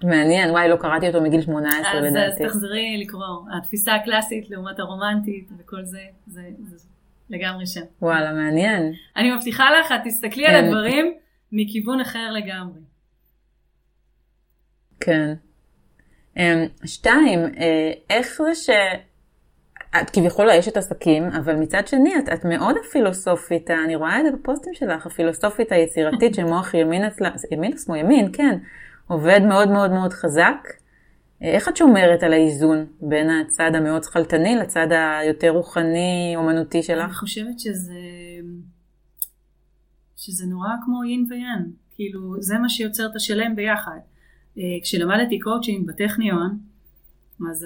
מעניין, 0.03 0.49
וואי, 0.49 0.69
לא 0.69 0.75
קראתי 0.75 1.07
אותו 1.07 1.21
מגיל 1.21 1.41
18 1.41 1.91
אז, 1.91 2.03
לדעתי. 2.03 2.45
אז 2.45 2.49
תחזרי 2.51 2.97
לקרוא. 3.03 3.41
התפיסה 3.57 3.95
הקלאסית 3.95 4.49
לעומת 4.49 4.79
הרומנטית 4.79 5.49
וכל 5.57 5.85
זה, 5.85 6.01
זה, 6.27 6.49
זה 6.63 6.88
לגמרי 7.29 7.67
שם. 7.67 7.81
וואלה, 8.01 8.33
מעניין. 8.33 8.93
אני 9.17 9.31
מבטיחה 9.31 9.65
לך, 9.79 9.91
את 9.91 10.01
תסתכלי 10.05 10.45
על 10.45 10.61
כן. 10.61 10.65
הדברים 10.65 11.13
מכיוון 11.51 11.99
אחר 11.99 12.31
לגמרי. 12.31 12.79
כן. 14.99 15.33
אמ, 16.37 16.65
שתיים, 16.85 17.39
אה, 17.39 17.91
איך 18.09 18.41
זה 18.43 18.55
ש... 18.55 18.69
את 20.01 20.09
כביכול 20.09 20.49
אשת 20.49 20.77
עסקים, 20.77 21.23
אבל 21.23 21.55
מצד 21.55 21.87
שני 21.87 22.13
את, 22.19 22.29
את 22.33 22.45
מאוד 22.45 22.75
הפילוסופית, 22.85 23.71
אני 23.71 23.95
רואה 23.95 24.19
את 24.19 24.25
זה 24.25 24.31
בפוסטים 24.31 24.73
שלך, 24.73 25.05
הפילוסופית 25.05 25.71
היצירתית 25.71 26.35
שמוח 26.35 26.73
ימין 26.73 27.05
אצלה, 27.05 27.29
ימין 27.51 27.77
שמאל? 27.77 27.99
ימין, 27.99 28.29
כן. 28.33 28.57
עובד 29.07 29.41
מאוד 29.41 29.69
מאוד 29.69 29.91
מאוד 29.91 30.13
חזק. 30.13 30.67
איך 31.41 31.69
את 31.69 31.77
שומרת 31.77 32.23
על 32.23 32.33
האיזון 32.33 32.85
בין 33.01 33.29
הצד 33.29 33.71
המאוד 33.73 34.03
שכלתני 34.03 34.55
לצד 34.55 34.87
היותר 34.91 35.49
רוחני, 35.49 36.33
אומנותי 36.35 36.83
שלך? 36.83 37.05
אני 37.05 37.13
חושבת 37.13 37.59
שזה, 37.59 37.99
שזה 40.17 40.45
נורא 40.45 40.69
כמו 40.85 41.03
יין 41.03 41.25
ויאנג, 41.29 41.63
כאילו 41.95 42.41
זה 42.41 42.57
מה 42.57 42.69
שיוצר 42.69 43.05
את 43.05 43.15
השלם 43.15 43.55
ביחד. 43.55 43.99
אה, 44.57 44.63
כשלמדתי 44.83 45.39
קואוצ'ינג 45.39 45.87
בטכניון, 45.87 46.59
אז 47.51 47.65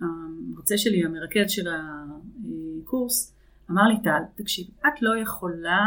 המרצה 0.00 0.78
שלי, 0.78 1.04
המרכז 1.04 1.50
של 1.50 1.68
הקורס, 2.82 3.34
אמר 3.70 3.82
לי 3.82 4.02
טל, 4.02 4.22
תקשיב, 4.34 4.66
את 4.80 5.02
לא 5.02 5.18
יכולה 5.22 5.86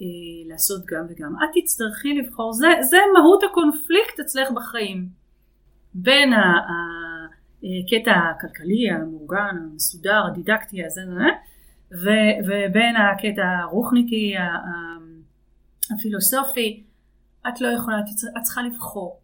אה, 0.00 0.06
לעשות 0.48 0.86
גם 0.86 1.04
וגם, 1.10 1.34
את 1.36 1.50
תצטרכי 1.62 2.14
לבחור, 2.14 2.52
זה, 2.52 2.66
זה 2.82 2.96
מהות 3.14 3.42
הקונפליקט 3.42 4.20
אצלך 4.20 4.50
בחיים. 4.50 5.23
בין 5.94 6.32
הקטע 6.32 8.12
הכלכלי 8.12 8.90
המאורגן, 8.90 9.56
המסודר, 9.62 10.22
הדידקטי 10.26 10.84
הזה, 10.84 11.00
ובין 12.46 12.96
הקטע 12.96 13.42
הרוחניקי, 13.62 14.34
הפילוסופי, 15.90 16.84
את 17.48 17.60
לא 17.60 17.68
יכולה, 17.68 18.00
את 18.38 18.42
צריכה 18.42 18.62
לבחור. 18.62 19.20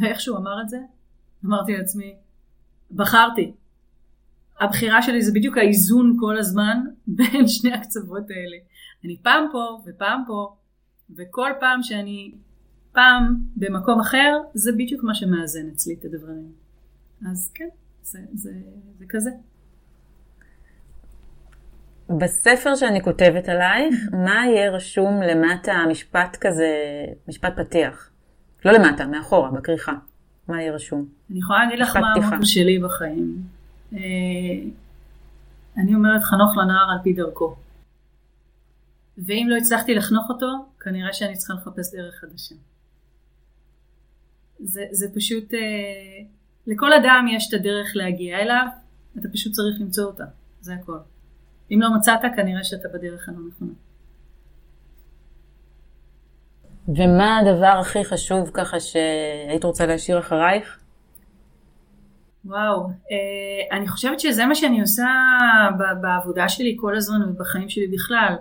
ואיך 0.00 0.20
שהוא 0.20 0.38
אמר 0.38 0.62
את 0.62 0.68
זה, 0.68 0.78
אמרתי 1.44 1.76
לעצמי, 1.76 2.14
בחרתי. 2.90 3.52
הבחירה 4.60 5.02
שלי 5.02 5.22
זה 5.22 5.32
בדיוק 5.34 5.58
האיזון 5.58 6.16
כל 6.20 6.38
הזמן 6.38 6.78
בין 7.16 7.48
שני 7.48 7.72
הקצוות 7.72 8.30
האלה. 8.30 8.56
אני 9.04 9.16
פעם 9.22 9.44
פה 9.52 9.82
ופעם 9.86 10.22
פה, 10.26 10.56
וכל 11.16 11.50
פעם 11.60 11.82
שאני 11.82 12.32
פעם 12.92 13.36
במקום 13.56 14.00
אחר, 14.00 14.40
זה 14.54 14.72
בדיוק 14.72 15.04
מה 15.04 15.14
שמאזן 15.14 15.68
אצלי 15.74 15.94
את 15.94 16.04
הדברים. 16.04 16.52
אז 17.30 17.50
כן, 17.54 17.68
זה, 18.02 18.18
זה, 18.34 18.50
זה 18.98 19.04
כזה. 19.08 19.30
בספר 22.18 22.74
שאני 22.74 23.02
כותבת 23.02 23.48
עלייך, 23.48 23.94
מה 24.12 24.46
יהיה 24.46 24.70
רשום 24.70 25.22
למטה, 25.22 25.72
משפט 25.90 26.36
כזה, 26.40 26.68
משפט 27.28 27.56
פתיח? 27.56 28.10
לא 28.64 28.72
למטה, 28.72 29.06
מאחורה, 29.06 29.50
בכריכה. 29.50 29.92
מה 30.48 30.62
יהיה 30.62 30.72
רשום? 30.72 31.08
אני 31.30 31.38
יכולה 31.38 31.64
להגיד 31.64 31.78
לך 31.78 31.96
מה 31.96 32.12
המוטו 32.12 32.46
שלי 32.46 32.78
בחיים. 32.78 33.42
אה, 33.92 33.98
אני 35.76 35.94
אומרת 35.94 36.22
חנוך 36.22 36.56
לנער 36.56 36.90
על 36.92 36.98
פי 37.02 37.12
דרכו. 37.12 37.56
ואם 39.18 39.46
לא 39.50 39.56
הצלחתי 39.56 39.94
לחנוך 39.94 40.30
אותו, 40.30 40.46
כנראה 40.80 41.12
שאני 41.12 41.36
צריכה 41.36 41.54
לחפש 41.54 41.94
דרך 41.94 42.14
חדשה. 42.14 42.54
זה, 44.62 44.84
זה 44.90 45.06
פשוט, 45.14 45.54
אה, 45.54 45.58
לכל 46.66 46.92
אדם 46.92 47.26
יש 47.36 47.48
את 47.48 47.60
הדרך 47.60 47.86
להגיע 47.94 48.38
אליו, 48.38 48.66
אתה 49.18 49.28
פשוט 49.32 49.52
צריך 49.52 49.80
למצוא 49.80 50.04
אותה, 50.04 50.24
זה 50.60 50.74
הכל. 50.74 50.98
אם 51.70 51.78
לא 51.82 51.94
מצאת, 51.96 52.20
כנראה 52.36 52.64
שאתה 52.64 52.88
בדרך 52.88 53.28
הלא 53.28 53.38
נכונה. 53.48 53.72
ומה 56.88 57.38
הדבר 57.38 57.76
הכי 57.80 58.04
חשוב 58.04 58.50
ככה 58.54 58.80
שהיית 58.80 59.64
רוצה 59.64 59.86
להשאיר 59.86 60.18
אחרייך? 60.18 60.78
וואו, 62.44 62.86
אה, 62.88 63.76
אני 63.76 63.88
חושבת 63.88 64.20
שזה 64.20 64.46
מה 64.46 64.54
שאני 64.54 64.80
עושה 64.80 65.08
בעבודה 66.00 66.48
שלי 66.48 66.76
כל 66.80 66.96
הזמן 66.96 67.22
ובחיים 67.28 67.68
שלי 67.68 67.86
בכלל. 67.86 68.34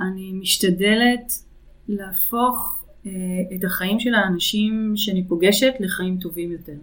אני 0.00 0.32
משתדלת 0.32 1.32
להפוך 1.88 2.79
את 3.06 3.64
החיים 3.64 4.00
של 4.00 4.14
האנשים 4.14 4.92
שאני 4.96 5.24
פוגשת 5.24 5.72
לחיים 5.80 6.18
טובים 6.20 6.52
יותר. 6.52 6.76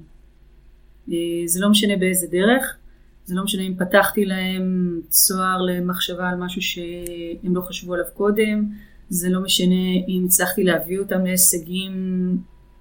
אה, 1.12 1.16
זה 1.46 1.62
לא 1.62 1.70
משנה 1.70 1.96
באיזה 1.96 2.28
דרך, 2.28 2.78
זה 3.26 3.36
לא 3.36 3.44
משנה 3.44 3.62
אם 3.62 3.74
פתחתי 3.78 4.26
להם 4.26 5.00
צוהר 5.10 5.62
למחשבה 5.62 6.30
על 6.30 6.36
משהו 6.36 6.62
שהם 6.62 7.56
לא 7.56 7.62
חשבו 7.62 7.94
עליו 7.94 8.06
קודם, 8.14 8.70
זה 9.10 9.30
לא 9.30 9.42
משנה 9.42 9.94
אם 10.08 10.24
הצלחתי 10.26 10.64
להביא 10.64 11.00
אותם 11.00 11.26
להישגים 11.26 11.94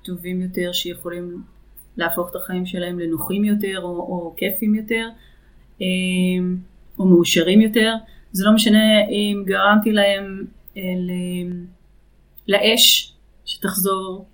טובים 0.05 0.43
יותר 0.43 0.73
שיכולים 0.73 1.43
להפוך 1.97 2.31
את 2.31 2.37
החיים 2.37 2.67
שלהם 2.67 2.99
לנוחים 2.99 3.45
יותר 3.45 3.81
או, 3.83 3.89
או 3.89 4.35
כיפים 4.37 4.75
יותר 4.75 5.09
אה, 5.83 5.87
או 6.99 7.07
מאושרים 7.07 7.61
יותר. 7.61 7.95
זה 8.33 8.45
לא 8.45 8.53
משנה 8.53 9.05
אם 9.09 9.43
גרמתי 9.47 9.93
להם 9.93 10.45
אה, 10.77 10.83
לאש 12.49 13.16
שתחזור 13.47 14.27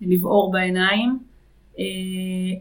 לבעור 0.00 0.52
בעיניים 0.52 1.18
אה, 1.78 1.84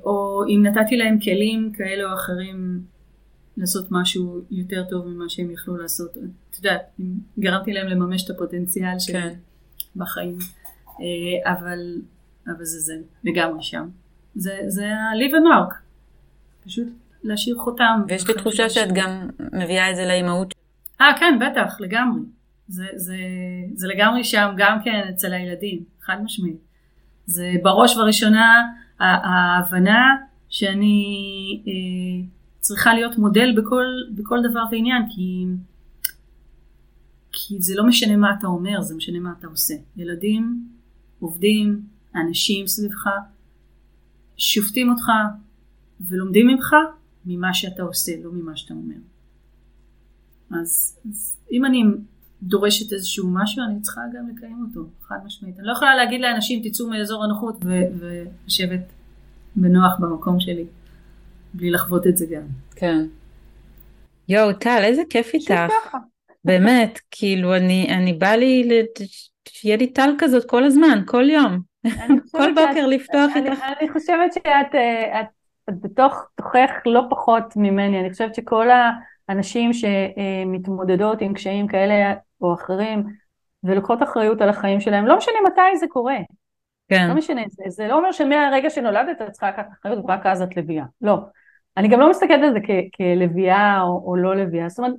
או 0.06 0.44
אם 0.48 0.66
נתתי 0.66 0.98
להם 0.98 1.20
כלים 1.20 1.72
כאלה 1.78 2.10
או 2.10 2.14
אחרים 2.14 2.82
לעשות 3.58 3.88
משהו 3.92 4.42
יותר 4.52 4.84
טוב 4.90 5.08
ממה 5.08 5.30
שהם 5.30 5.52
יכלו 5.52 5.78
לעשות. 5.78 6.18
את 6.52 6.58
יודעת, 6.58 6.82
גרמתי 7.40 7.74
להם 7.74 7.88
לממש 7.88 8.26
את 8.26 8.30
הפוטנציאל 8.30 9.00
שלהם 9.00 9.30
כן. 9.30 9.40
בחיים. 9.96 10.38
אבל, 11.44 12.02
אבל 12.48 12.66
זה 12.66 12.80
זה, 12.80 12.94
לגמרי 13.24 13.64
שם. 13.64 13.90
זה, 14.36 14.58
זה 14.68 14.86
ה-live 14.86 15.34
and 15.34 15.72
mark. 15.72 15.76
פשוט 16.66 16.88
להשאיר 17.24 17.58
חותם. 17.58 18.02
ויש 18.08 18.28
לי 18.28 18.34
תחושה 18.34 18.70
שאת 18.70 18.92
גם 18.94 19.30
מביאה 19.54 19.92
את 19.92 19.96
זה 19.96 20.06
לאימהות. 20.06 20.54
אה, 21.02 21.12
כן, 21.20 21.40
בטח, 21.40 21.80
לגמרי. 21.80 22.20
זה, 22.68 22.86
זה, 22.96 23.18
זה 23.74 23.88
לגמרי 23.88 24.24
שם 24.24 24.54
גם 24.58 24.78
כן 24.84 25.08
אצל 25.10 25.34
הילדים, 25.34 25.84
חד 26.02 26.24
משמעית. 26.24 26.58
זה 27.26 27.52
בראש 27.64 27.98
ובראשונה 27.98 28.62
ההבנה 29.00 30.16
שאני 30.50 31.04
אה, 31.68 32.28
צריכה 32.60 32.94
להיות 32.94 33.18
מודל 33.18 33.54
בכל, 33.58 33.86
בכל 34.16 34.40
דבר 34.50 34.64
ועניין, 34.72 35.04
כי, 35.16 35.46
כי 37.32 37.62
זה 37.62 37.76
לא 37.76 37.88
משנה 37.88 38.16
מה 38.18 38.36
אתה 38.40 38.48
אומר, 38.48 38.82
זה 38.82 38.96
משנה 38.96 39.20
מה 39.20 39.34
אתה 39.40 39.48
עושה. 39.48 39.74
ילדים, 39.98 40.68
עובדים, 41.20 41.82
אנשים 42.16 42.68
סביבך, 42.68 43.08
שופטים 44.38 44.90
אותך 44.90 45.06
ולומדים 46.02 46.48
ממך 46.48 46.76
ממה 47.26 47.54
שאתה 47.54 47.84
עושה, 47.84 48.12
לא 48.24 48.32
ממה 48.32 48.56
שאתה 48.56 48.74
אומר. 48.74 48.96
אז, 50.52 51.00
אז 51.10 51.38
אם 51.52 51.66
אני 51.66 51.84
דורשת 52.44 52.94
איזשהו 52.94 53.30
משהו, 53.34 53.64
אני 53.64 53.82
צריכה 53.82 54.02
גם 54.18 54.30
לקיים 54.36 54.66
אותו, 54.70 54.90
חד 55.02 55.16
משמעית. 55.26 55.60
אני 55.60 55.68
לא 55.68 55.72
יכולה 55.72 55.96
להגיד 55.96 56.22
לאנשים 56.22 56.62
תצאו 56.64 56.88
מאזור 56.88 57.24
הנוחות 57.24 57.56
ולשבת 57.66 58.94
בנוח 59.56 60.00
במקום 60.00 60.40
שלי, 60.40 60.66
בלי 61.54 61.72
לחוות 61.72 62.08
את 62.08 62.18
זה 62.18 62.26
גם. 62.26 62.44
כן. 62.76 63.06
יואו, 64.30 64.54
טל, 64.54 64.82
איזה 64.84 65.02
כיף 65.10 65.34
איתך. 65.34 65.74
באמת, 66.46 67.00
כאילו, 67.12 67.56
אני, 67.56 67.88
אני 67.90 68.14
בא 68.14 68.32
לי, 68.32 68.70
שיהיה 69.48 69.78
לי 69.78 69.88
טל 69.88 70.10
כזאת 70.18 70.50
כל 70.50 70.64
הזמן, 70.64 71.02
כל 71.06 71.30
יום. 71.30 71.60
כל 72.32 72.54
בוקר 72.56 72.88
לפתוח 72.88 73.32
איתך. 73.36 73.64
אני 73.80 73.90
חושבת 73.90 74.34
שאת 74.34 74.76
אה, 74.76 75.22
את, 75.22 75.26
את 75.70 75.82
בתוך 75.82 76.28
תוכך 76.36 76.72
לא 76.86 77.02
פחות 77.10 77.44
ממני, 77.56 78.00
אני 78.00 78.12
חושבת 78.12 78.36
שכל 78.36 78.70
האנשים 79.30 79.72
שמתמודדות 79.74 81.22
עם 81.22 81.34
קשיים 81.34 81.68
כאלה 81.68 82.14
או 82.42 82.54
אחרים 82.54 83.04
ולוקחות 83.64 84.04
אחריות 84.04 84.42
על 84.42 84.50
החיים 84.50 84.80
שלהם, 84.80 85.06
לא 85.06 85.18
משנה 85.18 85.36
מתי 85.46 85.78
זה 85.80 85.86
קורה. 85.90 86.18
כן. 86.90 87.08
לא 87.10 87.16
משנה, 87.16 87.42
זה, 87.50 87.64
זה 87.68 87.88
לא 87.88 87.98
אומר 87.98 88.12
שמהרגע 88.12 88.70
שנולדת 88.70 89.22
את 89.22 89.32
צריכה 89.32 89.50
לקחת 89.50 89.68
אחריות 89.80 90.06
ורק 90.06 90.26
אז 90.26 90.42
את 90.42 90.58
לביאה, 90.58 90.86
לא. 91.02 91.18
אני 91.78 91.88
גם 91.88 92.00
לא 92.00 92.10
מסתכלת 92.10 92.44
על 92.44 92.54
זה 92.54 92.60
כ- 92.60 92.98
כלביאה 92.98 93.82
או, 93.82 94.04
או 94.06 94.16
לא 94.16 94.36
לביאה, 94.36 94.70
זאת 94.70 94.80
אומרת, 94.80 94.96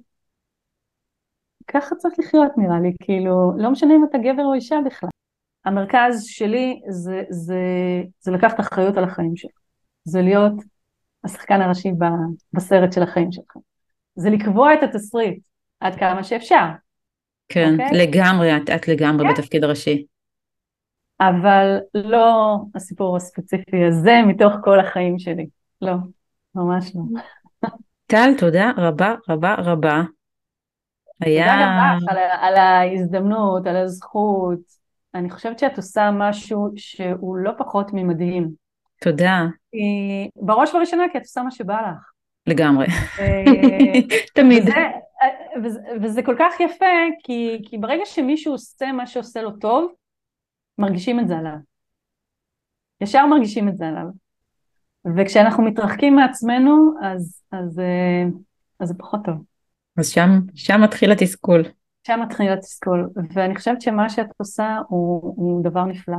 ככה 1.69 1.95
צריך 1.95 2.15
לחיות 2.19 2.53
נראה 2.57 2.81
לי, 2.81 2.93
כאילו, 3.01 3.53
לא 3.57 3.71
משנה 3.71 3.95
אם 3.95 4.05
אתה 4.11 4.19
גבר 4.19 4.45
או 4.45 4.55
אישה 4.55 4.77
בכלל. 4.87 5.09
המרכז 5.65 6.25
שלי 6.25 6.81
זה, 6.89 7.23
זה, 7.31 7.63
זה 8.21 8.33
לקחת 8.33 8.61
אחריות 8.61 8.97
על 8.97 9.05
החיים 9.05 9.37
שלך. 9.37 9.51
זה 10.05 10.23
להיות 10.23 10.53
השחקן 11.25 11.61
הראשי 11.61 11.93
בסרט 12.53 12.93
של 12.93 13.03
החיים 13.03 13.33
שלך. 13.33 13.57
זה 14.15 14.31
לקבוע 14.31 14.75
את 14.75 14.83
התסריט 14.83 15.39
עד 15.81 15.95
כמה 15.95 16.25
שאפשר. 16.25 16.67
כן, 17.49 17.75
okay? 17.79 17.83
אוקיי? 17.83 18.07
לגמרי, 18.07 18.57
את, 18.57 18.71
את 18.71 18.89
לגמרי 18.89 19.27
כן. 19.27 19.33
בתפקיד 19.33 19.65
הראשי. 19.65 20.07
אבל 21.21 21.79
לא 21.95 22.57
הסיפור 22.75 23.17
הספציפי 23.17 23.85
הזה 23.85 24.13
מתוך 24.27 24.53
כל 24.65 24.81
החיים 24.81 25.19
שלי. 25.19 25.47
לא, 25.83 25.95
ממש 26.55 26.93
לא. 26.95 27.03
טל, 28.07 28.31
תודה 28.39 28.71
רבה 28.77 29.15
רבה 29.29 29.55
רבה. 29.55 30.03
היה... 31.21 31.45
תודה 31.45 31.63
גם 31.63 31.97
לך 31.97 32.09
על, 32.09 32.19
על 32.41 32.57
ההזדמנות, 32.57 33.67
על 33.67 33.77
הזכות. 33.77 34.59
אני 35.15 35.31
חושבת 35.31 35.59
שאת 35.59 35.77
עושה 35.77 36.11
משהו 36.13 36.71
שהוא 36.77 37.37
לא 37.37 37.51
פחות 37.59 37.91
ממדהים. 37.93 38.51
תודה. 39.01 39.45
בראש 40.37 40.71
ובראשונה 40.71 41.05
כי 41.13 41.19
את 41.19 41.23
עושה 41.23 41.43
מה 41.43 41.51
שבא 41.51 41.81
לך. 41.81 42.14
לגמרי. 42.47 42.87
תמיד. 44.35 44.65
וזה, 45.63 45.81
וזה, 46.03 46.23
כל 46.23 46.37
כך 46.39 46.61
יפה, 46.61 46.87
כי, 47.25 47.63
כי 47.65 47.79
ברגע 47.79 48.03
שמישהו 48.05 48.53
עושה 48.53 48.93
מה 48.93 49.07
שעושה 49.07 49.43
לו 49.43 49.51
טוב, 49.51 49.93
מרגישים 50.79 51.21
את 51.21 51.29
זה 51.29 51.39
עליו. 51.39 51.57
ישר 53.01 53.27
מרגישים 53.27 53.69
את 53.69 53.77
זה 53.77 53.89
עליו. 53.89 54.07
וכשאנחנו 55.17 55.63
מתרחקים 55.63 56.17
מעצמנו, 56.17 56.95
אז, 57.03 57.43
אז, 57.53 57.79
אה, 57.79 58.25
אז 58.81 58.89
זה 58.89 58.95
פחות 58.99 59.21
טוב. 59.25 59.35
אז 59.97 60.09
שם, 60.09 60.31
שם 60.55 60.81
מתחיל 60.83 61.13
התסכול. 61.13 61.65
שם 62.07 62.21
מתחיל 62.23 62.53
התסכול, 62.53 63.09
ואני 63.35 63.55
חושבת 63.55 63.83
שמה 63.83 64.09
שאת 64.09 64.27
עושה 64.37 64.79
הוא, 64.89 65.35
הוא 65.37 65.65
דבר 65.65 65.85
נפלא. 65.85 66.17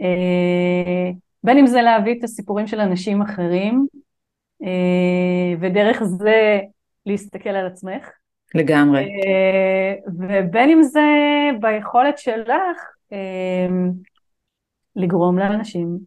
אה, 0.00 1.10
בין 1.44 1.58
אם 1.58 1.66
זה 1.66 1.82
להביא 1.82 2.18
את 2.18 2.24
הסיפורים 2.24 2.66
של 2.66 2.80
אנשים 2.80 3.22
אחרים, 3.22 3.86
אה, 3.94 4.00
ודרך 5.60 6.02
זה 6.02 6.60
להסתכל 7.06 7.50
על 7.50 7.66
עצמך. 7.66 8.08
לגמרי. 8.54 9.00
אה, 9.04 9.94
ובין 10.18 10.70
אם 10.70 10.82
זה 10.82 11.00
ביכולת 11.60 12.18
שלך 12.18 12.80
לגרום 14.96 15.38
לאנשים 15.38 15.98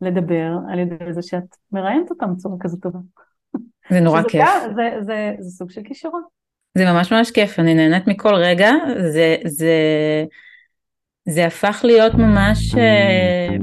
לדבר 0.00 0.52
על 0.72 0.78
ידי 0.78 1.12
זה 1.12 1.22
שאת 1.22 1.56
מראיינת 1.72 2.10
אותם 2.10 2.34
בצורה 2.34 2.56
כזאת 2.60 2.82
טובה. 2.82 2.98
זה 3.90 4.00
נורא 4.00 4.22
כיף. 4.22 4.44
זה, 4.62 4.74
זה, 4.74 5.02
זה, 5.02 5.34
זה 5.38 5.50
סוג 5.50 5.70
של 5.70 5.82
כישרון. 5.84 6.22
זה 6.78 6.84
ממש 6.84 7.12
ממש 7.12 7.30
כיף, 7.30 7.58
אני 7.58 7.74
נהנית 7.74 8.06
מכל 8.06 8.34
רגע, 8.34 8.70
זה, 9.12 9.36
זה, 9.46 9.74
זה 11.28 11.46
הפך 11.46 11.80
להיות 11.84 12.14
ממש 12.14 12.74
אה, 12.74 13.56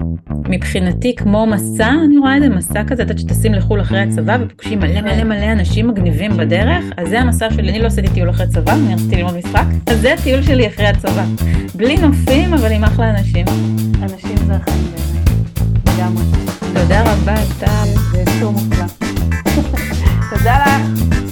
מבחינתי 0.50 1.16
כמו 1.16 1.46
מסע, 1.46 1.90
אני 2.06 2.18
רואה 2.18 2.38
את 2.38 2.42
זה 2.42 2.50
מסע 2.50 2.84
כזה, 2.84 3.04
את 3.04 3.10
יודעת 3.10 3.20
שטסים 3.20 3.54
לחו"ל 3.54 3.82
אחרי 3.82 4.00
הצבא 4.00 4.38
ופוגשים 4.42 4.80
מלא 4.80 5.02
מלא 5.02 5.24
מלא 5.24 5.52
אנשים 5.52 5.88
מגניבים 5.88 6.38
בדרך, 6.38 6.86
אז 6.98 7.10
זה 7.10 7.20
המסע 7.20 7.52
שלי, 7.52 7.70
אני 7.70 7.80
לא 7.80 7.88
עשיתי 7.88 8.08
טיול 8.14 8.30
אחרי 8.30 8.48
צבא, 8.48 8.74
אני 8.74 8.94
רציתי 8.94 9.16
ללמוד 9.16 9.38
משחק, 9.38 9.66
אז 9.88 10.02
זה 10.02 10.14
הטיול 10.14 10.42
שלי 10.42 10.68
אחרי 10.68 10.88
הצבא. 10.88 11.26
בלי 11.76 11.98
נופים, 11.98 12.54
אבל 12.54 12.72
עם 12.72 12.84
אחלה 12.84 13.10
אנשים. 13.10 13.46
אנשים 14.02 14.38
זה 14.38 14.54
החיים 14.54 14.84
באמת, 14.84 15.30
לגמרי. 15.88 16.24
תודה 16.74 17.14
רבה, 17.14 17.36
טל. 17.60 18.00
זה 18.12 18.24
סור 18.40 18.52
מופלא. 18.52 18.86
תודה 20.30 20.58
לך. 20.66 21.29